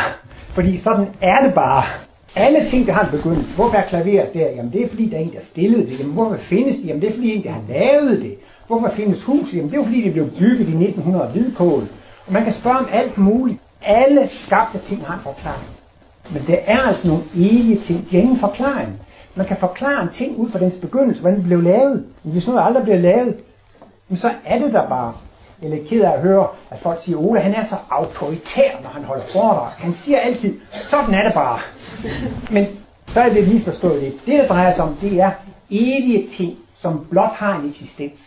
fordi 0.54 0.78
sådan 0.78 1.06
er 1.20 1.46
det 1.46 1.54
bare. 1.54 1.84
Alle 2.36 2.70
ting, 2.70 2.86
der 2.86 2.92
har 2.92 3.04
en 3.04 3.10
begyndelse. 3.10 3.54
Hvorfor 3.54 3.76
er 3.76 3.88
klaveret 3.88 4.34
der? 4.34 4.46
Jamen 4.46 4.72
det 4.72 4.82
er 4.84 4.88
fordi, 4.88 5.08
der 5.08 5.16
er 5.16 5.20
en, 5.20 5.32
der 5.32 5.38
stillede 5.50 5.86
det. 5.86 5.98
Jamen 5.98 6.12
hvorfor 6.12 6.36
findes 6.36 6.76
det? 6.76 6.86
Jamen 6.86 7.02
det 7.02 7.10
er 7.10 7.14
fordi, 7.14 7.34
en, 7.34 7.44
der 7.44 7.50
har 7.50 7.62
lavet 7.68 8.22
det. 8.22 8.34
Hvorfor 8.66 8.92
findes 8.96 9.22
huset? 9.22 9.56
Jamen 9.56 9.70
det 9.70 9.78
er 9.78 9.84
fordi, 9.84 10.02
det 10.02 10.12
blev 10.12 10.30
bygget 10.38 10.68
i 10.68 10.84
1900 10.84 11.30
hvidkål. 11.32 11.88
Og 12.26 12.32
man 12.32 12.44
kan 12.44 12.52
spørge 12.52 12.78
om 12.78 12.88
alt 12.92 13.18
muligt. 13.18 13.58
Alle 13.82 14.28
skabte 14.46 14.78
ting 14.88 15.06
har 15.06 15.14
en 15.14 15.20
forklaring. 15.22 15.68
Men 16.30 16.42
det 16.46 16.58
er 16.66 16.78
altså 16.78 17.08
nogle 17.08 17.22
evige 17.34 17.80
ting. 17.86 18.10
De 18.10 18.16
har 18.16 18.22
ingen 18.22 18.40
forklaring. 18.40 19.00
Man 19.38 19.46
kan 19.46 19.56
forklare 19.56 20.02
en 20.02 20.08
ting 20.18 20.36
ud 20.36 20.50
fra 20.50 20.58
dens 20.58 20.74
begyndelse, 20.80 21.20
hvordan 21.20 21.38
det 21.38 21.46
blev 21.46 21.62
lavet. 21.62 22.04
Men 22.22 22.32
hvis 22.32 22.46
noget 22.46 22.64
aldrig 22.64 22.82
bliver 22.82 22.98
lavet, 22.98 23.36
så 24.16 24.30
er 24.44 24.58
det 24.58 24.72
der 24.72 24.88
bare. 24.88 25.12
Jeg 25.62 25.70
er 25.70 25.88
ked 25.88 26.00
af 26.00 26.12
at 26.12 26.20
høre, 26.20 26.46
at 26.70 26.78
folk 26.78 26.98
siger, 27.04 27.18
Ole, 27.18 27.40
han 27.40 27.54
er 27.54 27.68
så 27.68 27.76
autoritær, 27.90 28.70
når 28.82 28.90
han 28.90 29.04
holder 29.04 29.24
foredrag. 29.32 29.70
Han 29.70 29.94
siger 30.04 30.18
altid, 30.18 30.60
sådan 30.90 31.14
er 31.14 31.24
det 31.24 31.34
bare. 31.34 31.58
Men 32.50 32.66
så 33.06 33.20
er 33.20 33.28
det 33.28 33.44
lige 33.48 33.64
forstået 33.64 34.02
det. 34.02 34.12
Det, 34.26 34.38
der 34.38 34.48
drejer 34.48 34.74
sig 34.74 34.84
om, 34.84 34.94
det 34.94 35.20
er 35.20 35.30
evige 35.70 36.28
ting, 36.36 36.56
som 36.82 37.06
blot 37.10 37.32
har 37.32 37.58
en 37.58 37.68
eksistens. 37.68 38.18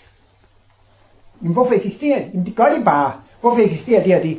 Men 1.39 1.53
hvorfor 1.53 1.73
eksisterer 1.73 2.19
de? 2.19 2.25
Jamen 2.25 2.45
det 2.45 2.55
gør 2.55 2.75
de 2.77 2.83
bare. 2.85 3.13
Hvorfor 3.41 3.61
eksisterer 3.61 4.03
det 4.03 4.15
og 4.15 4.23
det? 4.23 4.37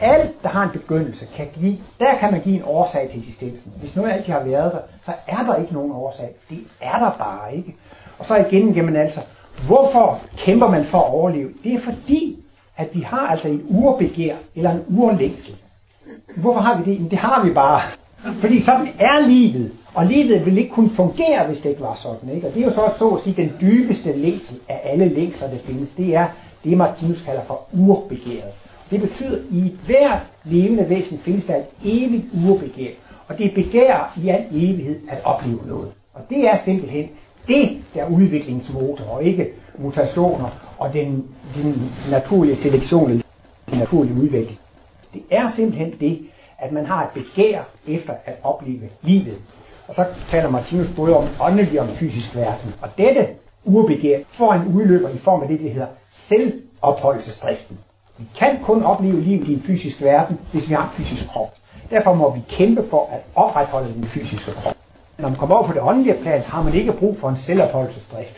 Alt, 0.00 0.42
der 0.42 0.48
har 0.48 0.62
en 0.62 0.70
begyndelse, 0.70 1.26
kan 1.36 1.48
give, 1.60 1.76
der 2.00 2.18
kan 2.18 2.32
man 2.32 2.40
give 2.40 2.56
en 2.56 2.62
årsag 2.64 3.08
til 3.10 3.18
eksistensen. 3.18 3.72
Hvis 3.80 3.96
noget 3.96 4.12
altid 4.12 4.32
har 4.32 4.44
været 4.44 4.72
der, 4.72 4.78
så 5.04 5.12
er 5.26 5.42
der 5.42 5.56
ikke 5.56 5.72
nogen 5.72 5.92
årsag. 5.92 6.28
Det 6.50 6.58
er 6.80 6.98
der 6.98 7.10
bare 7.18 7.56
ikke. 7.56 7.74
Og 8.18 8.26
så 8.26 8.36
igen, 8.36 8.70
jamen 8.70 8.96
altså, 8.96 9.20
hvorfor 9.66 10.20
kæmper 10.36 10.68
man 10.68 10.86
for 10.90 10.98
at 10.98 11.10
overleve? 11.10 11.50
Det 11.64 11.74
er 11.74 11.80
fordi, 11.80 12.38
at 12.76 12.88
vi 12.92 13.00
har 13.00 13.26
altså 13.26 13.48
et 13.48 13.62
urbegær, 13.68 14.36
eller 14.54 14.70
en 14.70 14.84
urlængsel. 14.88 15.56
Hvorfor 16.36 16.60
har 16.60 16.78
vi 16.78 16.90
det? 16.90 16.94
Jamen, 16.96 17.10
det 17.10 17.18
har 17.18 17.44
vi 17.44 17.52
bare. 17.52 17.82
Fordi 18.40 18.64
sådan 18.64 18.88
er 18.98 19.26
livet. 19.26 19.72
Og 19.94 20.06
livet 20.06 20.46
vil 20.46 20.58
ikke 20.58 20.70
kunne 20.70 20.90
fungere, 20.96 21.46
hvis 21.46 21.58
det 21.58 21.70
ikke 21.70 21.82
var 21.82 21.94
sådan. 21.94 22.34
Ikke? 22.34 22.46
Og 22.46 22.54
det 22.54 22.62
er 22.62 22.66
jo 22.66 22.72
så, 22.72 22.90
så 22.98 23.08
at 23.08 23.22
sige, 23.22 23.42
den 23.42 23.52
dybeste 23.60 24.12
længsel 24.12 24.60
af 24.68 24.80
alle 24.84 25.08
længsler, 25.08 25.50
der 25.50 25.58
findes. 25.66 25.88
Det 25.96 26.16
er 26.16 26.26
det, 26.64 26.76
Martinus 26.78 27.22
kalder 27.26 27.42
for 27.46 27.60
urbegæret. 27.72 28.52
Det 28.90 29.00
betyder, 29.00 29.36
at 29.36 29.44
i 29.50 29.76
hvert 29.86 30.20
levende 30.44 30.88
væsen 30.88 31.18
findes 31.18 31.44
der 31.44 31.56
et 31.56 31.64
evigt 31.84 32.24
urbegær. 32.48 32.90
Og 33.28 33.38
det 33.38 33.54
begærer 33.54 34.18
i 34.22 34.28
al 34.28 34.44
evighed 34.50 35.00
at 35.08 35.18
opleve 35.24 35.60
noget. 35.66 35.92
Og 36.14 36.20
det 36.30 36.38
er 36.48 36.58
simpelthen 36.64 37.08
det, 37.48 37.82
der 37.94 38.02
er 38.02 38.08
udviklingsmotor, 38.08 39.04
og 39.04 39.24
ikke 39.24 39.46
mutationer 39.78 40.74
og 40.78 40.92
den, 40.92 41.28
den 41.56 41.92
naturlige 42.10 42.62
selektion, 42.62 43.10
den 43.10 43.78
naturlige 43.78 44.14
udvikling. 44.14 44.58
Det 45.14 45.22
er 45.30 45.52
simpelthen 45.56 45.94
det, 46.00 46.18
at 46.58 46.72
man 46.72 46.86
har 46.86 47.04
et 47.04 47.10
begær 47.14 47.62
efter 47.88 48.12
at 48.24 48.34
opleve 48.42 48.88
livet. 49.02 49.38
Og 49.88 49.94
så 49.94 50.04
taler 50.30 50.50
Martinus 50.50 50.86
både 50.96 51.16
om 51.16 51.28
åndelig 51.40 51.80
og 51.80 51.88
om 51.88 51.96
fysisk 51.96 52.36
verden. 52.36 52.74
Og 52.82 52.88
dette 52.98 53.26
urbegær 53.64 54.18
får 54.32 54.52
en 54.54 54.74
udløber 54.74 55.08
i 55.08 55.18
form 55.18 55.42
af 55.42 55.48
det, 55.48 55.60
der 55.60 55.70
hedder 55.70 55.86
selvopholdelsesdriften. 56.28 57.78
Vi 58.20 58.26
kan 58.38 58.58
kun 58.62 58.82
opleve 58.82 59.20
livet 59.20 59.48
i 59.48 59.52
en 59.54 59.62
fysisk 59.66 60.02
verden, 60.02 60.40
hvis 60.52 60.68
vi 60.68 60.74
har 60.74 60.82
en 60.82 61.04
fysisk 61.04 61.28
krop. 61.28 61.54
Derfor 61.90 62.14
må 62.14 62.34
vi 62.34 62.40
kæmpe 62.48 62.84
for 62.90 63.08
at 63.12 63.20
opretholde 63.34 63.94
den 63.94 64.04
fysiske 64.04 64.52
krop. 64.52 64.74
Når 65.18 65.28
man 65.28 65.38
kommer 65.38 65.56
over 65.56 65.66
på 65.66 65.72
det 65.72 65.82
åndelige 65.82 66.22
plan, 66.22 66.40
har 66.40 66.62
man 66.62 66.74
ikke 66.74 66.92
brug 66.92 67.16
for 67.20 67.28
en 67.28 67.36
selvopholdelsesdrift. 67.36 68.36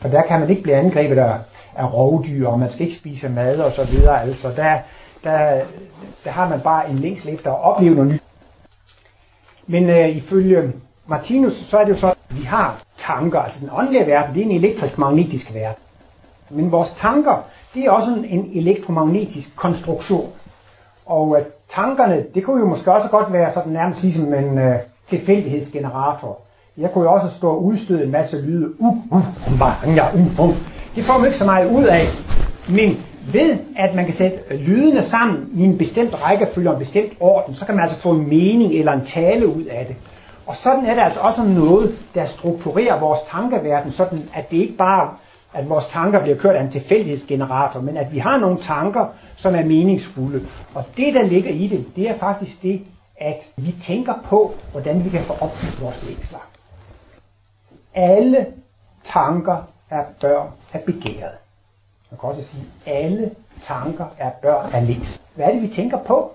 For 0.00 0.08
der 0.08 0.22
kan 0.22 0.40
man 0.40 0.50
ikke 0.50 0.62
blive 0.62 0.76
angrebet 0.76 1.18
af, 1.18 1.34
af 1.76 1.92
rovdyr, 1.92 2.48
og 2.48 2.58
man 2.58 2.72
skal 2.72 2.86
ikke 2.86 2.98
spise 2.98 3.28
mad 3.28 3.60
og 3.60 3.72
så 3.72 3.84
videre. 3.84 4.22
Altså 4.22 4.48
der, 4.56 4.78
der, 5.24 5.60
der 6.24 6.30
har 6.30 6.48
man 6.48 6.60
bare 6.60 6.90
en 6.90 6.98
længsel 6.98 7.28
efter 7.28 7.50
at 7.50 7.60
opleve 7.62 7.94
noget 7.94 8.12
nyt. 8.12 8.22
Men 9.66 9.90
øh, 9.90 10.08
ifølge 10.08 10.72
Martinus, 11.06 11.52
så 11.70 11.78
er 11.78 11.84
det 11.84 11.92
jo 11.92 11.98
så, 12.00 12.06
at 12.06 12.36
vi 12.36 12.42
har 12.42 12.82
tanker. 13.06 13.40
Altså 13.40 13.60
den 13.60 13.68
åndelige 13.72 14.06
verden, 14.06 14.34
det 14.34 14.40
er 14.40 14.46
en 14.46 14.64
elektrisk-magnetisk 14.64 15.54
verden. 15.54 15.82
Men 16.52 16.72
vores 16.72 16.88
tanker, 17.00 17.44
det 17.74 17.84
er 17.84 17.90
også 17.90 18.10
en, 18.10 18.24
en 18.24 18.50
elektromagnetisk 18.54 19.56
konstruktion. 19.56 20.28
Og 21.06 21.36
øh, 21.38 21.44
tankerne, 21.74 22.24
det 22.34 22.44
kunne 22.44 22.60
jo 22.60 22.66
måske 22.66 22.92
også 22.92 23.08
godt 23.08 23.32
være 23.32 23.52
sådan 23.54 23.72
nærmest 23.72 24.02
ligesom 24.02 24.34
en 24.34 24.58
øh, 24.58 24.76
tilfældighedsgenerator. 25.10 26.38
Jeg 26.78 26.90
kunne 26.90 27.04
jo 27.04 27.12
også 27.12 27.28
stå 27.36 27.50
og 27.50 27.64
udstøde 27.64 28.04
en 28.04 28.10
masse 28.10 28.36
lyde. 28.40 28.68
Uh, 28.78 28.96
uh, 29.10 29.22
uh, 29.46 29.60
uh, 30.14 30.48
uh. 30.48 30.54
Det 30.96 31.04
får 31.06 31.18
man 31.18 31.26
ikke 31.26 31.38
så 31.38 31.44
meget 31.44 31.70
ud 31.70 31.84
af. 31.84 32.08
Men 32.68 32.96
ved 33.32 33.58
at 33.76 33.94
man 33.94 34.06
kan 34.06 34.14
sætte 34.16 34.56
lydene 34.56 35.10
sammen 35.10 35.48
i 35.54 35.64
en 35.64 35.78
bestemt 35.78 36.14
rækkefølge 36.22 36.70
og 36.70 36.74
en 36.74 36.78
bestemt 36.78 37.12
orden, 37.20 37.54
så 37.54 37.66
kan 37.66 37.74
man 37.74 37.84
altså 37.84 38.02
få 38.02 38.10
en 38.10 38.28
mening 38.28 38.72
eller 38.72 38.92
en 38.92 39.06
tale 39.14 39.46
ud 39.46 39.64
af 39.64 39.86
det. 39.86 39.96
Og 40.46 40.54
sådan 40.62 40.86
er 40.86 40.94
det 40.94 41.04
altså 41.04 41.20
også 41.20 41.42
noget, 41.42 41.94
der 42.14 42.26
strukturerer 42.26 43.00
vores 43.00 43.20
tankeverden, 43.30 43.92
sådan 43.92 44.22
at 44.34 44.50
det 44.50 44.56
ikke 44.56 44.76
bare 44.76 45.10
at 45.54 45.68
vores 45.68 45.84
tanker 45.92 46.22
bliver 46.22 46.36
kørt 46.36 46.56
af 46.56 46.62
en 46.62 46.70
tilfældighedsgenerator, 46.70 47.80
men 47.80 47.96
at 47.96 48.12
vi 48.12 48.18
har 48.18 48.36
nogle 48.36 48.62
tanker, 48.62 49.06
som 49.36 49.54
er 49.54 49.64
meningsfulde. 49.64 50.46
Og 50.74 50.84
det, 50.96 51.14
der 51.14 51.22
ligger 51.22 51.50
i 51.50 51.66
det, 51.66 51.86
det 51.96 52.10
er 52.10 52.18
faktisk 52.18 52.62
det, 52.62 52.80
at 53.16 53.38
vi 53.56 53.74
tænker 53.86 54.14
på, 54.24 54.54
hvordan 54.72 55.04
vi 55.04 55.10
kan 55.10 55.24
få 55.24 55.32
opfyldt 55.32 55.82
vores 55.82 56.04
længsler. 56.06 56.38
Alle 57.94 58.46
tanker 59.12 59.56
er 59.90 60.04
børn 60.20 60.48
af 60.72 60.80
begæret. 60.80 61.36
Man 62.10 62.20
kan 62.20 62.28
også 62.28 62.42
sige, 62.44 62.64
at 62.86 63.04
alle 63.04 63.30
tanker 63.66 64.06
er 64.18 64.30
børn 64.42 64.72
af 64.72 64.86
længsler. 64.86 65.18
Hvad 65.34 65.46
er 65.46 65.52
det, 65.52 65.62
vi 65.62 65.74
tænker 65.76 65.98
på? 66.06 66.32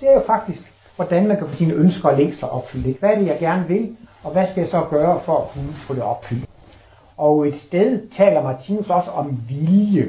Det 0.00 0.08
er 0.08 0.14
jo 0.14 0.22
faktisk, 0.26 0.72
hvordan 0.96 1.28
man 1.28 1.36
kan 1.36 1.48
få 1.48 1.54
sine 1.54 1.74
ønsker 1.74 2.08
og 2.08 2.16
længsler 2.16 2.48
opfyldt. 2.48 2.98
Hvad 2.98 3.10
er 3.10 3.18
det, 3.18 3.26
jeg 3.26 3.38
gerne 3.38 3.68
vil, 3.68 3.96
og 4.24 4.32
hvad 4.32 4.46
skal 4.50 4.60
jeg 4.60 4.70
så 4.70 4.86
gøre 4.90 5.20
for 5.24 5.38
at 5.38 5.50
kunne 5.50 5.74
få 5.86 5.94
det 5.94 6.02
opfyldt? 6.02 6.48
Og 7.16 7.48
et 7.48 7.60
sted 7.66 8.10
taler 8.16 8.42
Martinus 8.42 8.90
også 8.90 9.10
om 9.10 9.38
vilje. 9.48 10.08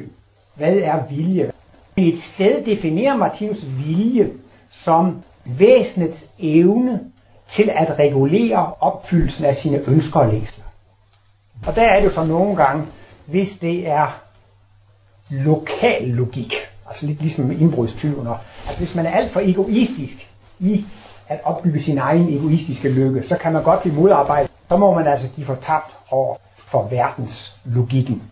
Hvad 0.56 0.76
er 0.76 1.04
vilje? 1.10 1.52
Et 1.98 2.20
sted 2.34 2.66
definerer 2.66 3.18
Martinus 3.18 3.66
vilje 3.86 4.32
som 4.72 5.24
væsenets 5.46 6.26
evne 6.40 7.00
til 7.56 7.70
at 7.70 8.00
regulere 8.00 8.74
opfyldelsen 8.80 9.46
af 9.46 9.56
sine 9.56 9.82
ønsker 9.88 10.20
og 10.20 10.28
længsler. 10.28 10.64
Og 11.68 11.76
der 11.76 11.82
er 11.82 12.00
det 12.00 12.06
jo 12.06 12.14
så 12.14 12.24
nogle 12.24 12.56
gange, 12.56 12.86
hvis 13.26 13.50
det 13.62 13.88
er 13.88 14.22
lokal 15.30 16.08
logik, 16.08 16.54
altså 16.90 17.06
lidt 17.06 17.22
ligesom 17.22 17.52
indbrudstyvene, 17.52 18.30
altså 18.68 18.86
hvis 18.86 18.96
man 18.96 19.06
er 19.06 19.12
alt 19.12 19.34
for 19.34 19.40
egoistisk 19.40 20.30
i 20.60 20.86
at 21.28 21.40
opbygge 21.44 21.84
sin 21.84 21.98
egen 21.98 22.38
egoistiske 22.38 22.90
lykke, 22.90 23.28
så 23.28 23.38
kan 23.38 23.54
man 23.54 23.64
godt 23.64 23.82
blive 23.82 23.96
modarbejdet. 23.96 24.52
Så 24.70 24.78
må 24.78 24.94
man 24.94 25.08
altså 25.08 25.28
give 25.36 25.46
fortabt 25.46 25.98
over 26.12 26.36
for 26.76 26.88
verdenslogikken. 26.90 28.24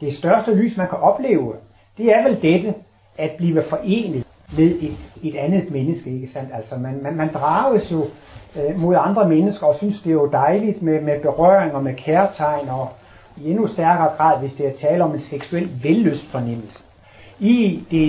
Det 0.00 0.18
største 0.18 0.54
lys, 0.54 0.76
man 0.76 0.88
kan 0.88 0.98
opleve, 0.98 1.54
det 1.98 2.16
er 2.16 2.22
vel 2.22 2.42
dette, 2.42 2.74
at 3.18 3.30
blive 3.38 3.62
forenet 3.68 4.26
med 4.56 4.64
et, 4.64 4.96
et 5.22 5.36
andet 5.36 5.70
menneske, 5.70 6.10
ikke 6.10 6.28
sandt? 6.32 6.50
Altså 6.54 6.76
man, 6.76 7.02
man, 7.02 7.16
man 7.16 7.32
drages 7.34 7.92
jo 7.92 8.04
øh, 8.56 8.80
mod 8.80 8.96
andre 8.98 9.28
mennesker 9.28 9.66
og 9.66 9.74
synes, 9.78 10.00
det 10.00 10.10
er 10.10 10.14
jo 10.14 10.30
dejligt 10.32 10.82
med, 10.82 11.00
med 11.00 11.20
berøring 11.20 11.74
og 11.74 11.84
med 11.84 11.94
kærtegn 11.94 12.68
og 12.68 12.88
i 13.36 13.50
endnu 13.50 13.66
stærkere 13.66 14.16
grad, 14.16 14.40
hvis 14.40 14.52
det 14.52 14.66
er 14.66 14.88
tale 14.88 15.04
om 15.04 15.14
en 15.14 15.20
seksuel 15.20 15.70
vellystfornemmelse. 15.82 16.78
I, 17.38 17.84
det, 17.90 18.06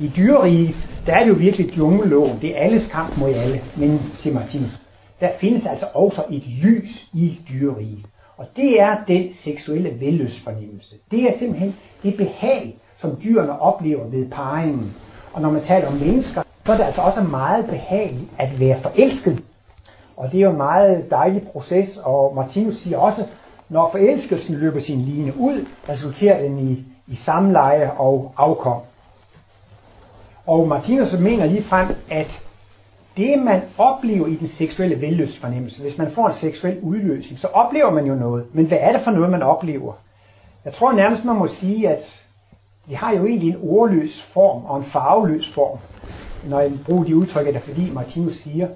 i 0.00 0.12
dyrerige, 0.16 0.76
der 1.06 1.14
er 1.14 1.20
det 1.20 1.28
jo 1.28 1.34
virkelig 1.34 1.74
djungelloven. 1.74 2.38
Det 2.40 2.56
er 2.56 2.60
alles 2.60 2.90
kamp 2.92 3.16
mod 3.16 3.34
alle. 3.34 3.60
Men, 3.76 4.00
siger 4.22 4.34
Martinus, 4.34 4.81
der 5.22 5.28
findes 5.40 5.66
altså 5.66 5.86
også 5.94 6.24
et 6.30 6.42
lys 6.46 7.08
i 7.12 7.40
dyreriget. 7.48 8.06
Og 8.36 8.46
det 8.56 8.80
er 8.80 8.96
den 9.08 9.32
seksuelle 9.44 10.00
vellystfornemmelse. 10.00 10.94
Det 11.10 11.22
er 11.22 11.38
simpelthen 11.38 11.76
det 12.02 12.16
behag, 12.16 12.76
som 13.00 13.18
dyrene 13.22 13.60
oplever 13.60 14.06
ved 14.06 14.30
parringen. 14.30 14.94
Og 15.32 15.42
når 15.42 15.50
man 15.50 15.64
taler 15.64 15.86
om 15.86 15.94
mennesker, 15.94 16.42
så 16.66 16.72
er 16.72 16.76
det 16.76 16.84
altså 16.84 17.00
også 17.00 17.22
meget 17.22 17.66
behageligt 17.66 18.30
at 18.38 18.60
være 18.60 18.80
forelsket. 18.82 19.42
Og 20.16 20.32
det 20.32 20.38
er 20.38 20.42
jo 20.42 20.50
en 20.50 20.56
meget 20.56 21.10
dejlig 21.10 21.42
proces, 21.52 21.96
og 22.04 22.34
Martinus 22.34 22.74
siger 22.78 22.98
også, 22.98 23.26
når 23.68 23.90
forelskelsen 23.90 24.54
løber 24.54 24.80
sin 24.80 25.00
line 25.00 25.32
ud, 25.38 25.66
resulterer 25.88 26.42
den 26.42 26.58
i, 26.58 26.84
i 27.12 27.16
samleje 27.24 27.92
og 27.98 28.32
afkom. 28.36 28.80
Og 30.46 30.68
Martinus 30.68 31.12
mener 31.12 31.46
lige 31.46 31.64
frem, 31.64 31.88
at 32.10 32.42
det 33.16 33.38
man 33.38 33.62
oplever 33.78 34.26
i 34.26 34.34
den 34.34 34.48
seksuelle 34.48 35.00
velløsfornemmelse, 35.00 35.82
hvis 35.82 35.98
man 35.98 36.10
får 36.10 36.28
en 36.28 36.34
seksuel 36.40 36.80
udløsning, 36.80 37.38
så 37.38 37.46
oplever 37.46 37.90
man 37.90 38.06
jo 38.06 38.14
noget. 38.14 38.44
Men 38.52 38.66
hvad 38.66 38.78
er 38.80 38.92
det 38.92 39.00
for 39.04 39.10
noget, 39.10 39.30
man 39.30 39.42
oplever? 39.42 39.92
Jeg 40.64 40.74
tror 40.74 40.92
nærmest, 40.92 41.24
man 41.24 41.36
må 41.36 41.46
sige, 41.46 41.88
at 41.88 42.22
vi 42.86 42.94
har 42.94 43.12
jo 43.12 43.26
egentlig 43.26 43.48
en 43.48 43.60
ordløs 43.62 44.28
form 44.32 44.64
og 44.64 44.78
en 44.78 44.84
farveløs 44.84 45.52
form. 45.54 45.78
Når 46.48 46.60
jeg 46.60 46.72
bruger 46.86 47.04
de 47.04 47.16
udtryk, 47.16 47.46
er 47.46 47.52
det 47.52 47.62
fordi 47.62 47.90
Martinus 47.90 48.36
siger, 48.36 48.68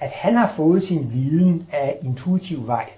at 0.00 0.10
han 0.10 0.36
har 0.36 0.52
fået 0.56 0.82
sin 0.82 1.10
viden 1.12 1.66
af 1.72 1.98
intuitiv 2.02 2.66
vej 2.66 2.90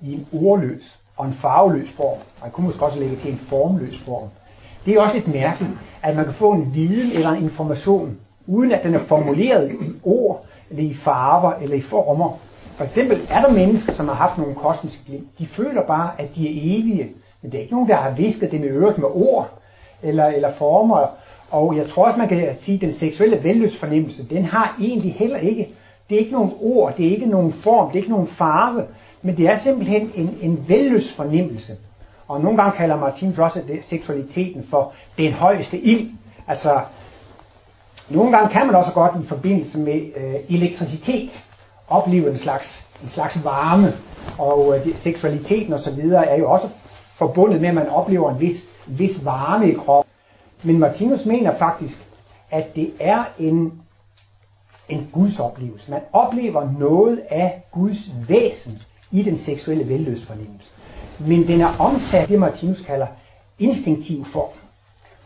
i 0.00 0.12
en 0.12 0.26
ordløs 0.32 0.98
og 1.16 1.26
en 1.26 1.34
farveløs 1.34 1.88
form. 1.96 2.18
Og 2.18 2.42
han 2.42 2.50
kunne 2.50 2.66
måske 2.66 2.84
også 2.84 2.98
lægge 2.98 3.16
til 3.16 3.32
en 3.32 3.40
formløs 3.48 4.02
form. 4.04 4.28
Det 4.86 4.94
er 4.94 5.00
også 5.00 5.14
lidt 5.14 5.28
mærkeligt, 5.28 5.72
at 6.02 6.16
man 6.16 6.24
kan 6.24 6.34
få 6.34 6.52
en 6.52 6.74
viden 6.74 7.12
eller 7.12 7.30
en 7.30 7.42
information, 7.42 8.18
uden 8.46 8.72
at 8.72 8.82
den 8.82 8.94
er 8.94 9.04
formuleret 9.08 9.72
i 9.72 9.76
ord, 10.04 10.44
eller 10.70 10.84
i 10.84 10.94
farver, 10.94 11.52
eller 11.52 11.76
i 11.76 11.80
former. 11.80 12.38
For 12.76 12.84
eksempel 12.84 13.26
er 13.30 13.40
der 13.40 13.52
mennesker, 13.52 13.92
som 13.92 14.08
har 14.08 14.14
haft 14.14 14.38
nogle 14.38 14.54
kosmiske 14.54 15.00
glimt. 15.06 15.38
De 15.38 15.46
føler 15.46 15.82
bare, 15.86 16.10
at 16.18 16.28
de 16.36 16.48
er 16.48 16.78
evige. 16.78 17.08
Men 17.42 17.52
det 17.52 17.58
er 17.58 17.62
ikke 17.62 17.74
nogen, 17.74 17.88
der 17.88 17.96
har 17.96 18.10
visket 18.10 18.50
det 18.50 18.60
med 18.60 18.68
øret 18.68 18.98
med 18.98 19.08
ord 19.12 19.50
eller, 20.02 20.26
eller 20.26 20.52
former. 20.58 21.06
Og 21.50 21.76
jeg 21.76 21.88
tror 21.88 22.06
også, 22.06 22.18
man 22.18 22.28
kan 22.28 22.56
sige, 22.60 22.74
at 22.74 22.80
den 22.80 22.98
seksuelle 22.98 23.44
vellystfornemmelse, 23.44 24.28
den 24.28 24.44
har 24.44 24.76
egentlig 24.80 25.14
heller 25.14 25.38
ikke, 25.38 25.68
det 26.08 26.14
er 26.14 26.18
ikke 26.18 26.32
nogen 26.32 26.52
ord, 26.60 26.96
det 26.96 27.06
er 27.06 27.10
ikke 27.10 27.26
nogen 27.26 27.52
form, 27.52 27.86
det 27.86 27.98
er 27.98 28.02
ikke 28.02 28.12
nogen 28.12 28.28
farve, 28.28 28.84
men 29.22 29.36
det 29.36 29.46
er 29.46 29.58
simpelthen 29.62 30.10
en, 30.14 30.38
en 30.42 30.64
vellystfornemmelse. 30.68 31.72
Og 32.28 32.40
nogle 32.40 32.62
gange 32.62 32.76
kalder 32.76 32.96
Martin 32.96 33.34
Frost 33.34 33.54
det, 33.54 33.80
seksualiteten 33.88 34.66
for 34.70 34.92
den 35.18 35.32
højeste 35.32 35.78
ild. 35.78 36.10
Altså, 36.48 36.80
nogle 38.08 38.36
gange 38.36 38.52
kan 38.52 38.66
man 38.66 38.74
også 38.74 38.92
godt 38.92 39.24
i 39.24 39.28
forbindelse 39.28 39.78
med 39.78 40.00
øh, 40.16 40.34
elektricitet 40.48 41.30
opleve 41.88 42.30
en 42.30 42.38
slags, 42.38 42.86
en 43.02 43.10
slags 43.14 43.44
varme, 43.44 43.92
og 44.38 44.78
øh, 44.78 44.96
seksualiteten 45.02 45.72
osv. 45.72 45.98
er 46.10 46.36
jo 46.38 46.50
også 46.50 46.68
forbundet 47.18 47.60
med, 47.60 47.68
at 47.68 47.74
man 47.74 47.88
oplever 47.88 48.30
en 48.30 48.40
vis, 48.40 48.56
en 48.88 48.98
vis 48.98 49.24
varme 49.24 49.70
i 49.70 49.74
kroppen. 49.74 50.10
Men 50.62 50.78
Martinus 50.78 51.24
mener 51.24 51.58
faktisk, 51.58 51.98
at 52.50 52.74
det 52.74 52.92
er 53.00 53.24
en, 53.38 53.72
en 54.88 55.08
Guds 55.12 55.38
oplevelse. 55.38 55.90
Man 55.90 56.00
oplever 56.12 56.70
noget 56.78 57.20
af 57.30 57.62
Guds 57.72 58.10
væsen 58.28 58.82
i 59.10 59.22
den 59.22 59.38
seksuelle 59.44 59.88
velløsfornemmelse. 59.88 60.70
Men 61.18 61.48
den 61.48 61.60
er 61.60 61.76
omsat 61.78 62.28
det, 62.28 62.38
Martinus 62.38 62.80
kalder 62.86 63.06
instinktiv 63.58 64.24
form. 64.32 64.63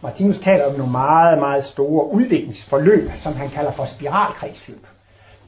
Martinus 0.03 0.39
taler 0.39 0.67
om 0.67 0.73
nogle 0.73 0.93
meget, 0.93 1.39
meget 1.39 1.65
store 1.65 2.13
udviklingsforløb, 2.13 3.11
som 3.23 3.33
han 3.33 3.49
kalder 3.49 3.73
for 3.73 3.85
spiralkredsløb. 3.85 4.87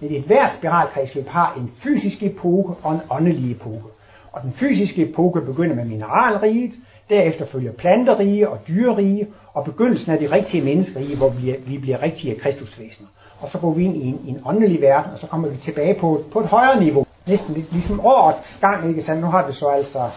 Men 0.01 0.15
et 0.15 0.23
hvert 0.23 0.53
spiralkredsløb 0.59 1.29
har 1.29 1.55
en 1.57 1.73
fysisk 1.83 2.23
epoke 2.23 2.73
og 2.83 2.93
en 2.95 3.01
åndelig 3.11 3.51
epoke. 3.51 3.89
Og 4.33 4.43
den 4.43 4.53
fysiske 4.53 5.11
epoke 5.11 5.41
begynder 5.41 5.75
med 5.77 5.85
mineralriget, 5.85 6.73
derefter 7.09 7.47
følger 7.47 7.73
planterige 7.73 8.49
og 8.49 8.59
dyrerige, 8.69 9.27
og 9.55 9.65
begyndelsen 9.65 10.13
af 10.13 10.19
det 10.19 10.31
rigtige 10.31 10.65
menneskerige, 10.65 11.17
hvor 11.17 11.29
vi, 11.29 11.55
vi 11.67 11.79
bliver 11.79 12.03
rigtige 12.03 12.35
kristusvæsener. 12.35 13.09
Og 13.41 13.49
så 13.53 13.59
går 13.59 13.73
vi 13.73 13.85
ind 13.85 13.97
i 13.97 14.07
en, 14.09 14.21
en 14.27 14.43
åndelig 14.45 14.81
verden, 14.81 15.13
og 15.13 15.19
så 15.19 15.27
kommer 15.27 15.49
vi 15.49 15.57
tilbage 15.57 15.95
på, 16.01 16.25
på 16.33 16.41
et 16.41 16.47
højere 16.47 16.81
niveau. 16.81 17.07
Næsten 17.27 17.55
lidt 17.55 17.73
ligesom 17.73 18.01
årets 18.01 18.59
gang, 18.61 18.89
ikke 18.89 19.03
sandt? 19.03 19.21
Nu 19.21 19.27
har 19.27 19.47
vi 19.47 19.53
så 19.53 19.67
altså 19.67 20.11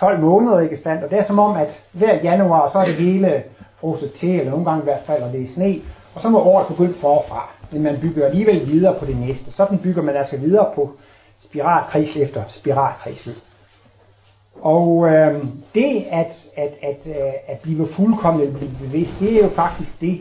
12 0.00 0.20
måneder, 0.20 0.60
ikke 0.60 0.78
sandt? 0.82 1.04
Og 1.04 1.10
det 1.10 1.18
er 1.18 1.26
som 1.26 1.38
om, 1.38 1.56
at 1.56 1.68
hver 1.92 2.14
januar, 2.22 2.70
så 2.72 2.78
er 2.78 2.86
det 2.86 2.94
hele 2.94 3.42
frosset 3.80 4.12
til, 4.20 4.30
eller 4.30 4.50
nogle 4.50 4.64
gange 4.64 4.80
i 4.80 4.84
hvert 4.84 5.02
fald, 5.06 5.22
og 5.22 5.32
det 5.32 5.42
er 5.42 5.54
sne, 5.54 5.80
og 6.14 6.22
så 6.22 6.28
må 6.28 6.38
året 6.38 6.66
begynde 6.66 6.94
forfra. 7.00 7.50
Men 7.70 7.82
man 7.82 7.98
bygger 8.00 8.26
alligevel 8.26 8.66
videre 8.66 8.94
på 8.98 9.06
det 9.06 9.16
næste. 9.16 9.52
Sådan 9.52 9.78
bygger 9.78 10.02
man 10.02 10.16
altså 10.16 10.36
videre 10.36 10.72
på 10.74 10.90
spiralkris 11.44 12.16
efter 12.16 12.42
spiralkredsløb. 12.48 13.36
Og 14.60 15.08
øh, 15.08 15.44
det 15.74 16.04
at, 16.10 16.32
at, 16.56 16.72
at, 16.82 16.98
øh, 17.06 17.32
at 17.46 17.58
blive 17.62 17.88
fuldkommen 17.96 18.54
blive 18.54 18.70
bevidst, 18.80 19.12
det 19.20 19.32
er 19.32 19.42
jo 19.42 19.50
faktisk 19.54 20.00
det 20.00 20.20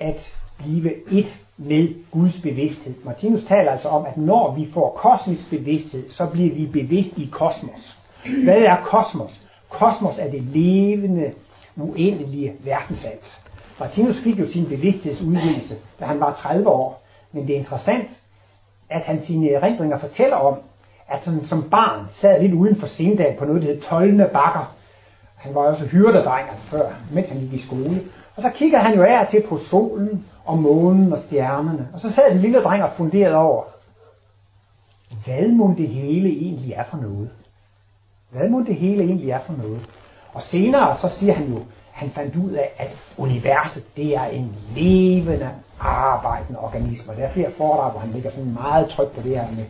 at 0.00 0.34
blive 0.58 1.12
et 1.12 1.40
med 1.56 2.10
Guds 2.10 2.40
bevidsthed. 2.42 2.94
Martinus 3.04 3.44
taler 3.48 3.72
altså 3.72 3.88
om, 3.88 4.06
at 4.06 4.16
når 4.16 4.54
vi 4.54 4.68
får 4.74 4.90
kosmisk 4.90 5.50
bevidsthed, 5.50 6.08
så 6.08 6.26
bliver 6.26 6.54
vi 6.54 6.66
bevidst 6.66 7.18
i 7.18 7.28
kosmos. 7.32 7.99
Hvad 8.44 8.58
er 8.58 8.76
kosmos? 8.76 9.40
Kosmos 9.68 10.18
er 10.18 10.30
det 10.30 10.42
levende, 10.42 11.32
uendelige 11.76 12.52
verdensalt. 12.64 13.40
Martinus 13.80 14.16
fik 14.24 14.38
jo 14.38 14.52
sin 14.52 14.66
bevidsthedsudvidelse, 14.66 15.74
da 16.00 16.04
han 16.04 16.20
var 16.20 16.38
30 16.42 16.68
år. 16.68 17.02
Men 17.32 17.46
det 17.46 17.54
er 17.54 17.58
interessant, 17.58 18.08
at 18.90 19.02
han 19.02 19.26
sine 19.26 19.50
erindringer 19.50 19.98
fortæller 19.98 20.36
om, 20.36 20.58
at 21.08 21.18
han 21.18 21.46
som 21.48 21.70
barn 21.70 22.06
sad 22.20 22.42
lidt 22.42 22.54
uden 22.54 22.80
for 22.80 22.86
Sindal 22.86 23.36
på 23.38 23.44
noget, 23.44 23.62
der 23.62 23.68
hed 23.68 23.80
Tolne 23.80 24.28
Bakker. 24.32 24.74
Han 25.36 25.54
var 25.54 25.60
også 25.60 25.84
hyrdedreng 25.84 26.48
altså 26.50 26.64
før, 26.70 26.90
mens 27.12 27.28
han 27.28 27.40
gik 27.40 27.52
i 27.52 27.66
skole. 27.66 28.02
Og 28.36 28.42
så 28.42 28.50
kiggede 28.50 28.82
han 28.82 28.94
jo 28.96 29.02
af 29.02 29.26
til 29.30 29.42
på 29.48 29.58
solen 29.58 30.26
og 30.44 30.58
månen 30.58 31.12
og 31.12 31.18
stjernerne. 31.26 31.88
Og 31.92 32.00
så 32.00 32.12
sad 32.12 32.30
den 32.30 32.40
lille 32.40 32.62
dreng 32.62 32.82
og 32.82 32.90
funderede 32.96 33.36
over, 33.36 33.62
hvad 35.24 35.48
må 35.48 35.74
det 35.78 35.88
hele 35.88 36.28
egentlig 36.28 36.72
er 36.72 36.84
for 36.90 36.96
noget? 36.96 37.30
Hvad 38.30 38.48
må 38.48 38.60
det 38.60 38.74
hele 38.74 39.02
egentlig 39.04 39.30
er 39.30 39.40
for 39.46 39.52
noget? 39.52 39.80
Og 40.32 40.42
senere 40.42 40.96
så 41.00 41.08
siger 41.18 41.34
han 41.34 41.46
jo, 41.46 41.58
han 41.92 42.10
fandt 42.10 42.36
ud 42.36 42.50
af, 42.50 42.70
at 42.78 42.90
universet 43.18 43.84
det 43.96 44.16
er 44.16 44.24
en 44.24 44.56
levende, 44.76 45.50
arbejdende 45.80 46.60
organisme. 46.60 47.12
Og 47.12 47.16
der 47.16 47.26
er 47.26 47.32
flere 47.32 47.50
foredrag, 47.56 47.90
hvor 47.90 48.00
han 48.00 48.10
lægger 48.10 48.30
sådan 48.30 48.52
meget 48.52 48.88
tryk 48.88 49.08
på 49.08 49.20
det 49.22 49.38
her 49.38 49.46
med, 49.50 49.64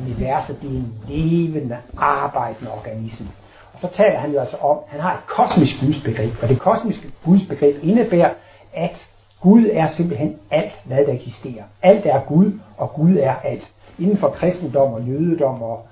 universet 0.00 0.62
det 0.62 0.70
er 0.70 0.74
en 0.74 0.94
levende, 1.08 1.76
arbejdende 1.96 2.72
organisme. 2.72 3.28
Og 3.72 3.78
så 3.80 3.96
taler 3.96 4.18
han 4.18 4.32
jo 4.32 4.40
altså 4.40 4.56
om, 4.56 4.78
at 4.86 4.92
han 4.92 5.00
har 5.00 5.14
et 5.14 5.26
kosmisk 5.26 5.72
gudsbegreb, 5.80 6.32
og 6.42 6.48
det 6.48 6.60
kosmiske 6.60 7.08
gudsbegreb 7.24 7.76
indebærer, 7.82 8.30
at 8.74 9.06
Gud 9.40 9.66
er 9.72 9.88
simpelthen 9.96 10.36
alt, 10.50 10.72
hvad 10.84 11.06
der 11.06 11.12
eksisterer. 11.12 11.64
Alt 11.82 12.06
er 12.06 12.20
Gud, 12.20 12.58
og 12.78 12.92
Gud 12.92 13.16
er 13.16 13.34
alt. 13.44 13.70
Inden 13.98 14.18
for 14.18 14.28
kristendom 14.28 14.92
og 14.92 15.02
jødedom 15.02 15.62
og 15.62 15.86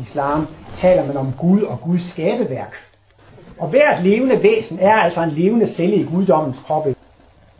islam 0.00 0.46
taler 0.80 1.06
man 1.06 1.16
om 1.16 1.32
Gud 1.38 1.62
og 1.62 1.80
Guds 1.80 2.10
skabeværk. 2.10 2.74
Og 3.58 3.68
hvert 3.68 4.04
levende 4.04 4.42
væsen 4.42 4.78
er 4.78 4.92
altså 4.92 5.22
en 5.22 5.30
levende 5.30 5.74
celle 5.74 5.96
i 5.96 6.04
guddommens 6.04 6.56
kroppe. 6.66 6.94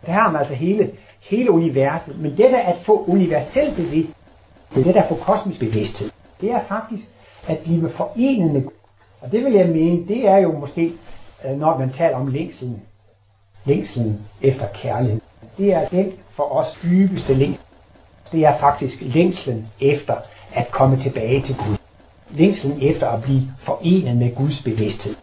Der 0.07 0.13
har 0.13 0.31
man 0.31 0.41
altså 0.41 0.55
hele, 0.55 0.91
hele 1.21 1.51
universet. 1.51 2.21
Men 2.21 2.31
det 2.31 2.39
der 2.39 2.59
at 2.59 2.77
få 2.87 3.05
universel 3.09 3.75
bevidsthed, 3.77 4.15
det 4.75 4.81
er 4.81 4.85
det 4.85 4.95
der 4.95 5.03
at 5.03 5.09
få 5.09 5.15
kosmisk 5.15 5.61
bevidsthed, 5.61 6.11
det 6.41 6.51
er 6.51 6.61
faktisk 6.69 7.03
at 7.47 7.59
blive 7.59 7.91
forenet 7.91 8.53
med 8.53 8.63
Gud. 8.63 8.73
Og 9.21 9.33
det 9.33 9.45
vil 9.45 9.53
jeg 9.53 9.69
mene, 9.69 10.09
det 10.09 10.29
er 10.29 10.37
jo 10.37 10.59
måske, 10.59 10.93
øh, 11.45 11.59
når 11.59 11.79
man 11.79 11.93
taler 11.93 12.17
om 12.17 12.27
længselen, 12.27 12.83
længselen 13.65 14.21
efter 14.43 14.67
kærlighed. 14.75 15.21
Det 15.59 15.75
er 15.75 15.89
den 15.89 16.13
for 16.37 16.43
os 16.53 16.79
dybeste 16.83 17.35
længsel. 17.35 17.65
Det 18.33 18.45
er 18.45 18.59
faktisk 18.59 18.95
længslen 19.01 19.69
efter 19.81 20.15
at 20.55 20.71
komme 20.71 21.03
tilbage 21.03 21.43
til 21.43 21.57
Gud. 21.57 21.77
Længslen 22.35 22.79
efter 22.83 23.09
at 23.09 23.23
blive 23.23 23.43
forenet 23.59 24.17
med 24.17 24.35
Guds 24.35 24.63
bevidsthed. 24.63 25.15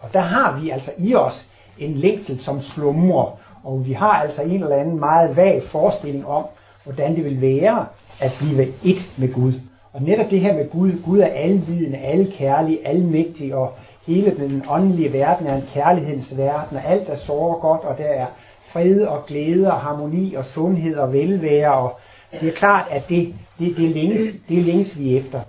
Og 0.00 0.08
der 0.12 0.20
har 0.20 0.60
vi 0.60 0.70
altså 0.70 0.90
i 0.98 1.14
os 1.14 1.48
en 1.78 1.94
længsel, 1.94 2.40
som 2.44 2.62
slumrer, 2.62 3.38
og 3.64 3.86
vi 3.86 3.92
har 3.92 4.12
altså 4.12 4.42
en 4.42 4.62
eller 4.62 4.76
anden 4.76 5.00
meget 5.00 5.36
vag 5.36 5.62
forestilling 5.72 6.26
om, 6.26 6.44
hvordan 6.84 7.16
det 7.16 7.24
vil 7.24 7.40
være 7.40 7.86
at 8.20 8.32
blive 8.38 8.62
et 8.84 9.10
med 9.16 9.32
Gud. 9.32 9.52
Og 9.92 10.02
netop 10.02 10.30
det 10.30 10.40
her 10.40 10.54
med 10.54 10.70
Gud, 10.70 10.92
Gud 11.04 11.18
er 11.18 11.26
alvidende, 11.26 11.98
alkærlig, 11.98 12.78
almægtig, 12.84 13.54
og 13.54 13.74
hele 14.06 14.36
den 14.36 14.62
åndelige 14.68 15.12
verden 15.12 15.46
er 15.46 15.56
en 15.56 15.68
kærlighedens 15.74 16.36
verden, 16.36 16.76
og 16.76 16.84
alt 16.84 17.08
er 17.08 17.16
så 17.16 17.58
godt, 17.60 17.80
og 17.80 17.98
der 17.98 18.04
er 18.04 18.26
fred 18.72 19.00
og 19.00 19.26
glæde 19.26 19.72
og 19.72 19.80
harmoni 19.80 20.34
og 20.34 20.44
sundhed 20.44 20.96
og 20.96 21.12
velvære, 21.12 21.74
og 21.74 21.98
det 22.40 22.48
er 22.48 22.52
klart, 22.52 22.86
at 22.90 23.08
det, 23.08 23.34
det, 23.58 23.76
det, 23.76 23.90
længes, 23.90 24.34
det 24.48 24.62
længes 24.62 24.98
vi 24.98 25.16
efter. 25.16 25.40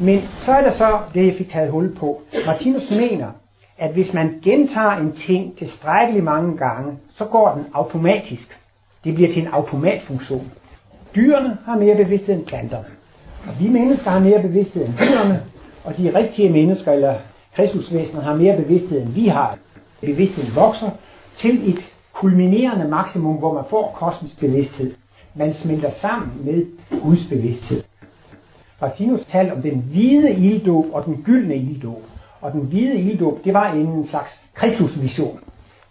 Men 0.00 0.22
så 0.44 0.52
er 0.52 0.60
der 0.60 0.76
så 0.76 0.98
det, 1.14 1.26
jeg 1.26 1.34
fik 1.38 1.50
taget 1.50 1.70
hul 1.70 1.94
på. 1.94 2.22
Martinus 2.46 2.90
mener, 2.90 3.28
at 3.78 3.92
hvis 3.92 4.12
man 4.12 4.40
gentager 4.42 4.90
en 4.90 5.12
ting 5.26 5.58
tilstrækkeligt 5.58 6.24
mange 6.24 6.56
gange, 6.56 6.98
så 7.16 7.24
går 7.24 7.54
den 7.56 7.66
automatisk. 7.74 8.58
Det 9.04 9.14
bliver 9.14 9.32
til 9.32 9.42
en 9.42 9.48
automatfunktion. 9.48 10.50
Dyrene 11.14 11.58
har 11.66 11.78
mere 11.78 11.96
bevidsthed 11.96 12.34
end 12.34 12.46
planterne. 12.46 12.86
Og 13.48 13.60
vi 13.60 13.68
mennesker 13.68 14.10
har 14.10 14.18
mere 14.18 14.42
bevidsthed 14.42 14.86
end 14.86 14.94
dyrene, 14.98 15.42
og 15.84 15.96
de 15.96 16.14
rigtige 16.14 16.52
mennesker, 16.52 16.92
eller 16.92 17.14
kristusvæsener, 17.56 18.22
har 18.22 18.34
mere 18.34 18.56
bevidsthed 18.56 19.02
end 19.02 19.12
vi 19.12 19.26
har. 19.26 19.58
Bevidstheden 20.00 20.54
vokser 20.54 20.90
til 21.38 21.70
et 21.70 21.78
kulminerende 22.12 22.88
maksimum, 22.88 23.36
hvor 23.36 23.54
man 23.54 23.64
får 23.70 23.96
kosmisk 23.98 24.40
bevidsthed. 24.40 24.94
Man 25.34 25.54
smelter 25.54 25.90
sammen 26.00 26.32
med 26.44 26.66
Guds 27.02 27.26
bevidsthed. 27.28 27.82
Martinus 28.84 29.20
talte 29.26 29.52
om 29.52 29.62
den 29.62 29.78
hvide 29.90 30.32
ilddåb 30.32 30.86
og 30.92 31.04
den 31.04 31.22
gyldne 31.24 31.56
ilddåb. 31.56 32.02
Og 32.40 32.52
den 32.52 32.60
hvide 32.60 32.94
ilddåb, 32.94 33.44
det 33.44 33.54
var 33.54 33.72
en 33.72 34.08
slags 34.08 34.30
kristusvision. 34.54 35.40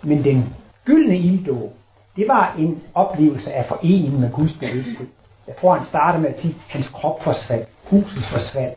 Men 0.03 0.23
den 0.23 0.53
gyldne 0.86 1.17
ilddåb, 1.17 1.71
det 2.15 2.27
var 2.27 2.56
en 2.60 2.82
oplevelse 2.93 3.53
af 3.53 3.65
foreningen 3.65 4.21
med 4.21 4.32
Guds 4.32 4.53
bevidsthed. 4.53 5.08
Jeg 5.47 5.56
tror, 5.56 5.75
han 5.75 5.88
starter 5.88 6.19
med 6.19 6.29
at 6.29 6.39
sige, 6.41 6.56
at 6.67 6.71
hans 6.71 6.89
krop 6.89 7.23
forsvandt, 7.23 7.67
huset 7.89 8.23
forsvandt, 8.32 8.73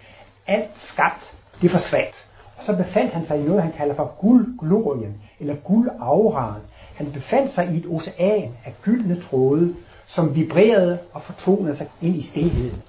alt 0.46 0.70
skabt, 0.92 1.32
det 1.62 1.70
forsvandt. 1.70 2.14
Og 2.58 2.64
så 2.66 2.76
befandt 2.76 3.12
han 3.12 3.26
sig 3.26 3.40
i 3.40 3.42
noget, 3.42 3.62
han 3.62 3.72
kalder 3.72 3.94
for 3.94 4.14
guldglorien, 4.20 5.14
eller 5.40 5.54
guldauraen. 5.54 6.62
Han 6.94 7.12
befandt 7.12 7.54
sig 7.54 7.68
i 7.74 7.76
et 7.76 7.86
ocean 7.90 8.50
af 8.64 8.74
gyldne 8.82 9.20
tråde, 9.30 9.74
som 10.06 10.34
vibrerede 10.34 10.98
og 11.12 11.22
fortonede 11.22 11.76
sig 11.76 11.86
ind 12.02 12.16
i 12.16 12.26
stilheden. 12.30 12.82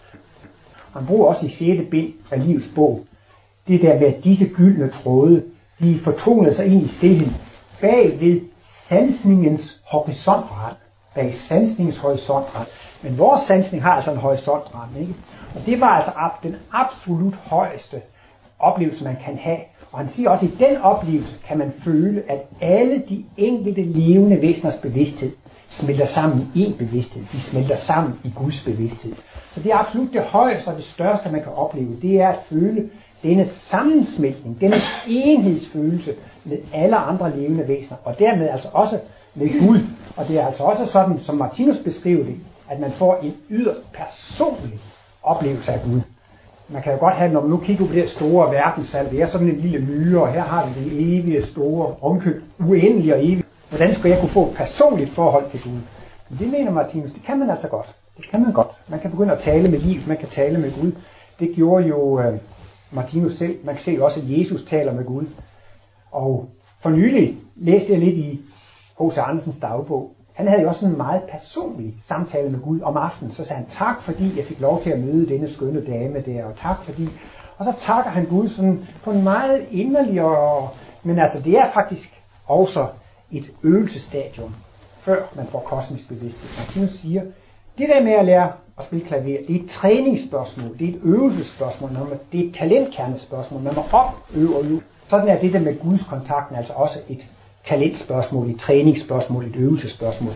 Han 0.98 1.06
bruger 1.06 1.28
også 1.28 1.46
i 1.46 1.50
6. 1.50 1.90
bind 1.92 2.14
af 2.32 2.46
livets 2.46 2.68
bog, 2.76 3.06
det 3.68 3.82
der 3.82 4.00
med, 4.00 4.08
at 4.08 4.24
disse 4.24 4.46
gyldne 4.46 4.90
tråde, 4.90 5.44
de 5.80 6.00
fortoner 6.04 6.54
sig 6.54 6.66
ind 6.66 6.84
i 6.84 6.88
stillheden 6.98 7.36
bag 7.82 8.20
ved 8.20 8.42
sansningens 8.90 9.82
horisontrand. 9.86 10.76
Bag 11.16 11.36
sansningens 11.48 11.98
horisontrand. 11.98 12.68
Men 13.04 13.18
vores 13.18 13.42
sansning 13.48 13.84
har 13.84 13.92
altså 13.92 14.12
en 14.12 14.18
horisontrand, 14.18 14.98
ikke? 15.00 15.14
Og 15.56 15.62
det 15.66 15.82
var 15.82 15.88
altså 15.88 16.12
den 16.44 16.56
absolut 16.72 17.34
højeste 17.34 18.02
oplevelse, 18.60 19.04
man 19.04 19.18
kan 19.26 19.38
have. 19.38 19.60
Og 19.92 20.00
han 20.00 20.10
siger 20.16 20.30
også, 20.30 20.46
at 20.46 20.52
i 20.52 20.56
den 20.64 20.78
oplevelse 20.78 21.36
kan 21.48 21.58
man 21.58 21.74
føle, 21.84 22.24
at 22.28 22.42
alle 22.62 23.04
de 23.10 23.26
enkelte 23.38 23.82
levende 23.82 24.42
væseners 24.42 24.82
bevidsthed 24.82 25.32
smelter 25.80 26.08
sammen 26.08 26.52
i 26.56 26.66
en 26.66 26.74
bevidsthed. 26.74 27.24
De 27.32 27.42
smelter 27.42 27.78
sammen 27.78 28.14
i 28.24 28.32
Guds 28.36 28.64
bevidsthed. 28.66 29.14
Så 29.54 29.64
det 29.64 29.72
er 29.72 29.78
absolut 29.78 30.14
det 30.14 30.22
højeste 30.22 30.68
og 30.68 30.78
det 30.78 30.86
største, 30.86 31.30
man 31.32 31.44
kan 31.44 31.54
opleve. 31.54 31.98
Det 32.02 32.22
er 32.22 32.30
at 32.30 32.40
føle 32.50 32.90
denne 33.24 33.50
sammensmeltning, 33.72 34.62
denne 34.62 34.82
enhedsfølelse 35.08 36.14
med 36.46 36.58
alle 36.74 36.96
andre 36.96 37.38
levende 37.38 37.68
væsener, 37.68 37.98
og 38.04 38.20
dermed 38.20 38.50
altså 38.50 38.68
også 38.74 39.00
med 39.36 39.68
Gud. 39.68 39.80
Og 40.18 40.28
det 40.28 40.40
er 40.40 40.46
altså 40.48 40.64
også 40.64 40.92
sådan, 40.92 41.20
som 41.20 41.36
Martinus 41.36 41.78
beskriver 41.84 42.26
det, 42.26 42.36
at 42.70 42.80
man 42.80 42.92
får 42.92 43.20
en 43.24 43.34
yderst 43.50 43.80
personlig 43.94 44.80
oplevelse 45.24 45.72
af 45.72 45.82
Gud. 45.86 46.02
Man 46.70 46.82
kan 46.82 46.94
jo 46.94 47.00
godt 47.00 47.14
have, 47.14 47.34
når 47.34 47.42
man 47.42 47.50
nu 47.50 47.58
kigger 47.58 47.86
på 47.86 47.94
det 47.94 48.02
her 48.04 48.10
store 48.10 48.52
verdenssal, 48.52 49.12
det 49.12 49.22
er 49.22 49.28
sådan 49.28 49.48
en 49.48 49.58
lille 49.58 49.86
myre, 49.86 50.22
og 50.22 50.34
her 50.34 50.42
har 50.42 50.66
vi 50.66 50.84
det 50.84 51.18
evige, 51.18 51.46
store, 51.46 51.96
omkøb, 52.02 52.44
uendelige 52.60 53.16
og 53.16 53.26
evige. 53.26 53.47
Hvordan 53.70 53.94
skulle 53.94 54.12
jeg 54.14 54.20
kunne 54.22 54.32
få 54.32 54.48
et 54.48 54.56
personligt 54.56 55.16
forhold 55.16 55.52
til 55.52 55.62
Gud? 55.64 55.80
Men 56.30 56.40
det 56.40 56.48
mener 56.48 56.72
Martinus, 56.72 57.12
det 57.12 57.24
kan 57.24 57.40
man 57.40 57.50
altså 57.50 57.68
godt. 57.68 57.96
Det 58.18 58.30
kan 58.32 58.42
man 58.42 58.54
godt. 58.54 58.68
Man 58.88 59.00
kan 59.00 59.12
begynde 59.12 59.34
at 59.34 59.40
tale 59.40 59.72
med 59.72 59.80
liv, 59.80 60.02
man 60.08 60.18
kan 60.18 60.30
tale 60.30 60.60
med 60.60 60.72
Gud. 60.82 60.92
Det 61.40 61.56
gjorde 61.56 61.88
jo 61.88 62.20
øh, 62.20 62.40
Martinus 62.92 63.34
selv. 63.38 63.66
Man 63.66 63.76
kan 63.76 63.84
se 63.84 64.04
også, 64.04 64.20
at 64.20 64.40
Jesus 64.40 64.64
taler 64.64 64.94
med 64.94 65.06
Gud. 65.06 65.26
Og 66.12 66.50
for 66.82 66.90
nylig 66.90 67.38
læste 67.56 67.92
jeg 67.92 68.00
lidt 68.00 68.18
i 68.18 68.42
H.C. 69.00 69.18
Andersens 69.18 69.60
dagbog. 69.62 70.12
Han 70.34 70.48
havde 70.48 70.62
jo 70.62 70.70
også 70.70 70.86
en 70.86 70.98
meget 70.98 71.22
personlig 71.32 71.96
samtale 72.08 72.50
med 72.50 72.60
Gud 72.60 72.82
om 72.82 72.98
aftenen. 72.98 73.34
Så 73.34 73.44
sagde 73.44 73.62
han, 73.62 73.70
tak 73.78 74.02
fordi 74.02 74.38
jeg 74.38 74.46
fik 74.46 74.60
lov 74.60 74.84
til 74.84 74.90
at 74.90 75.00
møde 75.00 75.30
denne 75.30 75.54
skønne 75.54 75.86
dame 75.86 76.22
der, 76.22 76.46
og 76.46 76.54
tak 76.62 76.78
fordi... 76.86 77.10
Og 77.58 77.66
så 77.66 77.74
takker 77.86 78.12
han 78.12 78.26
Gud 78.26 78.50
sådan 78.50 78.88
på 79.04 79.12
en 79.12 79.24
meget 79.24 79.66
inderlig 79.72 80.22
og... 80.22 80.70
Men 81.04 81.20
altså, 81.20 81.40
det 81.40 81.58
er 81.58 81.72
faktisk 81.74 82.22
også 82.48 82.88
et 83.32 83.46
øvelsestadium, 83.64 84.56
før 85.02 85.24
man 85.36 85.48
får 85.52 85.60
kosmisk 85.60 86.08
bevidsthed. 86.08 86.50
Martinus 86.58 87.00
siger, 87.02 87.22
det 87.78 87.90
der 87.90 88.04
med 88.04 88.12
at 88.12 88.26
lære 88.26 88.52
at 88.78 88.86
spille 88.86 89.06
klaver, 89.06 89.24
det 89.48 89.56
er 89.56 89.60
et 89.64 89.70
træningsspørgsmål, 89.70 90.80
det 90.80 90.90
er 90.90 90.94
et 90.94 91.00
øvelsesspørgsmål, 91.04 91.90
det 92.32 92.40
er 92.40 92.50
et 92.50 92.56
talentkernespørgsmål, 92.56 93.62
man 93.62 93.76
må 93.76 93.84
opøve 93.92 94.56
og 94.58 94.66
øve. 94.66 94.82
Sådan 95.10 95.28
er 95.28 95.40
det 95.40 95.54
der 95.54 95.60
med 95.60 95.80
Guds 95.80 96.04
kontakten 96.10 96.56
altså 96.56 96.74
også 96.74 97.00
et 97.10 97.28
talentspørgsmål, 97.66 98.50
et 98.50 98.60
træningsspørgsmål, 98.60 99.46
et 99.46 99.56
øvelsesspørgsmål. 99.56 100.34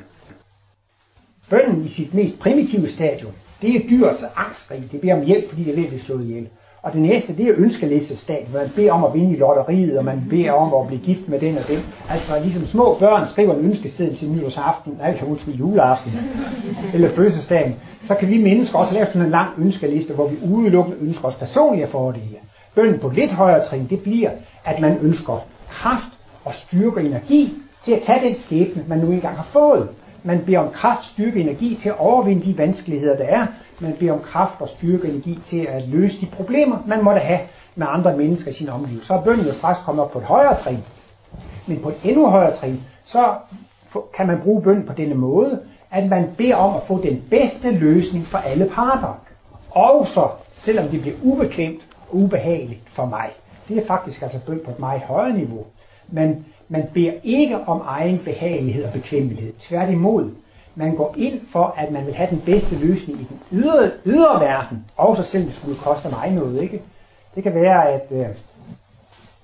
Bønden 1.50 1.86
i 1.86 1.90
sit 1.90 2.14
mest 2.14 2.40
primitive 2.40 2.92
stadium, 2.92 3.32
det 3.62 3.76
er 3.76 3.90
dyrets 3.90 4.24
angstrig. 4.36 4.92
Det 4.92 5.02
beder 5.02 5.14
om 5.14 5.26
hjælp, 5.26 5.50
fordi 5.50 5.64
det 5.64 5.72
er 5.72 5.76
ved 5.76 5.84
at 5.84 5.90
blive 5.90 6.04
slået 6.04 6.24
ihjel. 6.24 6.50
Og 6.84 6.94
det 6.94 7.02
næste, 7.02 7.38
det 7.38 7.48
er 7.48 7.54
ønskelistestadiet. 7.58 8.54
Man 8.54 8.72
beder 8.76 8.92
om 8.92 9.04
at 9.04 9.14
vinde 9.14 9.34
i 9.34 9.38
lotteriet, 9.38 9.98
og 9.98 10.06
man 10.06 10.28
beder 10.30 10.52
om 10.52 10.82
at 10.82 10.88
blive 10.88 11.02
gift 11.02 11.30
med 11.30 11.40
den 11.40 11.58
og 11.58 11.68
den. 11.68 11.80
Altså 12.10 12.40
ligesom 12.40 12.68
små 12.68 12.98
børn 13.00 13.28
skriver 13.32 13.56
en 13.56 13.66
ønskeseddel 13.66 14.18
til 14.18 14.30
nytårsaften, 14.30 15.00
jeg 15.02 15.16
måske 15.28 15.52
juleaften, 15.52 16.12
eller 16.94 17.16
fødselsdagen. 17.16 17.76
Så 18.08 18.16
kan 18.16 18.30
vi 18.30 18.38
mennesker 18.44 18.78
også 18.80 18.94
lave 18.94 19.06
sådan 19.06 19.22
en 19.22 19.32
lang 19.32 19.50
ønskeliste, 19.58 20.14
hvor 20.14 20.28
vi 20.28 20.38
udelukkende 20.52 20.98
ønsker 21.02 21.28
os 21.28 21.36
personlige 21.36 21.88
fordele. 21.88 22.38
Bønden 22.76 23.00
på 23.00 23.10
lidt 23.10 23.32
højere 23.32 23.66
trin, 23.66 23.88
det 23.90 24.00
bliver, 24.04 24.30
at 24.66 24.80
man 24.80 24.98
ønsker 25.02 25.46
kraft 25.70 26.14
og 26.46 26.54
styrke 26.54 26.98
og 26.98 27.06
energi 27.06 27.54
til 27.86 27.92
at 27.92 28.02
tage 28.06 28.26
den 28.28 28.36
skæbne, 28.46 28.84
man 28.88 29.00
nu 29.00 29.12
engang 29.12 29.36
har 29.36 29.48
fået. 29.54 29.90
Man 30.24 30.46
beder 30.46 30.60
om 30.60 30.70
kraft, 30.72 31.06
styrke 31.06 31.38
og 31.38 31.42
energi 31.42 31.80
til 31.82 31.90
at 31.90 31.98
overvinde 32.00 32.46
de 32.46 32.58
vanskeligheder, 32.58 33.18
der 33.18 33.24
er. 33.24 33.48
Man 33.80 33.96
beder 34.00 34.14
om 34.14 34.20
kraft 34.20 34.62
og 34.62 34.70
styrke 34.70 35.04
og 35.04 35.10
energi 35.10 35.40
til 35.50 35.66
at 35.70 35.88
løse 35.88 36.22
de 36.22 36.26
problemer, 36.26 36.78
man 36.88 37.04
måtte 37.04 37.22
have 37.22 37.40
med 37.76 37.88
andre 37.90 38.18
mennesker 38.18 38.52
i 38.52 38.54
sin 38.54 38.70
omgivelse. 38.70 39.08
Så 39.08 39.14
er 39.14 39.22
bønden 39.22 39.48
jo 39.48 39.54
straks 39.54 39.80
kommet 39.86 40.06
op 40.06 40.12
på 40.12 40.20
et 40.20 40.26
højere 40.26 40.64
trin. 40.64 40.84
Men 41.68 41.80
på 41.80 41.90
et 41.90 41.96
endnu 42.04 42.28
højere 42.28 42.58
trin, 42.58 42.84
så 43.06 43.34
kan 44.18 44.28
man 44.28 44.42
bruge 44.44 44.62
bønden 44.62 44.86
på 44.86 44.94
denne 44.94 45.16
måde, 45.16 45.60
at 45.92 46.10
man 46.10 46.30
beder 46.38 46.56
om 46.56 46.76
at 46.76 46.82
få 46.88 47.02
den 47.02 47.24
bedste 47.30 47.72
løsning 47.72 48.28
for 48.28 48.38
alle 48.38 48.70
parter. 48.76 49.20
Også 49.72 50.28
selvom 50.54 50.88
det 50.88 51.02
bliver 51.02 51.16
ubekvemt 51.24 51.82
og 52.10 52.16
ubehageligt 52.18 52.82
for 52.94 53.06
mig. 53.06 53.30
Det 53.68 53.78
er 53.78 53.88
faktisk 53.88 54.22
altså 54.22 54.40
bøn 54.46 54.62
på 54.66 54.72
et 54.72 54.80
meget 54.80 55.02
højere 55.02 55.38
niveau. 55.38 55.66
Men 56.08 56.46
man 56.70 56.88
beder 56.94 57.12
ikke 57.24 57.60
om 57.68 57.82
egen 57.86 58.20
behagelighed 58.26 58.86
og 58.86 58.94
bekvemmelighed. 58.94 59.54
Tværtimod, 59.60 60.32
man 60.76 60.96
går 60.96 61.16
ind 61.18 61.42
for, 61.52 61.74
at 61.78 61.92
man 61.92 62.06
vil 62.06 62.14
have 62.14 62.30
den 62.30 62.42
bedste 62.46 62.76
løsning 62.76 63.22
i 63.22 63.28
den 63.30 63.40
ydre, 63.52 63.92
ydre 64.06 64.40
verden, 64.40 64.86
også 64.98 65.24
selvom 65.24 65.48
det 65.48 65.58
skulle 65.58 65.78
koste 65.80 66.10
mig 66.10 66.32
noget. 66.32 66.62
Ikke? 66.62 66.82
Det 67.36 67.44
kan 67.44 67.54
være, 67.56 67.90
at 67.90 68.08
øh, 68.12 68.26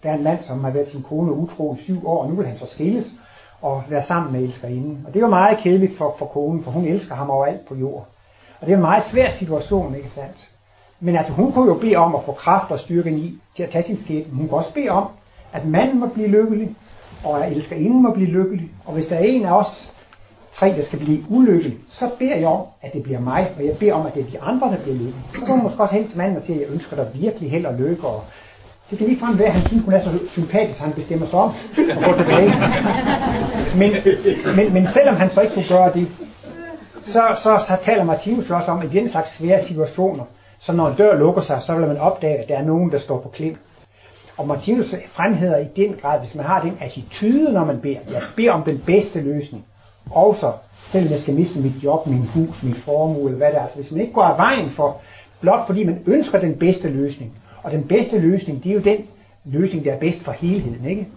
der 0.04 0.10
er 0.10 0.14
en 0.14 0.24
mand, 0.24 0.40
som 0.48 0.64
har 0.64 0.72
været 0.72 0.90
sin 0.90 1.04
kone 1.04 1.32
utro 1.32 1.76
i 1.80 1.84
syv 1.84 2.08
år, 2.08 2.24
og 2.24 2.30
nu 2.30 2.36
vil 2.36 2.48
han 2.48 2.60
så 2.60 2.66
skilles 2.74 3.06
og 3.62 3.84
være 3.90 4.04
sammen 4.04 4.32
med 4.34 4.42
elskerinden. 4.42 5.06
Og 5.08 5.14
det 5.14 5.22
var 5.22 5.30
meget 5.30 5.58
kedeligt 5.58 5.98
for, 5.98 6.16
for 6.20 6.26
konen, 6.26 6.64
for 6.64 6.72
hun 6.72 6.86
elsker 6.86 7.16
ham 7.16 7.30
overalt 7.30 7.68
på 7.68 7.76
jord. 7.76 8.08
Og 8.60 8.68
det 8.68 8.72
er 8.72 8.78
en 8.78 8.82
meget 8.82 9.04
svær 9.12 9.30
situation, 9.40 9.96
ikke 9.96 10.10
sandt? 10.10 10.50
Men 11.00 11.16
altså, 11.16 11.34
hun 11.34 11.52
kunne 11.52 11.74
jo 11.74 11.80
bede 11.80 11.96
om 11.96 12.16
at 12.16 12.24
få 12.26 12.32
kraft 12.32 12.72
og 12.72 12.80
styrke 12.80 13.12
i 13.12 13.38
til 13.56 13.64
at 13.64 13.70
tage 13.70 13.86
sin 13.86 14.04
skæbne. 14.04 14.34
Hun 14.34 14.48
kunne 14.48 14.60
også 14.60 14.74
bede 14.74 14.90
om, 14.90 15.08
at 15.54 15.66
manden 15.66 16.00
må 16.00 16.08
blive 16.08 16.28
lykkelig, 16.28 16.76
og 17.24 17.46
at 17.46 17.52
elskerinden 17.52 18.02
må 18.04 18.12
blive 18.12 18.30
lykkelig. 18.30 18.72
Og 18.86 18.94
hvis 18.94 19.06
der 19.06 19.16
er 19.16 19.24
en 19.24 19.46
af 19.46 19.60
os 19.60 19.92
tre, 20.60 20.68
der 20.68 20.86
skal 20.86 21.00
blive 21.00 21.24
ulykkelig, 21.30 21.78
så 21.88 22.10
beder 22.20 22.36
jeg 22.36 22.48
om, 22.48 22.62
at 22.82 22.94
det 22.94 23.04
bliver 23.04 23.20
mig, 23.20 23.52
og 23.58 23.66
jeg 23.66 23.78
beder 23.80 23.94
om, 23.94 24.06
at 24.06 24.14
det 24.14 24.22
er 24.22 24.32
de 24.32 24.42
andre, 24.42 24.68
der 24.68 24.78
bliver 24.78 24.96
lykkelige. 24.96 25.24
Så 25.36 25.46
går 25.46 25.56
man 25.56 25.64
måske 25.64 25.84
også 25.84 25.96
hen 25.96 26.08
til 26.08 26.18
manden 26.18 26.38
og 26.38 26.44
siger, 26.44 26.60
at 26.60 26.62
jeg 26.62 26.74
ønsker 26.74 26.96
dig 26.96 27.08
virkelig 27.14 27.52
held 27.52 27.66
og 27.66 27.74
lykke, 27.74 28.08
og 28.08 28.24
det 28.90 28.98
kan 28.98 29.08
lige 29.08 29.20
frem 29.20 29.40
være, 29.40 29.48
at 29.48 29.54
han 29.54 29.68
synes, 29.68 29.84
hun 29.84 29.94
er 29.94 30.04
så 30.04 30.20
sympatisk, 30.32 30.80
at 30.80 30.86
han 30.86 30.94
bestemmer 30.94 31.28
sig 31.28 31.40
om 31.40 31.52
at 31.92 31.98
gå 32.06 32.18
tilbage. 32.18 32.52
Men, 33.82 33.92
men, 34.56 34.74
men 34.74 34.88
selvom 34.94 35.16
han 35.16 35.30
så 35.30 35.42
ikke 35.42 35.54
kunne 35.54 35.70
gøre 35.70 35.94
det, 35.94 36.08
så, 37.06 37.22
så, 37.44 37.64
så 37.68 37.78
taler 37.86 38.04
Martinus 38.04 38.50
også 38.50 38.72
om, 38.72 38.80
at 38.80 38.94
i 38.94 39.00
den 39.00 39.10
slags 39.10 39.38
svære 39.38 39.68
situationer, 39.68 40.24
så 40.60 40.72
når 40.72 40.88
en 40.88 40.96
dør 40.96 41.16
lukker 41.16 41.42
sig, 41.42 41.62
så 41.62 41.76
vil 41.76 41.88
man 41.88 41.98
opdage, 41.98 42.38
at 42.38 42.50
der 42.50 42.58
er 42.58 42.64
nogen, 42.64 42.92
der 42.92 43.00
står 43.00 43.20
på 43.22 43.30
klem. 43.30 43.56
Og 44.38 44.48
Martinus 44.48 44.96
fremhæver 45.16 45.58
i 45.58 45.68
den 45.76 45.96
grad, 46.02 46.20
hvis 46.20 46.36
man 46.36 46.46
har 46.46 46.62
den 46.62 46.78
attitude, 46.82 47.54
når 47.54 47.66
man 47.66 47.80
beder, 47.82 48.00
jeg 48.12 48.22
beder 48.36 48.52
om 48.52 48.64
den 48.64 48.84
bedste 48.86 49.22
løsning, 49.22 49.66
også 50.12 50.52
selvom 50.92 51.12
jeg 51.12 51.20
skal 51.20 51.34
miste 51.34 51.60
mit 51.60 51.84
job, 51.84 52.08
min 52.08 52.26
hus, 52.26 52.64
min 52.64 52.76
formue, 52.76 53.26
eller 53.26 53.38
hvad 53.38 53.48
det 53.48 53.58
er. 53.58 53.62
Altså, 53.62 53.80
hvis 53.80 53.92
man 53.92 54.02
ikke 54.02 54.14
går 54.14 54.24
af 54.24 54.38
vejen 54.38 54.70
for, 54.70 55.02
blot 55.42 55.66
fordi 55.66 55.84
man 55.84 56.04
ønsker 56.06 56.40
den 56.40 56.56
bedste 56.56 56.90
løsning, 56.90 57.34
og 57.64 57.72
den 57.72 57.88
bedste 57.88 58.20
løsning, 58.20 58.64
det 58.64 58.70
er 58.70 58.74
jo 58.74 58.82
den 58.82 58.98
løsning, 59.46 59.86
der 59.86 59.94
er 59.94 60.00
bedst 60.00 60.24
for 60.24 60.32
helheden, 60.32 60.86
ikke? 60.90 61.08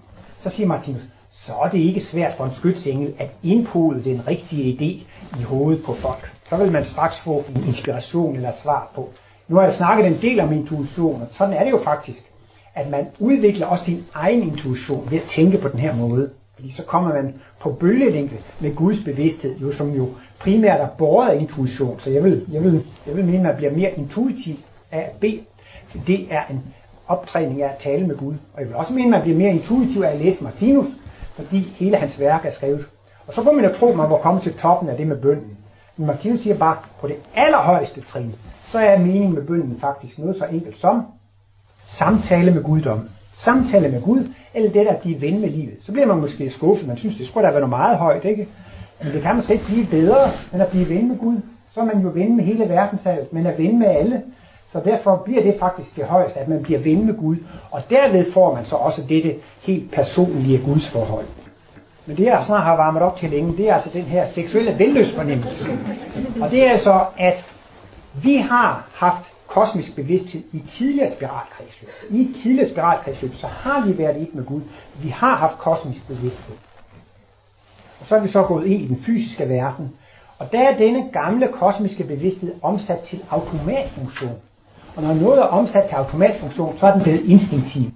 Så 0.43 0.51
siger 0.51 0.67
Martinus, 0.67 1.03
så 1.31 1.53
er 1.65 1.69
det 1.69 1.79
ikke 1.79 2.01
svært 2.01 2.33
for 2.37 2.45
en 2.45 2.55
skytsengel 2.55 3.15
at 3.19 3.31
indpode 3.43 4.05
den 4.05 4.29
rigtige 4.29 4.75
idé 4.75 5.07
i 5.41 5.43
hovedet 5.43 5.85
på 5.85 5.95
folk. 5.95 6.33
Så 6.49 6.57
vil 6.57 6.73
man 6.73 6.85
straks 6.85 7.21
få 7.25 7.45
en 7.49 7.65
inspiration 7.69 8.37
eller 8.37 8.53
svar 8.63 8.91
på. 8.95 9.09
Nu 9.49 9.57
har 9.57 9.63
jeg 9.63 9.77
snakket 9.77 10.07
en 10.07 10.19
del 10.23 10.41
om 10.41 10.53
intuition, 10.53 11.23
og 11.23 11.29
sådan 11.39 11.55
er 11.55 11.65
det 11.65 11.71
jo 11.71 11.81
faktisk 11.85 12.30
at 12.75 12.91
man 12.91 13.07
udvikler 13.19 13.67
også 13.67 13.85
sin 13.85 14.05
egen 14.15 14.43
intuition 14.43 15.11
ved 15.11 15.19
at 15.19 15.29
tænke 15.37 15.59
på 15.59 15.69
den 15.69 15.81
her 15.81 15.95
måde. 15.95 16.31
Fordi 16.55 16.73
så 16.73 16.83
kommer 16.85 17.15
man 17.15 17.41
på 17.61 17.73
bølgelængde 17.73 18.37
med 18.61 18.75
Guds 18.75 19.05
bevidsthed, 19.05 19.59
jo, 19.59 19.73
som 19.73 19.91
jo 19.91 20.09
primært 20.41 20.81
er 20.81 20.89
båret 20.99 21.31
af 21.31 21.41
intuition. 21.41 22.01
Så 22.01 22.11
jeg 22.11 22.25
vil, 22.25 22.47
jeg 22.53 22.65
vil, 22.65 22.85
jeg 23.07 23.17
vil 23.17 23.25
mene, 23.25 23.39
at 23.39 23.45
man 23.45 23.57
bliver 23.57 23.73
mere 23.73 23.91
intuitiv 23.99 24.55
af 24.93 24.99
at 24.99 25.13
bede. 25.21 25.41
Det 26.07 26.27
er 26.31 26.43
en 26.51 26.63
optræning 27.09 27.63
af 27.63 27.69
at 27.69 27.79
tale 27.83 28.07
med 28.07 28.17
Gud. 28.17 28.35
Og 28.55 28.61
jeg 28.61 28.69
vil 28.69 28.77
også 28.77 28.93
mene, 28.93 29.07
at 29.07 29.11
man 29.11 29.23
bliver 29.23 29.39
mere 29.39 29.51
intuitiv 29.51 30.03
af 30.03 30.11
at 30.11 30.21
læse 30.21 30.45
Martinus, 30.45 30.87
fordi 31.37 31.73
hele 31.77 31.97
hans 31.97 32.21
værk 32.21 32.45
er 32.45 32.53
skrevet. 32.53 32.87
Og 33.27 33.33
så 33.35 33.45
får 33.45 33.53
man 33.53 33.65
jo 33.65 33.71
tro, 33.79 33.89
at 33.89 33.97
man 33.97 34.11
var 34.11 34.17
kommet 34.17 34.43
til 34.43 34.55
toppen 34.55 34.89
af 34.89 34.97
det 34.97 35.07
med 35.07 35.23
bønden. 35.23 35.59
Men 35.97 36.07
Martinus 36.07 36.41
siger 36.41 36.59
bare, 36.59 36.77
på 37.01 37.09
det 37.09 37.17
allerhøjeste 37.35 38.01
trin, 38.01 38.35
så 38.73 38.79
er 38.79 38.99
meningen 38.99 39.35
med 39.35 39.47
bønden 39.47 39.81
faktisk 39.81 40.19
noget 40.19 40.37
så 40.37 40.45
enkelt 40.45 40.81
som 40.81 41.03
samtale 41.99 42.51
med 42.51 42.63
guddommen. 42.63 43.09
Samtale 43.45 43.89
med 43.89 44.03
Gud, 44.03 44.29
eller 44.55 44.71
det 44.71 44.87
der 44.87 44.93
at 44.93 44.99
blive 45.01 45.21
ven 45.21 45.41
med 45.41 45.51
livet. 45.51 45.77
Så 45.81 45.93
bliver 45.93 46.07
man 46.07 46.17
måske 46.17 46.51
skuffet, 46.51 46.89
man 46.89 46.97
synes, 46.97 47.17
det 47.17 47.27
skulle 47.27 47.47
da 47.47 47.53
være 47.53 47.61
noget 47.61 47.71
meget 47.71 47.99
højt, 47.99 48.25
ikke? 48.25 48.49
Men 49.03 49.13
det 49.13 49.23
kan 49.23 49.37
måske 49.37 49.53
ikke 49.53 49.65
blive 49.65 49.87
bedre, 49.87 50.31
end 50.55 50.63
at 50.63 50.69
blive 50.69 50.89
ven 50.89 51.09
med 51.09 51.19
Gud. 51.19 51.37
Så 51.75 51.81
er 51.81 51.85
man 51.85 52.01
jo 52.03 52.11
ven 52.15 52.37
med 52.37 52.45
hele 52.45 52.69
verdenshavet, 52.69 53.33
men 53.33 53.47
er 53.47 53.57
ven 53.57 53.79
med 53.79 53.87
alle. 53.87 54.23
Så 54.73 54.81
derfor 54.85 55.23
bliver 55.25 55.43
det 55.43 55.57
faktisk 55.61 55.97
det 55.97 56.05
højeste, 56.05 56.41
at 56.41 56.49
man 56.49 56.63
bliver 56.63 56.81
ven 56.81 57.07
med 57.07 57.15
Gud. 57.17 57.37
Og 57.71 57.83
derved 57.91 58.33
får 58.33 58.55
man 58.55 58.65
så 58.65 58.77
også 58.77 59.03
dette 59.09 59.35
helt 59.63 59.93
personlige 59.93 60.59
Guds 60.59 60.91
forhold. 60.91 61.27
Men 62.07 62.17
det 62.17 62.25
jeg 62.25 62.43
snart 62.47 62.65
har 62.65 62.77
varmet 62.77 63.03
op 63.03 63.19
til 63.19 63.31
længe, 63.31 63.57
det 63.57 63.69
er 63.69 63.75
altså 63.75 63.91
den 63.93 64.03
her 64.03 64.27
seksuelle 64.35 64.79
velløsfornemmelse. 64.79 65.67
Og 66.41 66.51
det 66.51 66.67
er 66.67 66.71
altså, 66.71 67.05
at 67.19 67.45
vi 68.23 68.37
har 68.37 68.89
haft 68.95 69.25
kosmisk 69.51 69.97
bevidsthed 69.97 70.43
i 70.53 70.63
tidligere 70.79 71.15
spiralkredsløb. 71.17 71.91
I 72.11 72.37
tidligere 72.43 72.71
spiralkredsløb, 72.71 73.35
så 73.35 73.47
har 73.47 73.87
vi 73.87 73.99
været 73.99 74.23
et 74.23 74.35
med 74.35 74.45
Gud. 74.45 74.61
Vi 75.03 75.09
har 75.09 75.37
haft 75.37 75.59
kosmisk 75.59 76.07
bevidsthed. 76.07 76.57
Og 78.01 78.07
så 78.07 78.17
er 78.17 78.21
vi 78.21 78.29
så 78.29 78.43
gået 78.43 78.67
ind 78.67 78.83
i 78.83 78.89
den 78.89 79.03
fysiske 79.07 79.49
verden. 79.49 79.93
Og 80.39 80.53
der 80.53 80.61
er 80.61 80.79
denne 80.79 81.11
gamle 81.13 81.49
kosmiske 81.49 82.05
bevidsthed 82.05 82.55
omsat 82.63 82.99
til 82.99 83.21
automatfunktion. 83.31 84.37
Og 84.97 85.03
når 85.03 85.15
noget 85.15 85.39
er 85.39 85.45
omsat 85.45 85.89
til 85.89 85.95
automatfunktion, 85.95 86.79
så 86.79 86.87
er 86.87 86.93
den 86.93 87.03
blevet 87.03 87.25
instinktiv. 87.25 87.91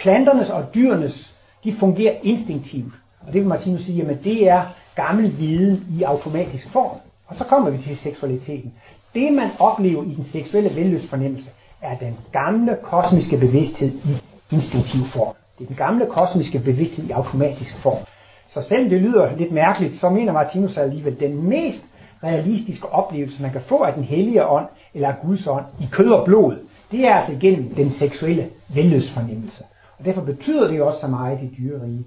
Planternes 0.00 0.50
og 0.50 0.74
dyrenes, 0.74 1.34
de 1.64 1.76
fungerer 1.80 2.14
instinktivt. 2.22 2.92
Og 3.20 3.32
det 3.32 3.40
vil 3.40 3.48
Martinus 3.48 3.80
sige, 3.80 4.02
at 4.02 4.24
det 4.24 4.48
er 4.48 4.62
gammel 4.94 5.38
viden 5.38 5.86
i 5.98 6.02
automatisk 6.02 6.72
form. 6.72 7.09
Og 7.30 7.36
så 7.36 7.44
kommer 7.44 7.70
vi 7.70 7.78
til 7.82 7.96
seksualiteten. 7.96 8.72
Det 9.14 9.32
man 9.32 9.50
oplever 9.58 10.02
i 10.02 10.14
den 10.14 10.26
seksuelle 10.32 10.76
vellystfornemmelse, 10.76 11.50
er 11.82 11.98
den 11.98 12.16
gamle 12.32 12.76
kosmiske 12.82 13.36
bevidsthed 13.36 13.88
i 13.88 14.16
instinktiv 14.50 15.00
form. 15.12 15.34
Det 15.58 15.64
er 15.64 15.68
den 15.68 15.76
gamle 15.76 16.06
kosmiske 16.06 16.58
bevidsthed 16.58 17.04
i 17.04 17.10
automatisk 17.10 17.82
form. 17.82 18.02
Så 18.48 18.62
selvom 18.68 18.90
det 18.90 19.00
lyder 19.02 19.36
lidt 19.36 19.52
mærkeligt, 19.52 20.00
så 20.00 20.08
mener 20.08 20.32
Martinus 20.32 20.76
alligevel, 20.76 21.20
den 21.20 21.48
mest 21.48 21.84
realistiske 22.24 22.88
oplevelse, 22.88 23.42
man 23.42 23.52
kan 23.52 23.60
få 23.60 23.78
af 23.78 23.94
den 23.94 24.04
hellige 24.04 24.46
ånd, 24.46 24.66
eller 24.94 25.08
af 25.08 25.14
Guds 25.22 25.46
ånd, 25.46 25.64
i 25.80 25.88
kød 25.92 26.10
og 26.10 26.24
blod, 26.24 26.56
det 26.90 27.00
er 27.00 27.14
altså 27.14 27.32
igennem 27.32 27.74
den 27.74 27.92
seksuelle 27.98 28.48
velløsfornemmelse. 28.74 29.64
Og 29.98 30.04
derfor 30.04 30.20
betyder 30.20 30.68
det 30.68 30.78
jo 30.78 30.86
også 30.86 31.00
så 31.00 31.06
meget 31.06 31.38
i 31.42 31.54
dyreriget. 31.58 32.04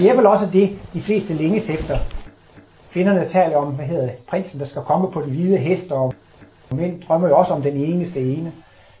Det 0.00 0.10
er 0.10 0.16
vel 0.16 0.26
også 0.26 0.48
det, 0.52 0.78
de 0.94 1.02
fleste 1.02 1.34
længes 1.34 1.68
efter. 1.68 1.98
Kvinderne 2.94 3.28
taler 3.28 3.56
om, 3.56 3.72
hvad 3.72 3.86
hedder 3.86 4.08
prinsen, 4.28 4.60
der 4.60 4.66
skal 4.66 4.82
komme 4.82 5.10
på 5.10 5.20
de 5.20 5.30
hvide 5.30 5.56
hest, 5.56 5.92
og 5.92 6.14
mænd 6.70 7.02
drømmer 7.02 7.28
jo 7.28 7.36
også 7.36 7.52
om 7.52 7.62
den 7.62 7.76
eneste 7.76 8.20
ene. 8.20 8.52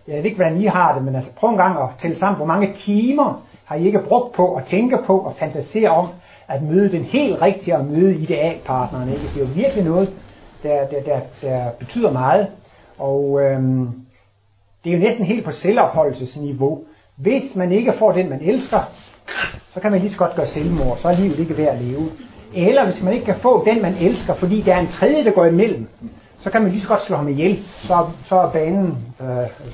Jeg 0.08 0.16
ved 0.16 0.24
ikke, 0.24 0.36
hvordan 0.36 0.60
I 0.60 0.66
har 0.66 0.94
det, 0.94 1.04
men 1.04 1.16
altså 1.16 1.30
prøv 1.36 1.50
en 1.50 1.56
gang 1.56 1.78
at 1.78 1.88
tælle 2.02 2.18
sammen, 2.18 2.36
hvor 2.36 2.46
mange 2.46 2.74
timer 2.84 3.42
har 3.64 3.76
I 3.76 3.86
ikke 3.86 4.00
brugt 4.08 4.32
på 4.32 4.54
at 4.54 4.64
tænke 4.64 4.98
på 5.06 5.18
og 5.18 5.34
fantasere 5.38 5.90
om 5.90 6.08
at 6.48 6.62
møde 6.62 6.92
den 6.92 7.04
helt 7.04 7.42
rigtige 7.42 7.76
og 7.76 7.84
møde 7.84 8.16
idealpartneren. 8.16 9.08
Ikke? 9.08 9.22
Det 9.22 9.36
er 9.36 9.40
jo 9.40 9.52
virkelig 9.54 9.84
noget, 9.84 10.10
der, 10.62 10.86
der, 10.86 11.02
der, 11.02 11.20
der 11.42 11.70
betyder 11.78 12.10
meget. 12.12 12.46
Og 12.98 13.40
øhm, 13.42 13.90
det 14.84 14.92
er 14.92 14.96
jo 14.96 15.02
næsten 15.02 15.24
helt 15.24 15.44
på 15.44 15.52
selvopholdelsesniveau. 15.52 16.84
Hvis 17.16 17.54
man 17.54 17.72
ikke 17.72 17.92
får 17.98 18.12
den, 18.12 18.30
man 18.30 18.40
elsker, 18.42 18.80
så 19.74 19.80
kan 19.80 19.90
man 19.90 20.00
lige 20.00 20.12
så 20.12 20.18
godt 20.18 20.34
gøre 20.34 20.46
selvmord, 20.46 20.98
så 20.98 21.08
er 21.08 21.16
livet 21.16 21.38
ikke 21.38 21.58
værd 21.58 21.74
at 21.74 21.82
leve. 21.82 22.10
Eller 22.54 22.84
hvis 22.84 23.02
man 23.02 23.12
ikke 23.12 23.26
kan 23.26 23.40
få 23.42 23.64
den, 23.64 23.82
man 23.82 23.94
elsker, 23.94 24.34
fordi 24.34 24.60
der 24.62 24.74
er 24.74 24.80
en 24.80 24.92
tredje, 25.00 25.24
der 25.24 25.30
går 25.30 25.46
imellem, 25.46 25.88
så 26.40 26.50
kan 26.50 26.62
man 26.62 26.70
lige 26.70 26.82
så 26.82 26.88
godt 26.88 27.06
slå 27.06 27.16
ham 27.16 27.28
ihjel, 27.28 27.64
så, 27.78 28.06
så, 28.28 28.36
er, 28.36 28.50
banen, 28.50 28.98
øh, 29.20 29.26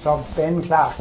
så 0.02 0.10
er 0.10 0.18
banen 0.36 0.62
klar. 0.62 1.00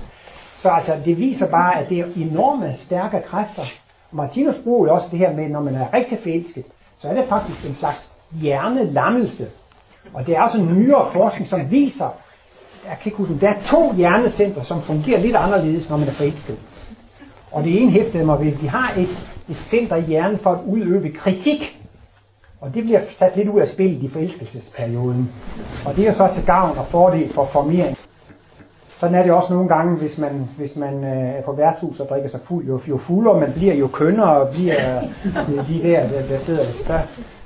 Så 0.61 0.69
altså, 0.69 0.97
det 1.05 1.17
viser 1.17 1.47
bare, 1.47 1.79
at 1.79 1.89
det 1.89 1.99
er 1.99 2.05
enorme 2.15 2.75
stærke 2.85 3.21
kræfter. 3.25 3.65
Martinus 4.11 4.55
bruger 4.63 4.87
jo 4.87 4.95
også 4.95 5.07
det 5.11 5.19
her 5.19 5.35
med, 5.35 5.49
når 5.49 5.61
man 5.61 5.75
er 5.75 5.93
rigtig 5.93 6.19
forelsket, 6.23 6.65
så 7.01 7.07
er 7.07 7.13
det 7.13 7.25
faktisk 7.29 7.65
en 7.65 7.75
slags 7.75 8.09
hjernelammelse. 8.31 9.47
Og 10.13 10.27
det 10.27 10.35
er 10.35 10.41
også 10.41 10.57
en 10.57 10.79
nyere 10.79 11.09
forskning, 11.13 11.49
som 11.49 11.71
viser, 11.71 12.09
jeg 12.85 12.97
kan 13.01 13.09
ikke 13.09 13.17
huske, 13.17 13.39
der 13.39 13.49
er 13.49 13.61
to 13.71 13.93
hjernecenter, 13.93 14.63
som 14.63 14.81
fungerer 14.81 15.19
lidt 15.19 15.35
anderledes, 15.35 15.89
når 15.89 15.97
man 15.97 16.07
er 16.07 16.13
forelsket. 16.13 16.57
Og 17.51 17.63
det 17.63 17.81
ene 17.81 17.91
hæftede 17.91 18.25
mig 18.25 18.39
ved, 18.39 18.47
at 18.47 18.61
vi 18.61 18.67
har 18.67 18.93
et, 18.97 19.17
et 19.49 19.57
center 19.69 19.95
i 19.95 20.01
hjernen 20.01 20.39
for 20.39 20.51
at 20.51 20.59
udøve 20.65 21.11
kritik. 21.11 21.79
Og 22.61 22.73
det 22.73 22.83
bliver 22.83 23.01
sat 23.19 23.35
lidt 23.35 23.49
ud 23.49 23.59
af 23.59 23.67
spil 23.67 24.05
i 24.05 24.09
forelskelsesperioden. 24.09 25.31
Og 25.85 25.95
det 25.95 26.07
er 26.07 26.13
så 26.13 26.29
til 26.35 26.45
gavn 26.45 26.77
og 26.77 26.87
fordel 26.87 27.33
for 27.33 27.49
formering. 27.53 27.97
Sådan 28.99 29.15
er 29.15 29.23
det 29.23 29.31
også 29.31 29.53
nogle 29.53 29.69
gange, 29.69 29.97
hvis 29.97 30.17
man, 30.17 30.49
hvis 30.57 30.75
man 30.75 31.03
øh, 31.03 31.37
er 31.37 31.41
på 31.41 31.51
værtshus 31.51 31.99
og 31.99 32.07
drikker 32.09 32.29
sig 32.29 32.39
fuld. 32.47 32.67
Jo, 32.67 32.81
jo 32.87 32.97
fuldere 32.97 33.39
man 33.39 33.53
bliver, 33.53 33.73
jo 33.73 33.87
kønnere 33.87 34.37
og 34.37 34.49
bliver 34.49 34.97
øh, 34.97 35.67
de 35.69 35.83
der, 35.83 36.09
der, 36.09 36.27
der 36.27 36.45
sidder 36.45 36.65
der 36.87 37.01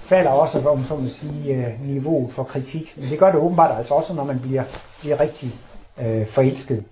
falder 0.09 0.31
også, 0.31 0.69
om 0.69 0.85
så 0.85 0.95
man 0.95 1.09
sige, 1.09 1.55
øh, 1.55 1.87
niveauet 1.87 2.33
for 2.33 2.43
kritik. 2.43 2.93
Men 2.97 3.09
det 3.09 3.19
gør 3.19 3.31
det 3.31 3.41
åbenbart 3.41 3.77
altså 3.77 3.93
også, 3.93 4.13
når 4.13 4.23
man 4.23 4.39
bliver, 4.39 4.63
bliver 4.99 5.19
rigtig 5.19 5.55
øh, 6.01 6.27
forelsket. 6.27 6.83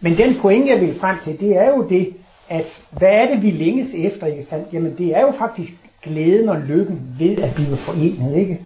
Men 0.00 0.16
den 0.16 0.40
pointe, 0.40 0.72
jeg 0.72 0.80
vil 0.80 1.00
frem 1.00 1.16
til, 1.24 1.40
det 1.40 1.56
er 1.56 1.68
jo 1.68 1.88
det, 1.88 2.14
at 2.48 2.66
hvad 2.90 3.08
er 3.08 3.34
det, 3.34 3.42
vi 3.42 3.50
længes 3.50 3.94
efter, 3.94 4.26
ikke 4.26 4.46
sandt? 4.50 4.72
Jamen, 4.72 4.94
det 4.98 5.16
er 5.16 5.20
jo 5.20 5.32
faktisk 5.38 5.72
glæden 6.02 6.48
og 6.48 6.60
lykken 6.60 7.16
ved 7.18 7.38
at 7.38 7.54
blive 7.54 7.76
forenet, 7.76 8.36
ikke? 8.36 8.60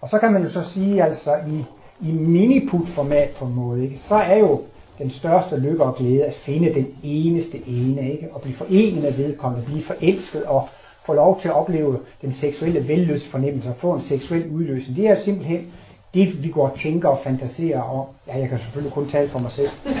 Og 0.00 0.08
så 0.08 0.18
kan 0.18 0.32
man 0.32 0.42
jo 0.42 0.50
så 0.50 0.62
sige, 0.74 1.02
altså 1.02 1.36
i, 1.48 1.64
i 2.08 2.12
miniput-format 2.12 3.28
på 3.38 3.44
en 3.44 3.54
måde, 3.54 3.84
ikke? 3.84 3.98
så 4.08 4.14
er 4.14 4.38
jo 4.38 4.60
den 4.98 5.10
største 5.10 5.56
lykke 5.56 5.84
og 5.84 5.96
glæde 5.96 6.24
at 6.24 6.34
finde 6.34 6.74
den 6.74 6.86
eneste 7.02 7.68
ene, 7.68 8.12
ikke? 8.12 8.28
Og 8.32 8.40
blive 8.40 8.56
forenet 8.56 9.02
med 9.02 9.12
vedkommende, 9.12 9.66
blive 9.66 9.84
forelsket 9.84 10.44
og 10.44 10.68
få 11.06 11.12
lov 11.12 11.40
til 11.40 11.48
at 11.48 11.54
opleve 11.54 11.98
den 12.22 12.34
seksuelle 12.40 12.88
velløs 12.88 13.28
fornemmelse 13.30 13.68
og 13.68 13.76
få 13.76 13.92
en 13.92 14.02
seksuel 14.02 14.48
udløsning. 14.48 14.96
Det 14.96 15.08
er 15.08 15.22
simpelthen 15.24 15.72
det, 16.14 16.42
vi 16.42 16.48
går 16.48 16.68
og 16.68 16.78
tænker 16.82 17.08
og 17.08 17.20
fantaserer 17.24 17.82
om. 17.82 18.06
Ja, 18.26 18.38
jeg 18.38 18.48
kan 18.48 18.58
selvfølgelig 18.58 18.92
kun 18.92 19.10
tale 19.10 19.28
for 19.28 19.38
mig 19.38 19.50
selv. 19.50 19.70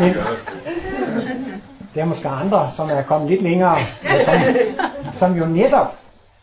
Men 0.00 0.14
der 1.94 2.00
er 2.00 2.04
måske 2.04 2.28
andre, 2.28 2.70
som 2.76 2.90
er 2.90 3.02
kommet 3.02 3.30
lidt 3.30 3.42
længere, 3.42 3.78
som, 4.24 4.34
som 5.18 5.36
jo 5.36 5.46
netop 5.46 5.86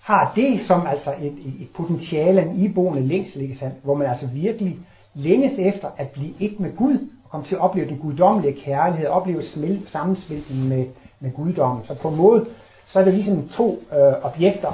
har 0.02 0.32
det 0.36 0.62
som 0.68 0.88
altså 0.88 1.14
et, 1.22 1.26
et, 1.26 1.54
et 1.62 1.70
potentiale, 1.76 2.42
en 2.42 2.56
iboende 2.56 3.08
længsel, 3.08 3.42
ikke 3.42 3.58
sandt? 3.58 3.76
hvor 3.84 3.96
man 3.96 4.08
altså 4.08 4.28
virkelig 4.34 4.78
længes 5.14 5.60
efter 5.60 5.88
at 5.98 6.10
blive 6.10 6.34
et 6.40 6.60
med 6.60 6.76
Gud, 6.76 6.94
og 7.24 7.32
komme 7.32 7.46
til 7.46 7.56
at 7.56 7.62
opleve 7.62 7.88
den 7.88 7.98
guddommelige 7.98 8.62
kærlighed, 8.62 9.08
opleve 9.08 9.44
sammensmeltningen 9.88 10.70
med, 10.70 10.86
med 11.20 11.32
guddommen. 11.32 11.86
Så 11.86 11.96
på 11.96 12.10
en 12.10 12.16
måde, 12.16 12.46
så 12.88 13.00
er 13.00 13.04
det 13.04 13.14
ligesom 13.14 13.50
to 13.50 13.84
øh, 13.92 14.26
objekter. 14.26 14.72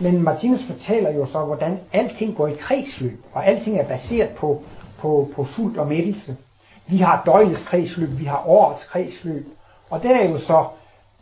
Men 0.00 0.22
Martinus 0.22 0.60
fortæller 0.66 1.10
jo 1.10 1.26
så, 1.26 1.38
hvordan 1.38 1.78
alting 1.92 2.36
går 2.36 2.46
i 2.46 2.54
kredsløb, 2.60 3.20
og 3.32 3.46
alting 3.46 3.78
er 3.78 3.88
baseret 3.88 4.30
på, 4.30 4.62
på, 4.98 5.28
på 5.36 5.44
fuld 5.44 5.78
og 5.78 5.86
mættelse. 5.88 6.36
Vi 6.86 6.98
har 6.98 7.22
døgnets 7.26 7.62
kredsløb, 7.62 8.18
vi 8.18 8.24
har 8.24 8.42
årets 8.46 8.84
kredsløb, 8.84 9.46
og 9.90 10.02
der 10.02 10.16
er 10.16 10.28
jo 10.28 10.38
så 10.38 10.64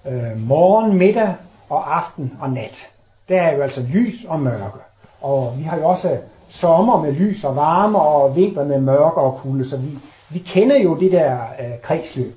øh, 0.07 0.39
morgen, 0.39 0.99
middag 0.99 1.35
og 1.69 1.97
aften 1.97 2.33
og 2.41 2.51
nat. 2.51 2.87
Der 3.29 3.43
er 3.43 3.57
jo 3.57 3.63
altså 3.63 3.81
lys 3.81 4.25
og 4.29 4.41
mørke. 4.41 4.79
Og 5.21 5.55
vi 5.59 5.63
har 5.63 5.77
jo 5.77 5.89
også 5.89 6.17
sommer 6.49 7.03
med 7.03 7.13
lys 7.13 7.45
og 7.45 7.57
varme 7.57 7.99
og 7.99 8.37
vinter 8.37 8.65
med 8.65 8.81
mørke 8.81 9.21
og 9.21 9.41
kulde, 9.43 9.71
så 9.71 9.77
vi, 9.77 9.99
vi 10.31 10.39
kender 10.39 10.79
jo 10.79 10.95
det 10.95 11.13
der 11.13 11.39
øh, 11.61 11.81
kredsløb. 11.83 12.35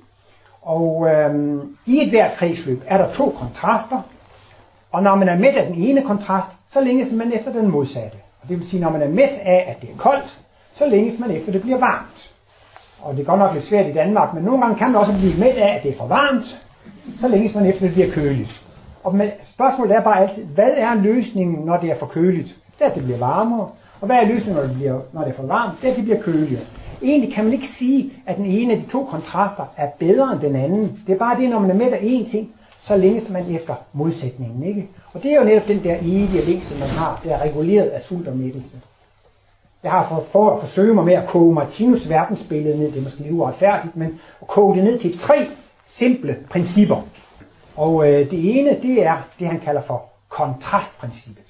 Og 0.61 1.07
øh, 1.09 1.61
i 1.85 2.01
et 2.01 2.09
hvert 2.09 2.37
kredsløb 2.37 2.83
er 2.87 2.97
der 2.97 3.13
to 3.13 3.35
kontraster, 3.39 4.01
og 4.91 5.03
når 5.03 5.15
man 5.15 5.29
er 5.29 5.37
midt 5.37 5.55
af 5.55 5.65
den 5.65 5.75
ene 5.75 6.01
kontrast, 6.01 6.47
så 6.71 6.81
længes 6.81 7.13
man 7.13 7.33
efter 7.33 7.51
den 7.51 7.71
modsatte. 7.71 8.17
Og 8.41 8.49
det 8.49 8.59
vil 8.59 8.69
sige, 8.69 8.81
når 8.81 8.89
man 8.89 9.01
er 9.01 9.09
midt 9.09 9.31
af, 9.41 9.65
at 9.67 9.81
det 9.81 9.89
er 9.89 9.97
koldt, 9.97 10.37
så 10.75 10.85
længes 10.85 11.19
man 11.19 11.31
efter, 11.31 11.47
at 11.47 11.53
det 11.53 11.61
bliver 11.61 11.79
varmt. 11.79 12.30
Og 13.01 13.13
det 13.13 13.21
er 13.21 13.25
godt 13.25 13.39
nok 13.39 13.53
lidt 13.53 13.65
svært 13.65 13.87
i 13.87 13.93
Danmark, 13.93 14.33
men 14.33 14.43
nogle 14.43 14.61
gange 14.61 14.77
kan 14.77 14.91
man 14.91 15.01
også 15.01 15.13
blive 15.13 15.39
med 15.39 15.47
af, 15.47 15.75
at 15.75 15.83
det 15.83 15.91
er 15.91 15.97
for 15.97 16.07
varmt, 16.07 16.61
så 17.19 17.27
længe 17.27 17.51
man 17.55 17.65
efter, 17.65 17.81
det 17.85 17.93
bliver 17.93 18.11
køligt. 18.11 18.61
Og 19.03 19.15
men 19.15 19.29
spørgsmålet 19.53 19.95
er 19.95 20.01
bare 20.01 20.21
altid, 20.21 20.45
hvad 20.45 20.71
er 20.77 20.93
løsningen, 20.93 21.65
når 21.65 21.77
det 21.77 21.91
er 21.91 21.95
for 21.99 22.05
køligt? 22.05 22.55
Det 22.79 22.85
er, 22.85 22.89
at 22.89 22.95
det 22.95 23.03
bliver 23.03 23.19
varmere. 23.19 23.69
Og 24.01 24.05
hvad 24.07 24.15
er 24.15 24.25
løsningen, 24.25 24.55
når 24.55 24.63
det, 24.63 24.75
bliver, 24.75 24.99
når 25.13 25.21
det 25.21 25.29
er 25.29 25.35
for 25.35 25.47
varmt? 25.47 25.81
Det 25.81 25.87
er, 25.87 25.91
at 25.91 25.97
det 25.97 26.03
bliver 26.03 26.21
køligere. 26.21 26.61
Egentlig 27.03 27.33
kan 27.33 27.43
man 27.43 27.53
ikke 27.53 27.67
sige, 27.79 28.13
at 28.25 28.37
den 28.37 28.45
ene 28.45 28.73
af 28.73 28.79
de 28.79 28.91
to 28.91 29.03
kontraster 29.03 29.65
er 29.77 29.87
bedre 29.99 30.33
end 30.33 30.41
den 30.41 30.55
anden. 30.55 30.99
Det 31.07 31.13
er 31.13 31.19
bare 31.19 31.41
det, 31.41 31.49
når 31.49 31.59
man 31.59 31.69
er 31.69 31.75
med 31.75 31.91
af 31.91 31.97
én 31.97 32.31
ting, 32.31 32.49
så 32.81 32.95
længes 32.95 33.29
man 33.29 33.55
efter 33.55 33.75
modsætningen. 33.93 34.63
Ikke? 34.63 34.87
Og 35.13 35.23
det 35.23 35.31
er 35.31 35.35
jo 35.35 35.43
netop 35.43 35.67
den 35.67 35.83
der 35.83 35.95
evige 36.01 36.45
længsel, 36.45 36.79
man 36.79 36.89
har, 36.89 37.21
der 37.23 37.35
er 37.35 37.41
reguleret 37.41 37.87
af 37.87 38.01
sult 38.01 38.27
og 38.27 38.37
mættelse. 38.37 38.77
Jeg 39.83 39.91
har 39.91 40.07
for, 40.09 40.25
for 40.31 40.49
at 40.49 40.67
forsøge 40.67 40.93
mig 40.93 41.05
med 41.05 41.13
at 41.13 41.27
koge 41.27 41.53
Martinus 41.53 42.09
verdensbillede 42.09 42.77
ned, 42.79 42.91
det 42.91 42.97
er 42.97 43.03
måske 43.03 43.19
lidt 43.19 43.33
uretfærdigt, 43.33 43.95
men 43.95 44.19
at 44.41 44.47
koge 44.47 44.75
det 44.75 44.83
ned 44.83 44.99
til 44.99 45.19
tre 45.19 45.47
simple 45.85 46.37
principper. 46.49 47.01
Og 47.75 48.07
øh, 48.07 48.31
det 48.31 48.59
ene, 48.59 48.69
det 48.81 49.05
er 49.05 49.17
det, 49.39 49.47
han 49.47 49.59
kalder 49.59 49.81
for 49.87 50.03
kontrastprincippet. 50.29 51.45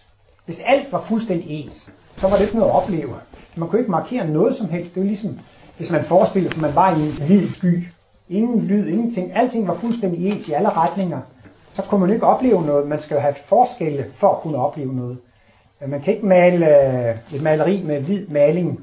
Hvis 0.46 0.58
alt 0.66 0.92
var 0.92 1.06
fuldstændig 1.08 1.48
ens, 1.50 1.90
så 2.18 2.28
var 2.28 2.38
det 2.38 2.44
ikke 2.44 2.56
noget 2.56 2.70
at 2.70 2.76
opleve. 2.76 3.14
Man 3.56 3.70
kunne 3.70 3.80
ikke 3.80 3.92
markere 3.92 4.28
noget 4.28 4.58
som 4.58 4.70
helst. 4.70 4.96
Det 4.96 5.02
er 5.02 5.06
ligesom, 5.06 5.40
hvis 5.78 5.90
man 5.90 6.06
forestiller 6.06 6.50
sig, 6.50 6.58
at 6.58 6.62
man 6.62 6.76
var 6.76 6.96
i 6.96 7.02
en 7.02 7.22
hvid 7.26 7.50
sky. 7.58 7.88
Ingen 8.30 8.62
lyd, 8.62 8.88
ingenting. 8.88 9.36
Alting 9.36 9.68
var 9.68 9.78
fuldstændig 9.82 10.32
ens 10.32 10.48
i 10.48 10.52
alle 10.52 10.70
retninger. 10.70 11.20
Så 11.74 11.82
kunne 11.82 12.02
man 12.02 12.10
ikke 12.14 12.26
opleve 12.26 12.62
noget. 12.66 12.88
Man 12.88 13.02
skal 13.02 13.16
jo 13.16 13.22
have 13.22 13.36
forskelle 13.50 14.06
for 14.20 14.30
at 14.30 14.42
kunne 14.42 14.58
opleve 14.58 14.96
noget. 14.96 15.18
Man 15.88 16.02
kan 16.02 16.14
ikke 16.14 16.26
male 16.26 16.66
øh, 17.10 17.16
et 17.34 17.42
maleri 17.42 17.84
med 17.84 18.02
hvid 18.02 18.28
maling 18.28 18.80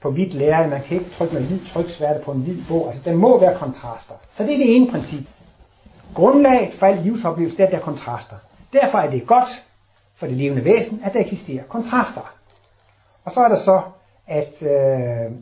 på 0.00 0.10
hvidt 0.10 0.34
lærer. 0.34 0.68
Man 0.68 0.82
kan 0.82 0.98
ikke 0.98 1.10
trykke 1.18 1.34
med 1.34 1.42
hvid 1.42 1.60
tryksværte 1.72 2.24
på 2.24 2.32
en 2.32 2.40
hvid 2.40 2.56
bog. 2.68 2.88
Altså, 2.88 3.10
der 3.10 3.16
må 3.16 3.40
være 3.40 3.58
kontraster. 3.58 4.14
Så 4.36 4.42
det 4.42 4.52
er 4.52 4.58
det 4.58 4.76
ene 4.76 4.90
princip. 4.90 5.24
Grundlaget 6.14 6.74
for 6.78 6.86
al 6.86 6.98
livsoplevelse, 7.02 7.56
det 7.56 7.62
er, 7.62 7.66
at 7.66 7.72
der 7.72 7.78
er 7.78 7.82
kontraster. 7.82 8.36
Derfor 8.72 8.98
er 8.98 9.10
det 9.10 9.26
godt 9.26 9.48
for 10.16 10.26
det 10.26 10.36
levende 10.36 10.64
væsen, 10.64 11.00
at 11.04 11.12
der 11.12 11.20
eksisterer 11.20 11.62
kontraster. 11.68 12.34
Og 13.24 13.32
så 13.32 13.40
er 13.40 13.48
der 13.48 13.64
så, 13.64 13.80
at 14.26 14.54
øh, 14.62 15.32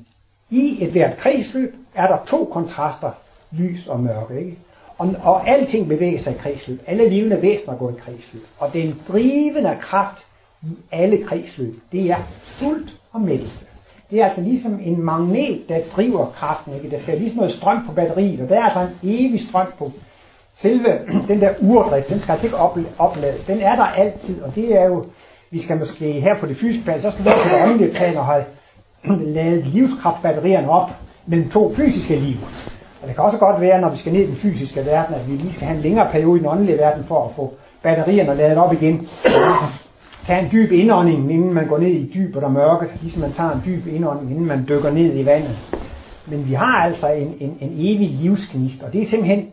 i 0.51 0.85
et 0.85 0.91
hvert 0.91 1.17
kredsløb 1.19 1.75
er 1.95 2.07
der 2.07 2.19
to 2.27 2.51
kontraster, 2.53 3.11
lys 3.51 3.87
og 3.87 4.01
mørke. 4.01 4.39
Ikke? 4.39 4.59
Og, 4.99 5.15
og 5.23 5.49
alting 5.49 5.89
bevæger 5.89 6.23
sig 6.23 6.33
i 6.33 6.39
kredsløb. 6.39 6.81
Alle 6.87 7.09
levende 7.09 7.43
væsener 7.43 7.77
går 7.77 7.91
i 7.91 7.95
kredsløb. 7.99 8.43
Og 8.59 8.73
den 8.73 9.03
drivende 9.09 9.79
kraft 9.81 10.27
i 10.63 10.77
alle 10.93 11.25
kredsløb, 11.25 11.75
det 11.93 12.11
er 12.11 12.17
sult 12.59 12.91
og 13.13 13.21
mættelse. 13.21 13.67
Det 14.11 14.21
er 14.21 14.27
altså 14.27 14.41
ligesom 14.41 14.81
en 14.83 15.03
magnet, 15.03 15.69
der 15.69 15.79
driver 15.97 16.27
kraften. 16.27 16.75
Ikke? 16.75 16.91
Der 16.91 17.03
skal 17.03 17.19
lige 17.19 17.37
noget 17.37 17.55
strøm 17.55 17.87
på 17.87 17.93
batteriet, 17.93 18.41
og 18.41 18.49
der 18.49 18.61
er 18.61 18.63
altså 18.63 18.81
en 18.81 18.89
evig 19.03 19.49
strøm 19.49 19.67
på 19.79 19.93
selve 20.55 20.99
den 21.29 21.41
der 21.41 21.51
urdrift, 21.61 22.09
den 22.09 22.21
skal 22.21 22.33
altså 22.33 22.47
ikke 22.47 22.59
oplades. 22.99 23.47
Den 23.47 23.61
er 23.61 23.77
der 23.77 23.85
altid, 23.85 24.43
og 24.43 24.55
det 24.55 24.81
er 24.81 24.85
jo, 24.85 25.05
vi 25.51 25.63
skal 25.63 25.79
måske 25.79 26.21
her 26.21 26.39
på 26.41 26.47
det 26.47 26.57
fysiske 26.57 26.85
plan, 26.85 27.03
så 27.03 27.11
skal 27.11 27.25
vi 27.25 27.31
på 27.31 27.49
det 27.49 27.63
åndelige 27.63 27.95
plan 27.95 28.17
og 28.17 28.27
have 28.27 28.45
lavet 29.37 29.67
livskraftbatterierne 29.67 30.71
op 30.71 30.91
mellem 31.27 31.51
to 31.51 31.75
fysiske 31.75 32.17
liv. 32.17 32.37
Og 33.03 33.09
det 33.09 33.15
kan 33.15 33.25
også 33.25 33.39
godt 33.39 33.61
være, 33.61 33.81
når 33.81 33.91
vi 33.91 33.99
skal 33.99 34.13
ned 34.13 34.21
i 34.21 34.27
den 34.27 34.37
fysiske 34.37 34.87
verden, 34.87 35.15
at 35.15 35.29
vi 35.29 35.33
lige 35.33 35.55
skal 35.55 35.67
have 35.67 35.77
en 35.77 35.83
længere 35.83 36.11
periode 36.13 36.37
i 36.37 36.39
den 36.39 36.49
åndelige 36.49 36.79
verden 36.79 37.05
for 37.05 37.25
at 37.25 37.31
få 37.37 37.55
batterierne 37.83 38.35
lavet 38.35 38.59
op 38.59 38.73
igen. 38.73 39.09
tage 40.27 40.41
en 40.41 40.53
dyb 40.53 40.73
indånding, 40.73 41.33
inden 41.33 41.55
man 41.55 41.69
går 41.69 41.79
ned 41.79 41.89
i 41.89 42.11
dybet 42.15 42.45
og 42.45 42.53
mørket, 42.53 42.91
ligesom 43.03 43.21
man 43.21 43.33
tager 43.33 43.51
en 43.51 43.63
dyb 43.67 43.87
indånding, 43.87 44.31
inden 44.31 44.47
man 44.47 44.65
dykker 44.69 44.91
ned 44.91 45.19
i 45.19 45.27
vandet. 45.27 45.59
Men 46.27 46.49
vi 46.49 46.55
har 46.55 46.83
altså 46.85 47.07
en, 47.07 47.37
en, 47.41 47.59
en 47.61 47.73
evig 47.73 48.11
livsgnist, 48.11 48.83
og 48.83 48.93
det 48.93 49.03
er 49.03 49.11
simpelthen 49.11 49.51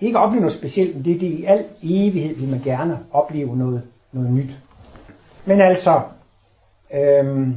ikke 0.00 0.18
opleve 0.18 0.40
noget 0.40 0.58
specielt, 0.58 0.94
men 0.94 1.04
det 1.04 1.14
er 1.14 1.18
det 1.18 1.26
i 1.26 1.44
al 1.44 1.64
evighed, 1.82 2.36
vil 2.36 2.48
man 2.48 2.60
gerne 2.64 2.98
opleve 3.12 3.56
noget, 3.56 3.82
noget 4.12 4.32
nyt. 4.32 4.50
Men 5.44 5.60
altså, 5.60 6.00
øhm, 6.94 7.54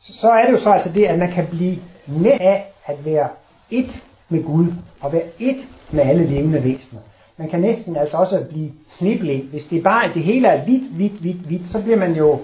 så 0.00 0.28
er 0.30 0.46
det 0.46 0.52
jo 0.52 0.62
så 0.62 0.70
altså 0.70 0.92
det, 0.92 1.04
at 1.04 1.18
man 1.18 1.32
kan 1.32 1.46
blive 1.46 1.78
med 2.06 2.32
af 2.40 2.64
at 2.86 3.04
være 3.04 3.28
et 3.70 4.02
med 4.28 4.44
Gud, 4.44 4.66
og 5.00 5.12
være 5.12 5.22
et 5.38 5.56
med 5.92 6.02
alle 6.02 6.26
levende 6.26 6.64
væsener. 6.64 7.00
Man 7.38 7.48
kan 7.50 7.60
næsten 7.60 7.96
altså 7.96 8.16
også 8.16 8.44
blive 8.48 8.70
sniblind. 8.98 9.42
Hvis 9.42 9.64
det 9.70 9.82
bare 9.82 10.14
det 10.14 10.22
hele 10.22 10.48
er 10.48 10.64
hvidt, 10.64 10.92
hvidt, 10.92 11.12
hvidt, 11.12 11.36
hvidt, 11.36 11.62
så 11.72 11.82
bliver 11.82 11.98
man 11.98 12.12
jo 12.14 12.38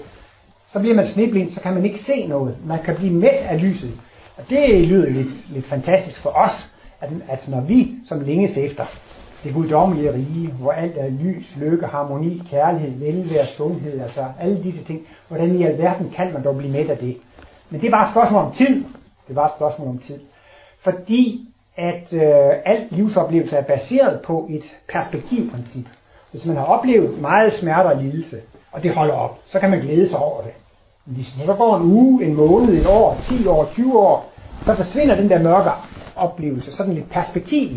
så 0.73 0.79
bliver 0.79 0.95
man 0.95 1.09
sniblind, 1.13 1.51
så 1.51 1.61
kan 1.61 1.75
man 1.75 1.85
ikke 1.85 2.05
se 2.07 2.27
noget. 2.27 2.57
Man 2.67 2.83
kan 2.85 2.97
blive 2.97 3.13
mæt 3.13 3.29
af 3.31 3.61
lyset. 3.63 4.01
Og 4.37 4.45
det 4.51 4.89
lyder 4.89 5.11
lidt, 5.11 5.53
lidt 5.53 5.67
fantastisk 5.67 6.23
for 6.23 6.31
os, 6.31 6.73
at, 7.01 7.11
at 7.29 7.49
når 7.49 7.61
vi, 7.61 7.95
som 8.09 8.21
længes 8.21 8.57
efter 8.57 8.85
det 9.45 9.55
guddommelige 9.55 10.13
rige, 10.13 10.49
hvor 10.49 10.73
alt 10.73 10.97
er 10.97 11.09
lys, 11.09 11.57
lykke, 11.57 11.87
harmoni, 11.87 12.43
kærlighed, 12.51 12.99
velvære, 12.99 13.47
sundhed, 13.57 14.01
altså 14.01 14.25
alle 14.41 14.63
disse 14.63 14.85
ting, 14.85 15.07
hvordan 15.29 15.57
i 15.57 15.63
alverden 15.65 16.11
kan 16.17 16.33
man 16.33 16.45
dog 16.45 16.57
blive 16.57 16.73
mæt 16.73 16.91
af 16.91 16.99
det? 16.99 17.17
Men 17.71 17.81
det 17.81 17.87
er 17.87 17.91
bare 17.91 18.09
et 18.09 18.13
spørgsmål 18.13 18.45
om 18.45 18.53
tid. 18.53 18.85
Det 19.25 19.31
er 19.31 19.35
bare 19.35 19.47
et 19.47 19.57
spørgsmål 19.57 19.89
om 19.89 19.99
tid. 19.99 20.21
Fordi 20.81 21.49
at 21.77 22.13
øh, 22.13 22.51
al 22.65 22.87
livsoplevelse 22.91 23.57
er 23.57 23.63
baseret 23.63 24.21
på 24.27 24.47
et 24.51 24.63
perspektivprincip. 24.93 25.87
Hvis 26.31 26.45
man 26.45 26.57
har 26.57 26.65
oplevet 26.65 27.21
meget 27.21 27.53
smerte 27.61 27.87
og 27.87 27.97
lidelse, 27.97 28.37
og 28.73 28.83
det 28.83 28.95
holder 28.95 29.15
op, 29.15 29.39
så 29.51 29.61
kan 29.61 29.71
man 29.71 29.81
glæde 29.81 30.09
sig 30.09 30.19
over 30.19 30.43
det. 30.43 30.53
Hvis 31.05 31.27
så 31.47 31.55
går 31.55 31.77
en 31.77 31.83
uge, 31.83 32.25
en 32.25 32.35
måned, 32.35 32.75
et 32.75 32.87
år, 32.87 33.19
10 33.29 33.47
år, 33.47 33.71
20 33.73 33.99
år, 33.99 34.33
så 34.65 34.75
forsvinder 34.75 35.15
den 35.15 35.31
der 35.31 35.43
mørke 35.43 35.71
oplevelse, 36.17 36.77
sådan 36.77 36.95
lidt 36.95 37.11
perspektiv. 37.11 37.69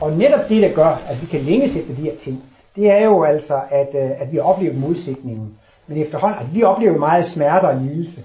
Og 0.00 0.12
netop 0.12 0.48
det, 0.48 0.62
der 0.62 0.74
gør, 0.74 1.02
at 1.08 1.20
vi 1.20 1.26
kan 1.26 1.40
længes 1.40 1.76
efter 1.76 1.94
de 1.94 2.02
her 2.02 2.12
ting, 2.24 2.42
det 2.76 2.90
er 2.90 3.04
jo 3.04 3.22
altså, 3.22 3.60
at, 3.70 3.88
øh, 3.94 4.10
at 4.20 4.32
vi 4.32 4.38
oplever 4.38 4.74
modsætningen. 4.74 5.58
Men 5.86 6.02
efterhånden, 6.02 6.38
at 6.40 6.54
vi 6.54 6.62
oplever 6.62 6.98
meget 6.98 7.32
smerte 7.32 7.64
og 7.64 7.76
lidelse. 7.76 8.20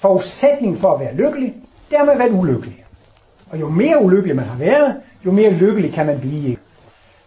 Forudsætningen 0.00 0.80
for 0.80 0.94
at 0.94 1.00
være 1.00 1.14
lykkelig, 1.14 1.54
det 1.90 1.98
er 1.98 2.10
at 2.10 2.18
være 2.18 2.32
ulykkelig. 2.32 2.77
Og 3.50 3.60
jo 3.60 3.68
mere 3.68 4.02
ulykkelig 4.02 4.36
man 4.36 4.44
har 4.44 4.58
været, 4.58 4.94
jo 5.26 5.30
mere 5.30 5.50
lykkelig 5.50 5.92
kan 5.92 6.06
man 6.06 6.20
blive. 6.20 6.56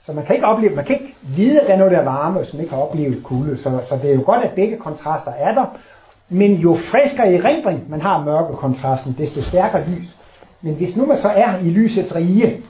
Så 0.06 0.14
man 0.14 0.26
kan 0.26 0.36
ikke 0.36 0.48
opleve, 0.48 0.76
man 0.76 0.86
kan 0.86 0.96
ikke 0.96 1.16
vide, 1.36 1.62
at 1.62 1.68
der 1.68 1.74
er 1.74 1.78
noget, 1.78 1.92
der 1.92 2.00
er 2.00 2.04
varme, 2.04 2.40
hvis 2.40 2.54
man 2.54 2.62
ikke 2.62 2.74
har 2.76 2.82
oplevet 2.82 3.24
kulde. 3.24 3.58
Så, 3.58 3.80
så 3.90 4.00
det 4.02 4.12
er 4.12 4.16
jo 4.16 4.24
godt, 4.26 4.44
at 4.44 4.52
begge 4.52 4.78
kontraster 4.78 5.32
er 5.32 5.54
der. 5.54 5.66
Men 6.30 6.54
jo 6.54 6.78
friskere 6.92 7.34
i 7.34 7.42
rendring 7.42 7.90
man 7.90 8.02
har 8.02 8.24
mørke 8.24 8.54
kontrasten, 8.54 9.16
desto 9.18 9.44
stærkere 9.44 9.84
lys. 9.90 10.10
Men 10.62 10.74
hvis 10.74 10.96
nu 10.96 11.06
man 11.06 11.18
så 11.22 11.28
er 11.28 11.58
i 11.58 11.70
lysets 11.70 12.16
rige, 12.16 12.62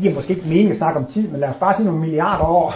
giver 0.00 0.14
måske 0.14 0.30
ikke 0.30 0.48
mening 0.48 0.70
at 0.70 0.76
snakke 0.76 1.00
om 1.00 1.06
tid, 1.06 1.28
men 1.28 1.40
lad 1.40 1.48
os 1.48 1.56
bare 1.60 1.76
sige 1.76 1.86
nogle 1.86 2.00
milliarder 2.00 2.44
år, 2.44 2.74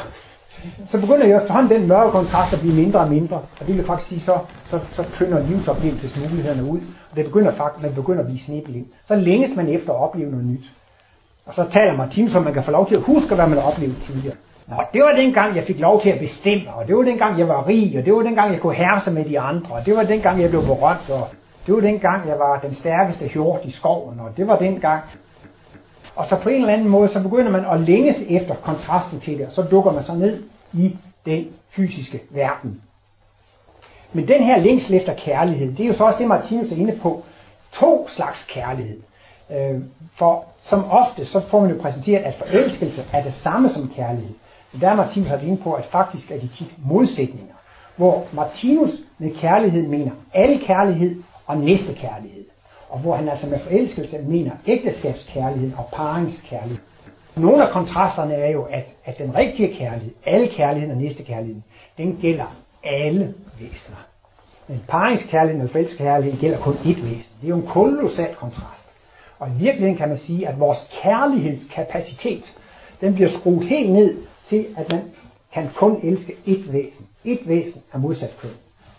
så 0.90 1.00
begynder 1.00 1.26
jo 1.26 1.38
efterhånden 1.38 1.80
den 1.80 1.88
mørke 1.88 2.10
kontrast 2.10 2.52
at 2.52 2.60
blive 2.60 2.74
mindre 2.74 3.00
og 3.00 3.10
mindre. 3.10 3.36
Og 3.60 3.66
det 3.66 3.76
vil 3.76 3.86
faktisk 3.86 4.08
sige, 4.08 4.20
så, 4.20 4.38
så, 4.70 4.80
så 4.92 5.04
tynder 5.14 5.46
livsoplevelsesmulighederne 5.46 6.64
ud. 6.64 6.78
Og 7.10 7.16
det 7.16 7.24
begynder 7.24 7.52
faktisk, 7.52 7.82
man 7.82 7.94
begynder 7.94 8.20
at 8.20 8.26
blive 8.26 8.40
sneblind. 8.40 8.86
Så 9.08 9.14
længes 9.14 9.56
man 9.56 9.68
efter 9.68 9.92
at 9.92 9.98
opleve 9.98 10.30
noget 10.30 10.46
nyt. 10.46 10.64
Og 11.46 11.54
så 11.54 11.66
taler 11.72 11.96
Martin, 11.96 12.30
så 12.30 12.40
man 12.40 12.54
kan 12.54 12.64
få 12.64 12.70
lov 12.70 12.88
til 12.88 12.94
at 12.94 13.02
huske, 13.02 13.34
hvad 13.34 13.46
man 13.46 13.58
har 13.58 13.64
oplevet 13.70 13.96
tidligere. 14.06 14.36
Nå, 14.68 14.76
det 14.92 15.02
var 15.02 15.12
dengang, 15.12 15.56
jeg 15.56 15.64
fik 15.64 15.80
lov 15.80 16.02
til 16.02 16.10
at 16.10 16.18
bestemme, 16.18 16.74
og 16.74 16.88
det 16.88 16.96
var 16.96 17.02
dengang, 17.02 17.38
jeg 17.38 17.48
var 17.48 17.66
rig, 17.66 17.98
og 17.98 18.04
det 18.04 18.14
var 18.14 18.22
dengang, 18.22 18.52
jeg 18.52 18.60
kunne 18.60 18.74
herse 18.74 19.10
med 19.10 19.24
de 19.24 19.40
andre, 19.40 19.74
og 19.74 19.86
det 19.86 19.96
var 19.96 20.02
dengang, 20.02 20.40
jeg 20.42 20.50
blev 20.50 20.62
berømt, 20.62 21.10
og 21.10 21.28
det 21.66 21.74
var 21.74 21.80
dengang, 21.80 22.28
jeg 22.28 22.38
var 22.38 22.58
den 22.58 22.74
stærkeste 22.74 23.28
hjort 23.28 23.60
i 23.64 23.70
skoven, 23.70 24.20
og 24.20 24.36
det 24.36 24.46
var 24.46 24.58
dengang. 24.58 25.02
Og 26.18 26.26
så 26.28 26.36
på 26.36 26.48
en 26.48 26.60
eller 26.60 26.72
anden 26.72 26.88
måde, 26.88 27.08
så 27.08 27.22
begynder 27.22 27.50
man 27.50 27.64
at 27.64 27.80
længes 27.80 28.16
efter 28.28 28.54
kontrasten 28.54 29.20
til 29.20 29.38
det, 29.38 29.46
og 29.46 29.52
så 29.52 29.62
dukker 29.62 29.92
man 29.92 30.04
så 30.04 30.14
ned 30.14 30.42
i 30.72 30.96
den 31.26 31.46
fysiske 31.70 32.20
verden. 32.30 32.82
Men 34.12 34.28
den 34.28 34.42
her 34.42 34.58
længsel 34.58 34.94
efter 34.94 35.14
kærlighed, 35.14 35.74
det 35.76 35.84
er 35.84 35.88
jo 35.88 35.94
så 35.94 36.04
også 36.04 36.18
det, 36.18 36.28
Martinus 36.28 36.72
er 36.72 36.76
inde 36.76 36.98
på. 37.02 37.22
To 37.72 38.08
slags 38.08 38.46
kærlighed. 38.48 39.00
Øh, 39.50 39.80
for 40.16 40.44
som 40.62 40.84
ofte, 40.90 41.26
så 41.26 41.40
får 41.40 41.60
man 41.60 41.70
jo 41.70 41.82
præsenteret, 41.82 42.22
at 42.22 42.34
forelskelse 42.34 43.04
er 43.12 43.22
det 43.22 43.34
samme 43.42 43.72
som 43.72 43.92
kærlighed. 43.96 44.34
Men 44.72 44.80
der 44.80 44.88
er 44.88 44.96
Martinus 44.96 45.28
har 45.28 45.38
inde 45.38 45.62
på, 45.62 45.72
at 45.72 45.84
faktisk 45.84 46.30
er 46.30 46.40
de 46.40 46.48
tit 46.58 46.74
modsætninger. 46.86 47.54
Hvor 47.96 48.26
Martinus 48.32 48.90
med 49.18 49.30
kærlighed 49.40 49.88
mener 49.88 50.10
alle 50.34 50.58
kærlighed 50.58 51.22
og 51.46 51.56
næste 51.58 51.94
kærlighed. 51.94 52.44
Og 52.88 52.98
hvor 52.98 53.16
han 53.16 53.28
altså 53.28 53.46
med 53.46 53.58
forelskelse 53.60 54.18
mener 54.18 54.52
ægteskabskærlighed 54.66 55.72
og 55.78 55.88
paringskærlighed. 55.92 56.78
Nogle 57.36 57.66
af 57.66 57.72
kontrasterne 57.72 58.34
er 58.34 58.50
jo, 58.50 58.62
at, 58.62 58.86
at 59.04 59.18
den 59.18 59.34
rigtige 59.36 59.74
kærlighed, 59.74 60.14
alle 60.26 60.48
kærligheden 60.48 60.96
og 60.96 61.02
næste 61.02 61.22
kærligheden, 61.22 61.64
den 61.98 62.18
gælder 62.20 62.56
alle 62.84 63.34
væsener. 63.60 64.06
Men 64.68 64.84
paringskærligheden 64.88 65.66
og 65.66 65.70
forelskekærligheden 65.70 66.40
gælder 66.40 66.58
kun 66.58 66.74
ét 66.74 67.02
væsen. 67.04 67.32
Det 67.40 67.44
er 67.44 67.48
jo 67.48 67.56
en 67.56 67.66
kolossal 67.66 68.34
kontrast. 68.34 68.88
Og 69.38 69.48
i 69.48 69.52
virkeligheden 69.58 69.96
kan 69.96 70.08
man 70.08 70.18
sige, 70.18 70.48
at 70.48 70.60
vores 70.60 70.78
kærlighedskapacitet, 71.02 72.42
den 73.00 73.14
bliver 73.14 73.38
skruet 73.38 73.68
helt 73.68 73.92
ned 73.92 74.16
til, 74.48 74.66
at 74.76 74.88
man 74.88 75.02
kan 75.52 75.68
kun 75.76 76.00
elske 76.02 76.36
ét 76.46 76.72
væsen. 76.72 77.06
Et 77.24 77.48
væsen 77.48 77.82
er 77.92 77.98
modsat 77.98 78.36
køn. 78.40 78.50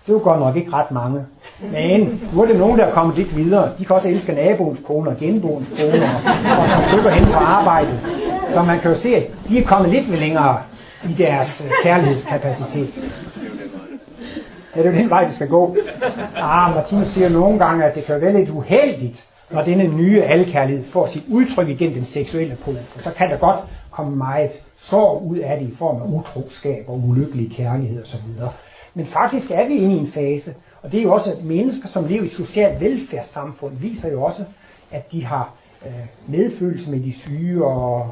Det 0.09 0.15
er 0.15 0.19
jo 0.19 0.29
godt 0.29 0.39
nok 0.39 0.55
ikke 0.55 0.73
ret 0.73 0.91
mange. 0.91 1.25
Men 1.71 2.21
nu 2.33 2.41
er 2.41 2.45
det 2.45 2.55
nogen, 2.55 2.79
der 2.79 2.85
er 2.85 2.91
kommet 2.91 3.17
lidt 3.17 3.37
videre. 3.37 3.71
De 3.79 3.85
kan 3.85 3.95
også 3.95 4.07
elske 4.07 4.31
naboens 4.31 4.79
kone 4.87 5.09
og 5.09 5.17
genboens 5.17 5.67
kone 5.77 6.05
og, 6.05 6.75
og 6.75 6.83
flytter 6.93 7.11
hen 7.11 7.25
på 7.25 7.39
arbejde. 7.39 7.99
Så 8.53 8.61
man 8.61 8.79
kan 8.79 8.91
jo 8.91 9.01
se, 9.01 9.15
at 9.15 9.23
de 9.49 9.59
er 9.59 9.63
kommet 9.63 9.91
lidt 9.91 10.19
længere 10.19 10.57
i 11.09 11.13
deres 11.13 11.49
øh, 11.65 11.71
kærlighedskapacitet. 11.83 12.89
Ja, 14.75 14.81
det 14.81 14.87
er 14.87 14.91
jo 14.91 14.97
den 14.97 15.09
vej, 15.09 15.23
det 15.23 15.35
skal 15.35 15.47
gå. 15.47 15.75
Ah, 16.35 16.75
Martin 16.75 17.05
siger 17.13 17.29
nogle 17.29 17.59
gange, 17.59 17.85
at 17.85 17.95
det 17.95 18.05
kan 18.05 18.21
være 18.21 18.33
lidt 18.33 18.49
uheldigt, 18.49 19.25
når 19.51 19.61
denne 19.61 19.87
nye 19.97 20.23
alkærlighed 20.23 20.85
får 20.93 21.07
sit 21.07 21.23
udtryk 21.29 21.67
igennem 21.67 21.95
den 21.95 22.05
seksuelle 22.05 22.57
pol. 22.65 22.75
Så 23.03 23.11
kan 23.17 23.29
der 23.29 23.37
godt 23.37 23.59
komme 23.91 24.15
meget 24.15 24.51
sorg 24.77 25.23
ud 25.23 25.37
af 25.37 25.59
det 25.59 25.67
i 25.67 25.75
form 25.79 26.01
af 26.01 26.05
utroskab 26.05 26.83
og 26.87 27.01
ulykkelig 27.07 27.51
kærlighed 27.57 28.03
osv. 28.03 28.43
Men 28.99 29.07
faktisk 29.07 29.51
er 29.51 29.67
vi 29.67 29.75
inde 29.75 29.95
i 29.95 29.99
en 29.99 30.11
fase, 30.11 30.55
og 30.81 30.91
det 30.91 30.99
er 30.99 31.03
jo 31.03 31.13
også, 31.13 31.31
at 31.31 31.43
mennesker, 31.43 31.89
som 31.89 32.05
lever 32.05 32.23
i 32.23 32.25
et 32.25 32.31
socialt 32.31 32.81
velfærdssamfund, 32.81 33.77
viser 33.77 34.11
jo 34.11 34.23
også, 34.23 34.43
at 34.91 35.11
de 35.11 35.25
har 35.25 35.53
øh, 35.85 35.91
medfølelse 36.27 36.91
med 36.91 36.99
de 36.99 37.13
syge 37.13 37.65
og 37.65 38.11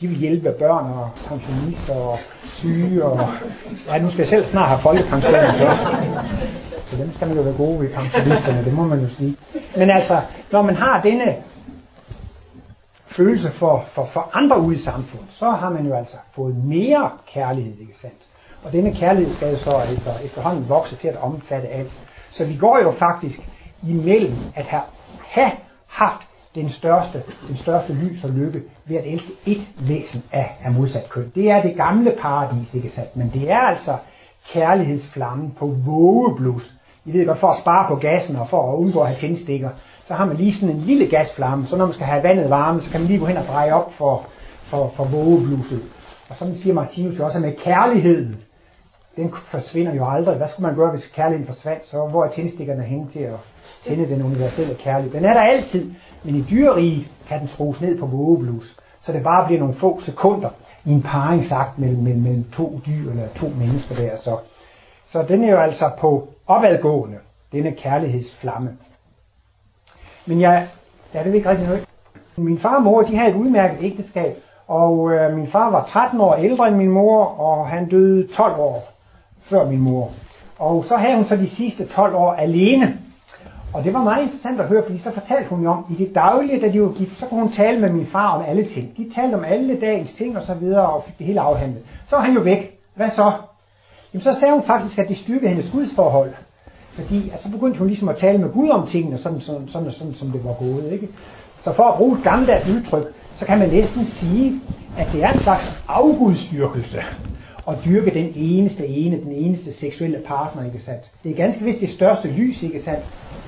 de 0.00 0.08
vil 0.08 0.16
hjælpe 0.16 0.52
børn 0.58 0.84
og 0.84 1.10
pensionister 1.28 1.94
og 1.94 2.18
syge 2.42 3.04
og... 3.04 3.28
Ja, 3.86 3.98
nu 3.98 4.10
skal 4.10 4.20
jeg 4.22 4.28
selv 4.28 4.46
snart 4.46 4.68
have 4.68 4.80
folkepension, 4.82 5.32
så. 5.32 5.76
Så 6.90 6.96
dem 6.96 7.12
skal 7.14 7.28
man 7.28 7.36
jo 7.36 7.42
være 7.42 7.56
gode 7.56 7.80
ved 7.80 7.88
pensionisterne, 7.94 8.64
det 8.64 8.72
må 8.72 8.84
man 8.84 9.00
jo 9.00 9.08
sige. 9.08 9.36
Men 9.76 9.90
altså, 9.90 10.20
når 10.52 10.62
man 10.62 10.76
har 10.76 11.02
denne 11.02 11.36
følelse 13.06 13.50
for, 13.50 13.84
for, 13.94 14.08
for 14.12 14.30
andre 14.32 14.60
ude 14.60 14.76
i 14.76 14.82
samfundet, 14.82 15.28
så 15.30 15.50
har 15.50 15.70
man 15.70 15.86
jo 15.86 15.94
altså 15.94 16.16
fået 16.34 16.56
mere 16.56 17.10
kærlighed, 17.32 17.80
ikke 17.80 17.94
sandt? 18.00 18.22
Og 18.66 18.72
denne 18.72 18.94
kærlighed 18.94 19.34
skal 19.34 19.52
jo 19.52 19.58
så 19.58 19.70
altså 19.70 20.10
efterhånden 20.24 20.68
vokse 20.68 20.96
til 20.96 21.08
at 21.08 21.16
omfatte 21.22 21.68
alt. 21.68 21.92
Så 22.30 22.44
vi 22.44 22.56
går 22.56 22.78
jo 22.82 22.92
faktisk 22.98 23.48
imellem 23.88 24.36
at 24.54 24.64
have, 24.64 24.82
have 25.18 25.50
haft 25.86 26.26
den 26.54 26.70
største, 26.70 27.22
den 27.48 27.56
største 27.56 27.92
lys 27.92 28.24
og 28.24 28.30
lykke 28.30 28.62
ved 28.84 28.96
at 28.96 29.06
elske 29.06 29.32
et 29.46 29.62
væsen 29.88 30.22
af, 30.32 30.56
af 30.64 30.72
modsat 30.72 31.08
køn. 31.08 31.32
Det 31.34 31.50
er 31.50 31.62
det 31.62 31.76
gamle 31.76 32.14
paradis, 32.20 32.74
ikke 32.74 32.90
sandt? 32.90 33.16
Men 33.16 33.30
det 33.34 33.50
er 33.50 33.58
altså 33.58 33.96
kærlighedsflammen 34.52 35.54
på 35.58 35.66
vågeblus. 35.66 36.72
I 37.04 37.12
ved 37.12 37.26
godt, 37.26 37.38
for 37.38 37.48
at 37.48 37.60
spare 37.60 37.88
på 37.88 37.96
gassen 37.96 38.36
og 38.36 38.48
for 38.48 38.72
at 38.72 38.76
undgå 38.76 39.00
at 39.00 39.08
have 39.08 39.20
tændstikker, 39.20 39.70
så 40.04 40.14
har 40.14 40.24
man 40.24 40.36
lige 40.36 40.54
sådan 40.54 40.76
en 40.76 40.80
lille 40.80 41.06
gasflamme, 41.06 41.66
så 41.66 41.76
når 41.76 41.86
man 41.86 41.94
skal 41.94 42.06
have 42.06 42.22
vandet 42.22 42.50
varme, 42.50 42.82
så 42.82 42.90
kan 42.90 43.00
man 43.00 43.08
lige 43.08 43.18
gå 43.18 43.26
hen 43.26 43.36
og 43.36 43.46
dreje 43.46 43.72
op 43.72 43.92
for, 43.92 44.26
for, 44.62 44.92
for 44.96 45.04
vågebluset. 45.04 45.82
Og 46.28 46.36
sådan 46.36 46.54
siger 46.54 46.74
Martinus 46.74 47.18
jo 47.18 47.26
også, 47.26 47.38
med 47.38 47.52
kærligheden, 47.64 48.36
den 49.16 49.34
forsvinder 49.50 49.94
jo 49.94 50.10
aldrig. 50.10 50.36
Hvad 50.36 50.48
skulle 50.48 50.66
man 50.66 50.76
gøre, 50.76 50.90
hvis 50.90 51.06
kærligheden 51.14 51.54
forsvandt? 51.54 51.86
Så 51.86 52.06
hvor 52.06 52.24
er 52.24 52.32
tændstikkerne 52.32 52.82
henne 52.82 53.08
til 53.12 53.18
at 53.18 53.38
tænde 53.86 54.08
den 54.08 54.22
universelle 54.22 54.74
kærlighed? 54.74 55.12
Den 55.12 55.24
er 55.24 55.34
der 55.34 55.40
altid, 55.40 55.92
men 56.24 56.34
i 56.34 56.44
dyrerige 56.50 57.08
kan 57.28 57.40
den 57.40 57.48
skrues 57.48 57.80
ned 57.80 57.98
på 57.98 58.06
vågeblus, 58.06 58.76
så 59.00 59.12
det 59.12 59.22
bare 59.22 59.46
bliver 59.46 59.60
nogle 59.60 59.74
få 59.74 60.00
sekunder 60.00 60.50
i 60.84 60.90
en 60.90 61.02
paringsakt 61.02 61.78
mellem, 61.78 62.02
mellem, 62.02 62.22
mellem 62.22 62.44
to 62.52 62.80
dyr 62.86 63.10
eller 63.10 63.28
to 63.36 63.48
mennesker 63.48 63.94
der. 63.94 64.16
Så, 64.24 64.38
så 65.06 65.22
den 65.22 65.44
er 65.44 65.50
jo 65.50 65.58
altså 65.58 65.90
på 65.98 66.28
opadgående, 66.46 67.18
denne 67.52 67.72
kærlighedsflamme. 67.72 68.76
Men 70.26 70.40
jeg, 70.40 70.68
ja, 71.14 71.18
det 71.18 71.30
er 71.30 71.34
ikke 71.34 71.50
rigtig 71.50 71.66
noget. 71.66 71.84
Min 72.36 72.58
far 72.58 72.76
og 72.76 72.82
mor, 72.82 73.02
de 73.02 73.16
havde 73.16 73.30
et 73.30 73.36
udmærket 73.36 73.78
ægteskab, 73.80 74.36
og 74.68 75.12
øh, 75.12 75.36
min 75.36 75.46
far 75.46 75.70
var 75.70 75.88
13 75.92 76.20
år 76.20 76.34
ældre 76.34 76.68
end 76.68 76.76
min 76.76 76.90
mor, 76.90 77.24
og 77.24 77.68
han 77.68 77.88
døde 77.88 78.26
12 78.26 78.54
år 78.58 78.95
før 79.50 79.68
min 79.68 79.80
mor. 79.80 80.10
Og 80.58 80.84
så 80.88 80.96
havde 80.96 81.16
hun 81.16 81.24
så 81.24 81.36
de 81.36 81.50
sidste 81.56 81.86
12 81.86 82.14
år 82.14 82.32
alene. 82.32 82.98
Og 83.74 83.84
det 83.84 83.94
var 83.94 84.02
meget 84.02 84.22
interessant 84.22 84.60
at 84.60 84.66
høre, 84.66 84.82
fordi 84.86 84.98
så 84.98 85.10
fortalte 85.10 85.50
hun 85.50 85.62
jo 85.62 85.70
om, 85.70 85.84
i 85.90 86.04
det 86.04 86.14
daglige, 86.14 86.60
da 86.60 86.72
de 86.72 86.82
var 86.82 86.88
gift, 86.88 87.18
så 87.18 87.26
kunne 87.26 87.40
hun 87.40 87.52
tale 87.52 87.80
med 87.80 87.90
min 87.90 88.06
far 88.06 88.28
om 88.28 88.44
alle 88.48 88.68
ting. 88.74 88.96
De 88.96 89.10
talte 89.14 89.34
om 89.34 89.44
alle 89.44 89.80
dagens 89.80 90.12
ting 90.18 90.36
og 90.38 90.42
så 90.46 90.54
videre, 90.54 90.86
og 90.86 91.04
fik 91.06 91.18
det 91.18 91.26
hele 91.26 91.40
afhandlet. 91.40 91.82
Så 92.06 92.16
var 92.16 92.22
han 92.22 92.34
jo 92.34 92.40
væk. 92.40 92.78
Hvad 92.94 93.10
så? 93.10 93.32
Jamen 94.12 94.22
så 94.22 94.36
sagde 94.40 94.54
hun 94.54 94.62
faktisk, 94.66 94.98
at 94.98 95.08
det 95.08 95.16
styrkede 95.16 95.48
hendes 95.48 95.70
gudsforhold. 95.72 96.32
Fordi 96.94 97.30
altså, 97.30 97.42
så 97.42 97.50
begyndte 97.50 97.78
hun 97.78 97.88
ligesom 97.88 98.08
at 98.08 98.16
tale 98.16 98.38
med 98.38 98.52
Gud 98.52 98.68
om 98.68 98.88
tingene, 98.88 99.18
sådan, 99.18 99.40
sådan, 99.40 99.68
sådan, 99.68 99.92
sådan 99.92 100.14
som 100.14 100.30
det 100.30 100.44
var 100.44 100.52
gået. 100.52 100.92
Ikke? 100.92 101.08
Så 101.64 101.72
for 101.72 101.82
at 101.82 101.96
bruge 101.96 102.18
et 102.18 102.24
gammeldags 102.24 102.68
udtryk, 102.68 103.04
så 103.38 103.44
kan 103.44 103.58
man 103.58 103.68
næsten 103.68 104.04
sige, 104.04 104.60
at 104.98 105.06
det 105.12 105.24
er 105.24 105.32
en 105.32 105.40
slags 105.40 105.64
afgudstyrkelse 105.88 107.02
at 107.68 107.78
dyrke 107.84 108.10
den 108.10 108.32
eneste 108.34 108.86
ene, 108.86 109.20
den 109.20 109.32
eneste 109.32 109.74
seksuelle 109.80 110.22
partner, 110.26 110.64
ikke 110.64 110.80
sandt? 110.80 111.02
Det 111.24 111.30
er 111.30 111.36
ganske 111.36 111.64
vist 111.64 111.80
det 111.80 111.90
største 111.90 112.28
lys, 112.28 112.62
ikke 112.62 112.82
sandt? 112.82 113.04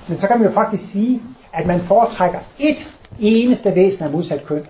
Men 0.08 0.18
så 0.20 0.26
kan 0.26 0.38
man 0.38 0.48
jo 0.48 0.54
faktisk 0.54 0.92
sige, 0.92 1.22
at 1.52 1.66
man 1.66 1.80
foretrækker 1.80 2.38
et 2.58 2.76
eneste 3.20 3.74
væsen 3.74 4.04
af 4.04 4.10
modsat 4.10 4.44
køn, 4.44 4.66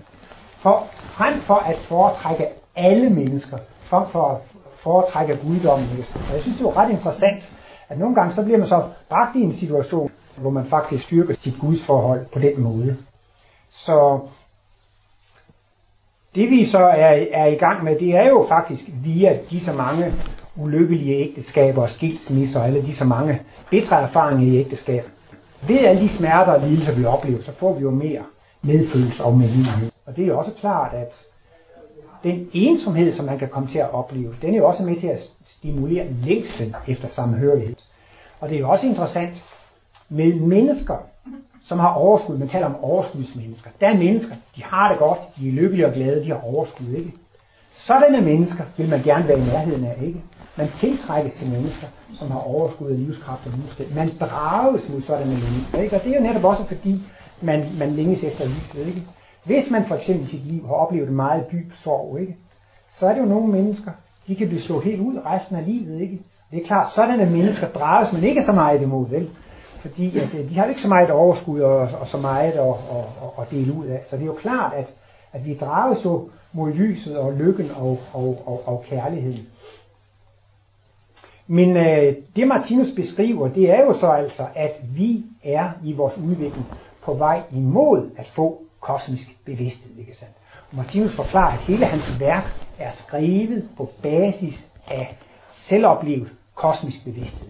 for, 0.62 0.86
frem 0.94 1.40
for 1.40 1.54
at 1.54 1.76
foretrække 1.88 2.46
alle 2.76 3.10
mennesker, 3.10 3.58
frem 3.84 4.04
for 4.12 4.24
at 4.24 4.36
foretrække 4.82 5.36
guddommen. 5.36 5.88
Ikke 5.90 6.08
sandt? 6.08 6.28
Og 6.28 6.34
jeg 6.34 6.42
synes, 6.42 6.58
det 6.58 6.66
er 6.66 6.76
ret 6.76 6.90
interessant, 6.90 7.52
at 7.88 7.98
nogle 7.98 8.14
gange 8.14 8.34
så 8.34 8.42
bliver 8.42 8.58
man 8.58 8.68
så 8.68 8.82
bragt 9.08 9.36
i 9.36 9.42
en 9.42 9.58
situation, 9.58 10.10
hvor 10.36 10.50
man 10.50 10.66
faktisk 10.66 11.04
styrker 11.04 11.34
sit 11.40 11.54
gudsforhold 11.60 12.26
på 12.32 12.38
den 12.38 12.60
måde. 12.60 12.96
Så 13.70 14.20
det 16.34 16.50
vi 16.50 16.70
så 16.70 16.78
er, 16.78 17.24
er 17.32 17.46
i 17.46 17.54
gang 17.54 17.84
med, 17.84 17.98
det 17.98 18.16
er 18.16 18.28
jo 18.28 18.46
faktisk 18.48 18.82
via 19.04 19.38
de 19.50 19.64
så 19.64 19.72
mange 19.72 20.14
ulykkelige 20.56 21.16
ægteskaber 21.16 21.82
og 21.82 21.90
skilsmisser, 21.90 22.60
og 22.60 22.66
alle 22.66 22.82
de 22.82 22.96
så 22.96 23.04
mange 23.04 23.40
bedre 23.70 24.02
erfaringer 24.02 24.52
i 24.52 24.58
ægteskab. 24.58 25.04
Ved 25.68 25.78
alle 25.78 26.02
de 26.02 26.16
smerter 26.16 26.52
og 26.52 26.68
lidelser, 26.68 26.94
vi 26.94 27.04
oplever, 27.04 27.42
så 27.42 27.52
får 27.58 27.74
vi 27.74 27.80
jo 27.82 27.90
mere 27.90 28.22
medfølelse 28.62 29.24
og 29.24 29.38
medlidenhed. 29.38 29.90
Og 30.06 30.16
det 30.16 30.22
er 30.22 30.26
jo 30.26 30.38
også 30.38 30.52
klart, 30.60 30.94
at 30.94 31.12
den 32.22 32.48
ensomhed, 32.52 33.16
som 33.16 33.24
man 33.24 33.38
kan 33.38 33.48
komme 33.48 33.68
til 33.68 33.78
at 33.78 33.94
opleve, 33.94 34.34
den 34.42 34.54
er 34.54 34.58
jo 34.58 34.66
også 34.66 34.82
med 34.82 35.00
til 35.00 35.06
at 35.06 35.20
stimulere 35.46 36.06
længsel 36.12 36.74
efter 36.88 37.08
samhørighed. 37.08 37.76
Og 38.40 38.48
det 38.48 38.56
er 38.56 38.60
jo 38.60 38.70
også 38.70 38.86
interessant 38.86 39.44
med 40.08 40.34
mennesker, 40.34 40.96
som 41.68 41.78
har 41.78 41.92
overskud. 41.92 42.38
Man 42.38 42.48
taler 42.48 42.66
om 42.66 42.76
overskudsmennesker. 42.84 43.70
Der 43.80 43.88
er 43.88 43.96
mennesker, 43.96 44.34
de 44.56 44.62
har 44.64 44.88
det 44.88 44.98
godt, 44.98 45.18
de 45.36 45.48
er 45.48 45.52
lykkelige 45.52 45.86
og 45.86 45.92
glade, 45.92 46.24
de 46.24 46.28
har 46.28 46.40
overskud, 46.44 46.86
ikke? 46.94 47.12
Sådanne 47.86 48.20
mennesker 48.20 48.64
vil 48.76 48.88
man 48.88 49.02
gerne 49.02 49.28
være 49.28 49.38
i 49.38 49.44
nærheden 49.44 49.84
af, 49.84 49.96
ikke? 50.02 50.20
Man 50.56 50.68
tiltrækkes 50.80 51.32
til 51.38 51.48
mennesker, 51.48 51.86
som 52.14 52.30
har 52.30 52.38
overskud 52.38 52.90
af 52.90 52.98
livskraft 52.98 53.46
og 53.46 53.52
livsstil. 53.52 53.94
Man 53.94 54.10
drages 54.20 54.88
mod 54.88 55.02
sådanne 55.02 55.34
mennesker, 55.34 55.78
ikke? 55.78 55.96
Og 55.96 56.04
det 56.04 56.12
er 56.12 56.20
jo 56.20 56.26
netop 56.26 56.44
også 56.44 56.64
fordi, 56.64 57.02
man, 57.42 57.66
man 57.78 57.90
længes 57.90 58.22
efter 58.22 58.44
livet, 58.44 58.88
ikke? 58.88 59.02
Hvis 59.44 59.70
man 59.70 59.86
for 59.86 59.94
eksempel 59.94 60.26
i 60.26 60.30
sit 60.30 60.46
liv 60.46 60.66
har 60.66 60.74
oplevet 60.74 61.08
en 61.08 61.16
meget 61.16 61.44
dyb 61.52 61.72
sorg, 61.84 62.20
ikke? 62.20 62.36
Så 62.98 63.06
er 63.06 63.12
det 63.14 63.20
jo 63.20 63.26
nogle 63.26 63.52
mennesker, 63.52 63.90
de 64.26 64.36
kan 64.36 64.48
blive 64.48 64.62
slået 64.62 64.84
helt 64.84 65.00
ud 65.00 65.18
resten 65.26 65.56
af 65.56 65.66
livet, 65.66 66.00
ikke? 66.00 66.18
Det 66.50 66.62
er 66.62 66.66
klart, 66.66 66.92
sådanne 66.94 67.30
mennesker 67.30 67.68
drages 67.68 68.12
man 68.12 68.24
ikke 68.24 68.44
så 68.46 68.52
meget 68.52 68.82
imod, 68.82 69.08
vel? 69.08 69.30
Fordi 69.80 70.18
at, 70.18 70.34
øh, 70.34 70.50
de 70.50 70.54
har 70.54 70.66
ikke 70.66 70.80
så 70.80 70.88
meget 70.88 71.10
overskud 71.10 71.60
og, 71.60 71.76
og 72.00 72.06
så 72.06 72.16
meget 72.16 72.52
at, 72.52 72.68
at, 72.68 73.30
at 73.40 73.50
dele 73.50 73.72
ud 73.72 73.86
af. 73.86 74.00
Så 74.10 74.16
det 74.16 74.22
er 74.22 74.26
jo 74.26 74.38
klart, 74.40 74.72
at, 74.74 74.86
at 75.32 75.46
vi 75.46 75.54
drages 75.54 76.04
jo 76.04 76.30
mod 76.52 76.72
lyset 76.72 77.18
og 77.18 77.32
lykken 77.32 77.70
og, 77.70 77.98
og, 78.12 78.42
og, 78.46 78.68
og 78.68 78.84
kærligheden. 78.88 79.46
Men 81.46 81.76
øh, 81.76 82.16
det 82.36 82.48
Martinus 82.48 82.94
beskriver, 82.96 83.48
det 83.48 83.70
er 83.70 83.80
jo 83.80 83.98
så 84.00 84.06
altså, 84.06 84.46
at 84.54 84.76
vi 84.94 85.24
er 85.44 85.70
i 85.84 85.92
vores 85.92 86.18
udvikling 86.18 86.66
på 87.04 87.14
vej 87.14 87.42
imod 87.50 88.10
at 88.16 88.26
få 88.34 88.62
kosmisk 88.80 89.44
bevidsthed. 89.44 89.98
Ikke 89.98 90.16
sandt? 90.16 90.34
Martinus 90.72 91.16
forklarer, 91.16 91.52
at 91.52 91.58
hele 91.58 91.86
hans 91.86 92.20
værk 92.20 92.44
er 92.78 92.90
skrevet 93.06 93.68
på 93.76 93.90
basis 94.02 94.54
af 94.86 95.16
selvoplevet 95.68 96.28
kosmisk 96.54 97.04
bevidsthed. 97.04 97.48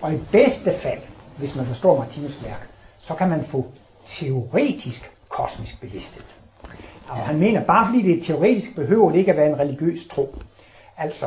Og 0.00 0.14
i 0.14 0.18
bedste 0.32 0.78
fald, 0.82 1.00
hvis 1.40 1.54
man 1.54 1.66
forstår 1.66 1.98
Martinus 1.98 2.44
værk, 2.44 2.68
så 2.98 3.14
kan 3.14 3.28
man 3.28 3.44
få 3.50 3.66
teoretisk 4.18 5.10
kosmisk 5.28 5.80
bevidsthed. 5.80 6.22
Og 7.08 7.16
han 7.16 7.38
mener, 7.38 7.64
bare 7.64 7.86
fordi 7.86 8.02
det 8.02 8.20
er 8.20 8.24
teoretisk, 8.24 8.74
behøver 8.76 9.10
det 9.10 9.18
ikke 9.18 9.30
at 9.30 9.36
være 9.36 9.48
en 9.48 9.58
religiøs 9.58 10.06
tro. 10.10 10.34
Altså, 10.98 11.26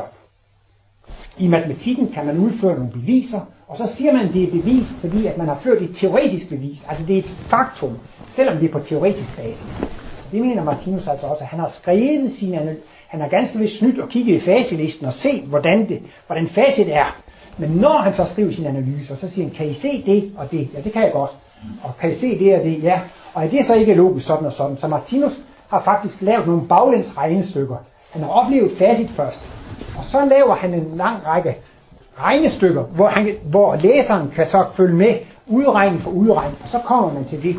i 1.38 1.47
matematikken 1.47 2.11
kan 2.11 2.26
man 2.26 2.38
udføre 2.38 2.76
nogle 2.76 2.91
beviser, 2.91 3.41
og 3.68 3.78
så 3.78 3.95
siger 3.97 4.14
man, 4.14 4.28
at 4.28 4.34
det 4.34 4.43
er 4.43 4.51
bevis, 4.51 4.88
fordi 5.01 5.26
at 5.26 5.38
man 5.38 5.47
har 5.47 5.59
ført 5.64 5.82
et 5.82 5.95
teoretisk 5.99 6.49
bevis. 6.49 6.86
Altså 6.89 7.05
det 7.05 7.16
er 7.16 7.20
et 7.20 7.34
faktum, 7.49 7.97
selvom 8.36 8.57
det 8.57 8.70
er 8.70 8.72
på 8.72 8.80
teoretisk 8.80 9.36
basis. 9.36 9.89
Det 10.32 10.41
mener 10.41 10.64
Martinus 10.64 11.07
altså 11.07 11.28
også, 11.28 11.43
at 11.43 11.47
han 11.47 11.59
har 11.59 11.72
skrevet 11.82 12.34
sin 12.39 12.53
han 13.07 13.22
har 13.22 13.28
ganske 13.28 13.59
vist 13.59 13.78
snydt 13.80 13.99
og 13.99 14.09
kigget 14.09 14.36
i 14.36 14.45
faselisten 14.45 15.05
og 15.05 15.14
set, 15.14 15.43
hvordan, 15.43 15.89
det, 15.89 16.01
hvordan 16.28 16.47
facit 16.47 16.89
er. 16.89 17.22
Men 17.58 17.70
når 17.70 18.01
han 18.01 18.14
så 18.14 18.26
skriver 18.32 18.54
sin 18.54 18.66
analyse, 18.66 19.16
så 19.16 19.30
siger 19.30 19.47
han, 19.47 19.56
kan 19.56 19.68
I 19.68 19.74
se 19.74 20.04
det 20.06 20.32
og 20.38 20.51
det? 20.51 20.70
Ja, 20.74 20.82
det 20.82 20.93
kan 20.93 21.01
jeg 21.01 21.12
godt. 21.12 21.32
Og 21.84 21.97
kan 21.97 22.12
I 22.12 22.20
se 22.20 22.39
det 22.39 22.56
og 22.56 22.64
det? 22.64 22.84
Ja. 22.84 22.99
Og 23.34 23.45
er 23.45 23.49
det 23.49 23.66
så 23.68 23.74
ikke 23.74 23.93
logisk 23.93 24.28
sådan 24.28 24.45
og 24.45 24.54
sådan? 24.54 24.78
Så 24.78 24.88
Martinus 24.88 25.32
har 25.68 25.82
faktisk 25.84 26.22
lavet 26.22 26.47
nogle 26.47 26.68
baglæns 26.68 27.18
regnestykker. 27.18 27.76
Han 28.12 28.22
har 28.22 28.30
oplevet 28.30 28.78
facit 28.78 29.12
først. 29.12 29.39
Og 29.97 30.04
så 30.04 30.26
laver 30.26 30.56
han 30.56 30.74
en 30.74 30.91
lang 30.95 31.26
række 31.26 31.56
regnestykker, 32.20 32.84
hvor, 32.84 33.08
han, 33.08 33.36
hvor 33.43 33.76
læseren 33.76 34.32
kan 34.36 34.47
så 34.51 34.66
følge 34.76 34.95
med 34.95 35.16
udregning 35.47 36.01
for 36.01 36.12
udregning, 36.12 36.58
og 36.64 36.70
så 36.70 36.80
kommer 36.80 37.14
man 37.14 37.26
til 37.26 37.43
det 37.43 37.56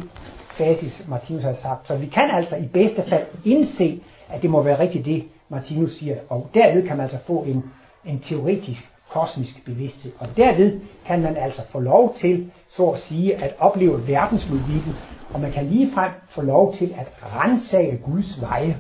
basis, 0.59 1.05
Martinus 1.09 1.43
har 1.43 1.55
sagt. 1.63 1.87
Så 1.87 1.97
vi 1.97 2.07
kan 2.07 2.31
altså 2.33 2.57
i 2.57 2.67
bedste 2.67 3.03
fald 3.09 3.27
indse, 3.45 4.01
at 4.29 4.43
det 4.43 4.51
må 4.51 4.63
være 4.63 4.79
rigtigt 4.79 5.05
det, 5.05 5.25
Martinus 5.49 5.91
siger, 5.99 6.17
og 6.29 6.51
derved 6.55 6.87
kan 6.87 6.97
man 6.97 7.05
altså 7.05 7.19
få 7.27 7.45
en, 7.47 7.65
en 8.05 8.23
teoretisk 8.29 8.94
kosmisk 9.15 9.65
bevidsthed. 9.65 10.13
Og 10.19 10.29
derved 10.37 10.81
kan 11.07 11.23
man 11.23 11.37
altså 11.37 11.63
få 11.73 11.81
lov 11.81 12.17
til, 12.21 12.51
så 12.77 12.87
at 12.87 13.01
sige, 13.01 13.37
at 13.37 13.55
opleve 13.59 14.09
verdenslogikken, 14.09 14.95
og 15.35 15.41
man 15.41 15.53
kan 15.53 15.67
ligefrem 15.67 16.13
få 16.29 16.43
lov 16.43 16.75
til 16.77 16.95
at 16.99 17.07
rensage 17.23 17.97
Guds 17.97 18.41
veje. 18.41 18.77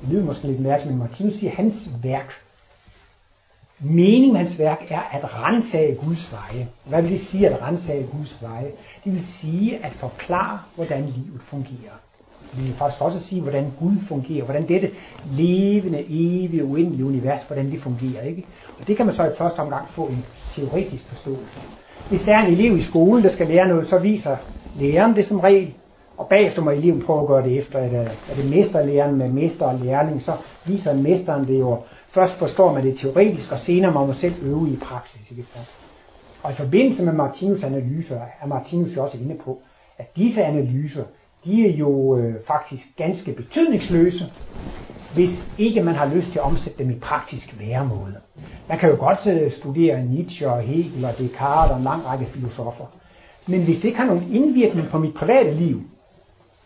Det 0.00 0.08
lyder 0.10 0.24
måske 0.24 0.46
lidt 0.46 0.60
mærkeligt, 0.60 0.96
men 0.96 1.08
Martinus 1.08 1.34
siger, 1.34 1.50
at 1.50 1.56
hans 1.56 1.74
værk, 2.02 2.32
meningen 3.80 4.32
med 4.32 4.40
hans 4.40 4.58
værk 4.58 4.90
er 4.90 5.00
at 5.00 5.24
rensage 5.34 5.94
Guds 5.94 6.32
veje. 6.32 6.68
Hvad 6.84 7.02
vil 7.02 7.12
det 7.12 7.26
sige 7.30 7.48
at 7.48 7.62
rensage 7.62 8.06
Guds 8.06 8.38
veje? 8.42 8.70
Det 9.04 9.12
vil 9.12 9.26
sige 9.40 9.84
at 9.84 9.92
forklare, 9.92 10.58
hvordan 10.74 11.04
livet 11.04 11.40
fungerer. 11.40 11.96
Vi 12.56 12.62
vil 12.62 12.74
faktisk 12.74 13.02
også 13.02 13.20
sige, 13.20 13.40
hvordan 13.40 13.72
Gud 13.80 13.96
fungerer, 14.08 14.44
hvordan 14.44 14.68
dette 14.68 14.90
levende, 15.30 16.04
evige, 16.08 16.64
uendelige 16.64 17.06
univers, 17.06 17.40
hvordan 17.46 17.70
det 17.70 17.82
fungerer. 17.82 18.22
Ikke? 18.22 18.44
Og 18.80 18.88
det 18.88 18.96
kan 18.96 19.06
man 19.06 19.14
så 19.14 19.24
i 19.24 19.30
første 19.38 19.58
omgang 19.58 19.88
få 19.90 20.06
en 20.06 20.24
teoretisk 20.54 21.08
forståelse. 21.08 21.60
Hvis 22.08 22.20
der 22.26 22.36
er 22.36 22.46
en 22.46 22.52
elev 22.52 22.78
i 22.78 22.82
skolen, 22.82 23.24
der 23.24 23.32
skal 23.32 23.46
lære 23.46 23.68
noget, 23.68 23.88
så 23.88 23.98
viser 23.98 24.36
læreren 24.78 25.16
det 25.16 25.28
som 25.28 25.40
regel, 25.40 25.74
og 26.16 26.28
bagefter 26.28 26.62
må 26.62 26.70
eleven 26.70 27.02
prøve 27.02 27.20
at 27.20 27.26
gøre 27.26 27.44
det 27.44 27.58
efter, 27.58 27.78
at 27.78 27.92
øh, 27.92 28.30
er 28.30 28.34
det 28.36 28.50
mesterlæreren 28.50 29.18
med 29.18 29.28
mester 29.28 29.66
og 29.66 29.78
lærling, 29.78 30.22
så 30.22 30.32
viser 30.66 30.94
mesteren 30.94 31.46
det 31.46 31.60
jo. 31.60 31.78
Først 32.14 32.32
forstår 32.38 32.72
man 32.72 32.84
det 32.86 32.98
teoretisk, 32.98 33.52
og 33.52 33.58
senere 33.58 33.92
må 33.92 34.06
man 34.06 34.16
selv 34.16 34.34
øve 34.42 34.68
i 34.70 34.76
praksis. 34.76 35.30
Ikke 35.30 35.42
sant? 35.54 35.66
Og 36.42 36.52
i 36.52 36.54
forbindelse 36.54 37.02
med 37.02 37.12
Martinus 37.12 37.62
analyser 37.62 38.20
er 38.42 38.46
Martinus 38.46 38.96
jo 38.96 39.04
også 39.04 39.18
inde 39.18 39.34
på, 39.44 39.58
at 39.98 40.16
disse 40.16 40.44
analyser, 40.44 41.04
de 41.44 41.68
er 41.68 41.72
jo 41.76 42.16
øh, 42.16 42.34
faktisk 42.46 42.82
ganske 42.96 43.32
betydningsløse, 43.32 44.24
hvis 45.14 45.30
ikke 45.58 45.82
man 45.82 45.94
har 45.94 46.14
lyst 46.14 46.26
til 46.32 46.38
at 46.38 46.44
omsætte 46.44 46.78
dem 46.78 46.90
i 46.90 46.98
praktisk 46.98 47.54
væremåde. 47.58 48.16
Man 48.68 48.78
kan 48.78 48.90
jo 48.90 48.96
godt 48.96 49.26
øh, 49.26 49.52
studere 49.52 50.04
Nietzsche 50.04 50.50
og 50.50 50.62
Hegel 50.62 51.04
og 51.04 51.18
Descartes 51.18 51.72
og 51.72 51.78
en 51.78 51.84
lang 51.84 52.06
række 52.06 52.26
filosofer. 52.26 52.84
Men 53.46 53.64
hvis 53.64 53.76
det 53.76 53.84
ikke 53.84 53.98
har 53.98 54.06
nogen 54.06 54.32
indvirkning 54.32 54.88
på 54.88 54.98
mit 54.98 55.14
private 55.14 55.54
liv, 55.54 55.82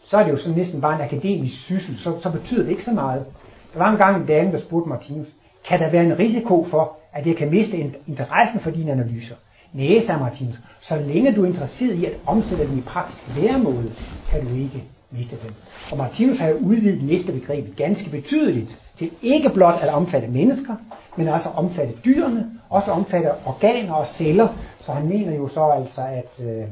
så 0.04 0.16
er 0.16 0.24
det 0.24 0.32
jo 0.32 0.38
sådan 0.38 0.56
næsten 0.56 0.80
bare 0.80 0.94
en 0.94 1.00
akademisk 1.00 1.64
syssel, 1.64 1.98
så, 1.98 2.20
så 2.22 2.30
betyder 2.30 2.62
det 2.62 2.70
ikke 2.70 2.84
så 2.84 2.90
meget. 2.92 3.24
Der 3.72 3.78
var 3.78 3.92
en 3.92 3.98
gang 3.98 4.16
en 4.16 4.26
dame, 4.26 4.52
der 4.52 4.60
spurgte 4.60 4.88
Martinus, 4.88 5.26
kan 5.68 5.80
der 5.80 5.90
være 5.90 6.04
en 6.04 6.18
risiko 6.18 6.66
for, 6.70 6.96
at 7.12 7.26
jeg 7.26 7.36
kan 7.36 7.50
miste 7.50 7.76
interessen 8.06 8.60
for 8.60 8.70
dine 8.70 8.92
analyser? 8.92 9.34
Næh, 9.72 10.06
sagde 10.06 10.20
Martinus, 10.20 10.56
så 10.80 10.96
længe 10.96 11.32
du 11.32 11.42
er 11.42 11.46
interesseret 11.46 11.94
i 11.94 12.04
at 12.04 12.12
omsætte 12.26 12.66
dem 12.66 12.78
i 12.78 12.80
praktisk 12.80 13.22
væremåde, 13.36 13.92
kan 14.30 14.46
du 14.46 14.54
ikke 14.54 14.84
miste 15.10 15.36
dem. 15.42 15.54
Og 15.90 15.98
Martinus 15.98 16.38
har 16.38 16.48
jo 16.48 16.56
udvidet 16.56 17.02
næste 17.02 17.32
begreb 17.32 17.76
ganske 17.76 18.10
betydeligt 18.10 18.78
til 18.98 19.10
ikke 19.22 19.50
blot 19.50 19.78
at 19.80 19.88
omfatte 19.88 20.28
mennesker, 20.28 20.74
men 21.16 21.28
også 21.28 21.48
at 21.48 21.54
omfatte 21.54 21.94
dyrene, 22.04 22.46
også 22.70 22.90
at 22.90 22.96
omfatte 22.96 23.30
organer 23.46 23.92
og 23.92 24.06
celler. 24.16 24.48
Så 24.80 24.92
han 24.92 25.08
mener 25.08 25.36
jo 25.36 25.48
så 25.48 25.64
altså, 25.64 26.00
at 26.00 26.46
øh, 26.46 26.64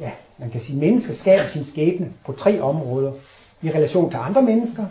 ja, 0.00 0.10
man 0.38 0.50
kan 0.50 0.60
sige, 0.60 0.76
at 0.76 0.80
mennesket 0.80 1.18
skaber 1.18 1.48
sin 1.52 1.64
skæbne 1.64 2.12
på 2.26 2.32
tre 2.32 2.60
områder. 2.60 3.12
I 3.62 3.70
relation 3.70 4.10
til 4.10 4.18
andre 4.22 4.42
mennesker, 4.42 4.84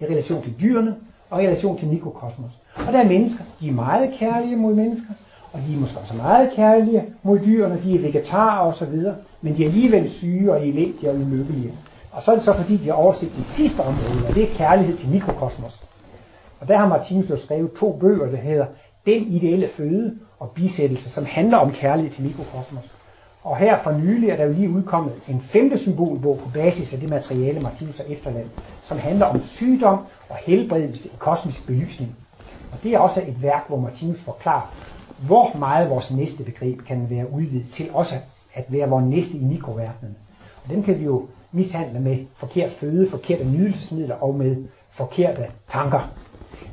i 0.00 0.04
relation 0.04 0.42
til 0.42 0.54
dyrene 0.60 0.96
og 1.30 1.42
i 1.42 1.46
relation 1.46 1.78
til 1.78 1.88
mikrokosmos. 1.88 2.50
Og 2.74 2.92
der 2.92 2.98
er 2.98 3.08
mennesker, 3.08 3.44
de 3.60 3.68
er 3.68 3.72
meget 3.72 4.14
kærlige 4.18 4.56
mod 4.56 4.74
mennesker, 4.74 5.12
og 5.52 5.60
de 5.68 5.74
er 5.74 5.78
måske 5.78 5.98
også 5.98 6.14
meget 6.14 6.50
kærlige 6.56 7.04
mod 7.22 7.38
dyrene, 7.38 7.80
de 7.84 7.94
er 7.94 8.00
vegetarer 8.00 8.58
og 8.58 8.74
så 8.74 8.84
videre, 8.84 9.14
men 9.40 9.56
de 9.56 9.62
er 9.62 9.68
alligevel 9.68 10.10
syge 10.10 10.52
og 10.52 10.66
elendige 10.66 11.10
og 11.10 11.16
ulykkelige. 11.16 11.72
Og 12.12 12.22
så 12.22 12.30
er 12.30 12.34
det 12.34 12.44
så 12.44 12.52
fordi, 12.52 12.76
de 12.76 12.86
har 12.86 12.94
overset 12.94 13.32
det 13.36 13.46
sidste 13.56 13.80
område, 13.80 14.26
og 14.28 14.34
det 14.34 14.42
er 14.42 14.56
kærlighed 14.56 14.96
til 14.98 15.08
mikrokosmos. 15.08 15.80
Og 16.60 16.68
der 16.68 16.76
har 16.78 16.88
Martinus 16.88 17.30
jo 17.30 17.36
skrevet 17.36 17.70
to 17.80 17.98
bøger, 18.00 18.30
der 18.30 18.36
hedder 18.36 18.66
Den 19.06 19.22
ideelle 19.22 19.68
føde 19.76 20.18
og 20.38 20.50
bisættelse, 20.50 21.10
som 21.10 21.24
handler 21.24 21.56
om 21.56 21.72
kærlighed 21.72 22.12
til 22.12 22.22
mikrokosmos. 22.24 22.84
Og 23.42 23.56
her 23.56 23.78
for 23.82 23.92
nylig 23.92 24.30
er 24.30 24.36
der 24.36 24.44
jo 24.44 24.52
lige 24.52 24.70
udkommet 24.70 25.12
en 25.28 25.42
femte 25.52 25.78
symbolbog 25.78 26.38
på 26.38 26.50
basis 26.54 26.92
af 26.92 27.00
det 27.00 27.08
materiale, 27.08 27.60
Martinus 27.60 27.96
har 27.96 28.04
efterladt, 28.04 28.48
som 28.88 28.98
handler 28.98 29.26
om 29.26 29.42
sygdom 29.44 29.98
og 30.28 30.36
helbredelse 30.36 31.08
i 31.08 31.12
kosmisk 31.18 31.66
belysning. 31.66 32.16
Og 32.72 32.78
det 32.82 32.94
er 32.94 32.98
også 32.98 33.20
et 33.20 33.42
værk, 33.42 33.64
hvor 33.68 33.80
Martinus 33.80 34.20
forklarer, 34.24 34.74
hvor 35.26 35.56
meget 35.58 35.90
vores 35.90 36.10
næste 36.10 36.44
begreb 36.44 36.80
kan 36.86 37.10
være 37.10 37.32
udvidet 37.32 37.66
til 37.76 37.90
også 37.92 38.14
at 38.54 38.64
være 38.68 38.88
vores 38.88 39.04
næste 39.04 39.32
i 39.32 39.44
mikroverdenen. 39.44 40.16
Og 40.64 40.70
den 40.70 40.82
kan 40.82 40.98
vi 40.98 41.04
jo 41.04 41.26
mishandle 41.52 42.00
med 42.00 42.18
forkert 42.36 42.72
føde, 42.80 43.10
forkerte 43.10 43.44
nydelsesmidler 43.44 44.14
og 44.14 44.34
med 44.34 44.56
forkerte 44.90 45.46
tanker. 45.72 46.08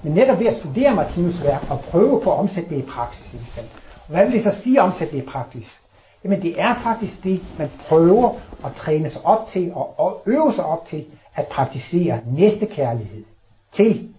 Men 0.03 0.13
netop 0.13 0.39
ved 0.39 0.47
at 0.47 0.59
studere 0.59 0.95
Martinus 0.95 1.43
værk 1.43 1.61
og 1.69 1.79
prøve 1.79 2.21
på 2.23 2.33
at 2.33 2.39
omsætte 2.39 2.69
det 2.69 2.77
i 2.77 2.85
praksis. 2.85 3.57
Og 4.07 4.13
hvad 4.13 4.25
vil 4.25 4.33
det 4.33 4.43
så 4.43 4.61
sige 4.63 4.79
at 4.79 4.83
omsætte 4.83 5.17
det 5.17 5.23
i 5.23 5.25
praksis? 5.25 5.79
Jamen 6.23 6.41
det 6.41 6.61
er 6.61 6.75
faktisk 6.83 7.23
det, 7.23 7.41
man 7.57 7.69
prøver 7.89 8.33
at 8.65 8.71
træne 8.77 9.09
sig 9.09 9.25
op 9.25 9.47
til 9.53 9.71
og 9.73 10.21
øve 10.25 10.53
sig 10.55 10.65
op 10.65 10.87
til 10.89 11.05
at 11.35 11.47
praktisere 11.47 12.19
næstekærlighed 12.25 13.23
til 13.75 14.09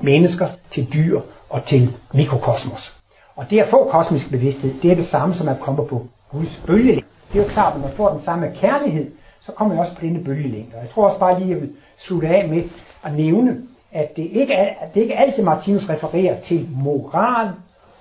mennesker, 0.00 0.48
til 0.70 0.92
dyr 0.92 1.20
og 1.50 1.64
til 1.66 1.96
mikrokosmos. 2.14 2.99
Og 3.40 3.50
det 3.50 3.60
at 3.60 3.70
få 3.70 3.88
kosmisk 3.90 4.30
bevidsthed, 4.30 4.74
det 4.82 4.90
er 4.90 4.94
det 4.94 5.08
samme 5.08 5.34
som 5.34 5.48
at 5.48 5.60
komme 5.60 5.86
på 5.86 6.06
Guds 6.32 6.62
bølgelængde. 6.66 7.06
Det 7.32 7.40
er 7.40 7.44
jo 7.44 7.52
klart, 7.52 7.74
at 7.74 7.80
når 7.80 7.88
man 7.88 7.96
får 7.96 8.08
den 8.08 8.22
samme 8.24 8.52
kærlighed, 8.54 9.10
så 9.40 9.52
kommer 9.52 9.74
man 9.74 9.84
også 9.84 9.96
på 9.96 10.06
denne 10.06 10.24
bølgelængde. 10.24 10.76
Og 10.76 10.82
jeg 10.82 10.90
tror 10.90 11.08
også 11.08 11.20
bare 11.20 11.40
lige, 11.40 11.50
at 11.50 11.56
jeg 11.56 11.60
vil 11.60 11.70
slutte 11.98 12.28
af 12.28 12.48
med 12.48 12.62
at 13.04 13.14
nævne, 13.14 13.56
at 13.92 14.16
det 14.16 14.28
ikke 14.32 14.54
er, 14.54 14.74
at 14.80 14.94
det 14.94 15.00
ikke 15.00 15.16
altid 15.16 15.42
Martinus 15.42 15.88
refererer 15.88 16.40
til 16.40 16.68
moral 16.70 17.50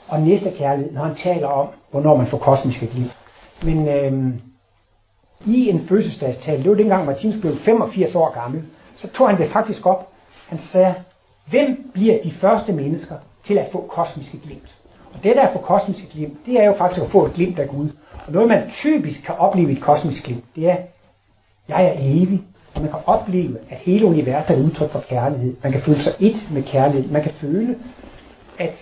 og 0.08 0.22
næste 0.22 0.52
kærlighed, 0.58 0.94
når 0.94 1.04
han 1.04 1.16
taler 1.16 1.48
om, 1.48 1.68
hvornår 1.92 2.16
man 2.18 2.28
får 2.28 2.38
kosmisk 2.38 2.82
liv. 2.82 3.06
Men 3.64 3.88
øh, 3.88 4.34
i 5.46 5.70
en 5.70 5.88
fødselsdagstale, 5.90 6.64
det 6.64 6.70
var 6.70 6.78
dengang 6.78 7.06
Martinus 7.06 7.42
blev 7.42 7.58
85 7.58 8.16
år 8.16 8.34
gammel, 8.34 8.64
så 8.96 9.08
tog 9.08 9.30
han 9.30 9.38
det 9.38 9.52
faktisk 9.52 9.86
op. 9.86 10.08
Han 10.48 10.60
sagde, 10.72 10.94
hvem 11.50 11.92
bliver 11.94 12.18
de 12.24 12.32
første 12.32 12.72
mennesker 12.74 13.16
til 13.48 13.58
at 13.58 13.70
få 13.72 13.86
kosmiske 13.90 14.40
glimt? 14.40 14.79
Og 15.14 15.24
det 15.24 15.36
der 15.36 15.41
er 15.41 15.53
på 15.53 15.60
kosmiske 15.60 16.07
glimt, 16.14 16.45
det 16.45 16.60
er 16.60 16.66
jo 16.66 16.74
faktisk 16.74 17.05
at 17.05 17.12
få 17.12 17.26
et 17.26 17.34
glimt 17.34 17.60
af 17.60 17.70
Gud. 17.70 17.89
Og 18.28 18.34
noget 18.34 18.47
man 18.47 18.72
typisk 18.82 19.24
kan 19.26 19.36
opleve 19.36 19.72
i 19.72 19.76
et 19.76 19.82
kosmisk 19.82 20.24
glimt, 20.24 20.43
det 20.55 20.70
er, 20.70 20.78
jeg 21.70 21.86
er 21.86 21.93
evig. 21.97 22.41
Og 22.76 22.82
man 22.82 22.89
kan 22.89 22.99
opleve, 23.05 23.57
at 23.70 23.78
hele 23.78 24.05
universet 24.05 24.57
er 24.57 24.64
udtryk 24.64 24.91
for 24.91 25.03
kærlighed. 25.10 25.55
Man 25.64 25.72
kan 25.72 25.82
føle 25.82 26.03
sig 26.03 26.14
et 26.20 26.49
med 26.51 26.64
kærlighed. 26.64 27.12
Man 27.12 27.24
kan 27.24 27.32
føle, 27.32 27.76
at 28.60 28.74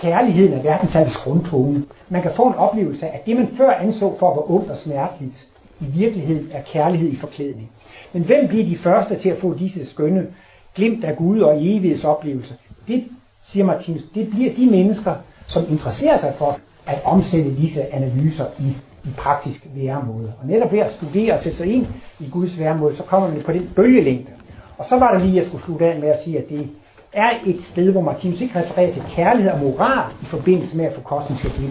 kærligheden 0.00 0.52
er 0.52 0.62
verdensalders 0.62 1.16
grundtone. 1.16 1.84
Man 2.08 2.22
kan 2.22 2.30
få 2.36 2.46
en 2.46 2.54
oplevelse 2.54 3.06
af, 3.06 3.18
at 3.18 3.26
det 3.26 3.36
man 3.36 3.48
før 3.56 3.70
anså 3.70 4.18
for 4.18 4.30
at 4.30 4.36
være 4.36 4.56
ondt 4.56 4.70
og 4.70 4.76
smerteligt, 4.76 5.46
i 5.80 5.84
virkeligheden 5.84 6.48
er 6.52 6.62
kærlighed 6.62 7.08
i 7.08 7.16
forklædning. 7.16 7.70
Men 8.12 8.22
hvem 8.22 8.48
bliver 8.48 8.64
de 8.64 8.78
første 8.78 9.18
til 9.18 9.28
at 9.28 9.38
få 9.38 9.54
disse 9.54 9.90
skønne 9.90 10.26
glimt 10.74 11.04
af 11.04 11.16
Gud 11.16 11.40
og 11.40 11.56
evighedsoplevelser? 11.56 12.54
Det, 12.88 13.04
siger 13.44 13.64
Martinus, 13.64 14.02
det 14.14 14.30
bliver 14.30 14.54
de 14.54 14.66
mennesker, 14.66 15.14
som 15.46 15.64
interesserer 15.68 16.20
sig 16.20 16.34
for 16.38 16.58
at 16.86 16.98
omsætte 17.04 17.56
disse 17.56 17.94
analyser 17.94 18.46
i, 18.58 18.76
i 19.04 19.10
praktisk 19.18 19.66
væremåde. 19.74 20.32
Og 20.40 20.46
netop 20.46 20.72
ved 20.72 20.78
at 20.78 20.92
studere 20.92 21.34
og 21.34 21.42
sætte 21.42 21.58
sig 21.58 21.66
ind 21.66 21.86
i 22.20 22.28
Guds 22.30 22.58
væremåde, 22.58 22.96
så 22.96 23.02
kommer 23.02 23.28
man 23.28 23.42
på 23.42 23.52
den 23.52 23.70
bølgelængde. 23.76 24.30
Og 24.78 24.84
så 24.88 24.98
var 24.98 25.12
der 25.12 25.18
lige, 25.18 25.36
jeg 25.36 25.46
skulle 25.46 25.64
slutte 25.64 25.86
af 25.86 26.00
med 26.00 26.08
at 26.08 26.20
sige, 26.24 26.38
at 26.38 26.48
det 26.48 26.68
er 27.12 27.30
et 27.46 27.60
sted, 27.72 27.92
hvor 27.92 28.00
Martinus 28.00 28.40
ikke 28.40 28.60
refererer 28.60 28.92
til 28.92 29.02
kærlighed 29.16 29.52
og 29.52 29.58
moral 29.58 30.12
i 30.22 30.24
forbindelse 30.24 30.76
med 30.76 30.84
at 30.84 30.94
få 30.94 31.00
kosmiske 31.00 31.52
liv. 31.58 31.70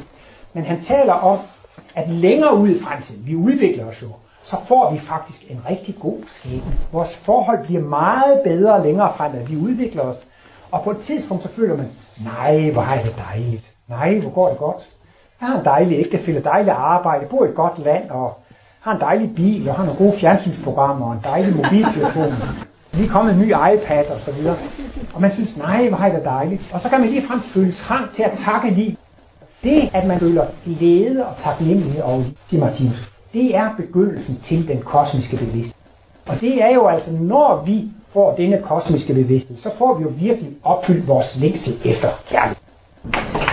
Men 0.54 0.64
han 0.64 0.84
taler 0.88 1.14
om, 1.14 1.40
at 1.96 2.10
længere 2.10 2.58
ud 2.58 2.70
i 2.70 2.80
fremtiden, 2.84 3.28
vi 3.28 3.36
udvikler 3.36 3.86
os 3.86 4.02
jo, 4.02 4.08
så 4.44 4.56
får 4.68 4.92
vi 4.92 5.00
faktisk 5.00 5.52
en 5.52 5.62
rigtig 5.70 5.96
god 6.00 6.18
skæbne. 6.28 6.78
Vores 6.92 7.20
forhold 7.26 7.66
bliver 7.66 7.82
meget 7.82 8.42
bedre 8.44 8.84
længere 8.84 9.14
frem, 9.18 9.32
at 9.36 9.52
vi 9.52 9.58
udvikler 9.58 10.02
os. 10.02 10.18
Og 10.72 10.84
på 10.84 10.92
et 10.92 10.98
tidspunkt 11.08 11.44
så 11.44 11.50
føler 11.50 11.78
man, 11.78 11.88
nej, 12.18 12.70
hvor 12.70 12.82
er 12.82 13.04
det 13.04 13.16
dejligt. 13.30 13.72
Nej, 13.90 14.20
hvor 14.20 14.30
går 14.30 14.50
det 14.50 14.58
godt. 14.58 14.84
Jeg 15.42 15.50
har 15.50 15.60
en 15.60 15.66
dejlig 15.66 16.00
ægtefælde, 16.00 16.44
dejlig 16.44 16.72
arbejde, 16.72 17.26
bor 17.26 17.46
i 17.46 17.50
et 17.50 17.56
godt 17.56 17.80
land, 17.80 18.10
og 18.10 18.38
har 18.82 18.94
en 18.94 19.00
dejlig 19.02 19.36
bil, 19.36 19.70
og 19.70 19.76
har 19.76 19.86
nogle 19.86 19.98
gode 19.98 20.20
fjernsynsprogrammer, 20.20 21.06
og 21.06 21.14
en 21.14 21.22
dejlig 21.24 21.56
mobiltelefon. 21.56 22.34
Lige 22.92 23.10
kommet 23.10 23.34
en 23.34 23.40
ny 23.40 23.48
iPad 23.48 24.06
og 24.06 24.20
så 24.26 24.32
videre. 24.32 24.58
Og 25.14 25.22
man 25.22 25.34
synes, 25.34 25.58
nej, 25.58 25.90
hvor 25.90 25.98
er 25.98 26.12
det 26.16 26.26
dejligt. 26.26 26.62
Og 26.74 26.82
så 26.82 26.90
kan 26.90 27.00
man 27.00 27.10
lige 27.10 27.28
frem 27.28 27.42
føle 27.54 27.74
trang 27.88 28.16
til 28.16 28.24
at 28.24 28.32
takke 28.46 28.70
lige. 28.70 28.98
Det, 29.64 29.90
at 29.94 30.08
man 30.08 30.20
føler 30.20 30.46
glæde 30.66 31.26
og 31.26 31.34
taknemmelighed 31.44 32.02
over 32.02 32.24
de 32.52 32.58
Martinus, 32.58 33.12
det 33.34 33.56
er 33.56 33.70
begyndelsen 33.78 34.42
til 34.48 34.68
den 34.68 34.82
kosmiske 34.82 35.38
bevidsthed. 35.38 35.74
Og 36.28 36.42
det 36.42 36.64
er 36.64 36.74
jo 36.74 36.88
altså, 36.88 37.12
når 37.12 37.64
vi 37.66 37.92
får 38.14 38.36
denne 38.36 38.62
kosmiske 38.62 39.14
bevidsthed, 39.14 39.58
så 39.58 39.70
får 39.78 39.98
vi 39.98 40.04
jo 40.04 40.12
virkelig 40.20 40.52
opfyldt 40.64 41.08
vores 41.08 41.38
længsel 41.40 41.82
efter 41.86 42.10
kærlighed. 42.30 43.53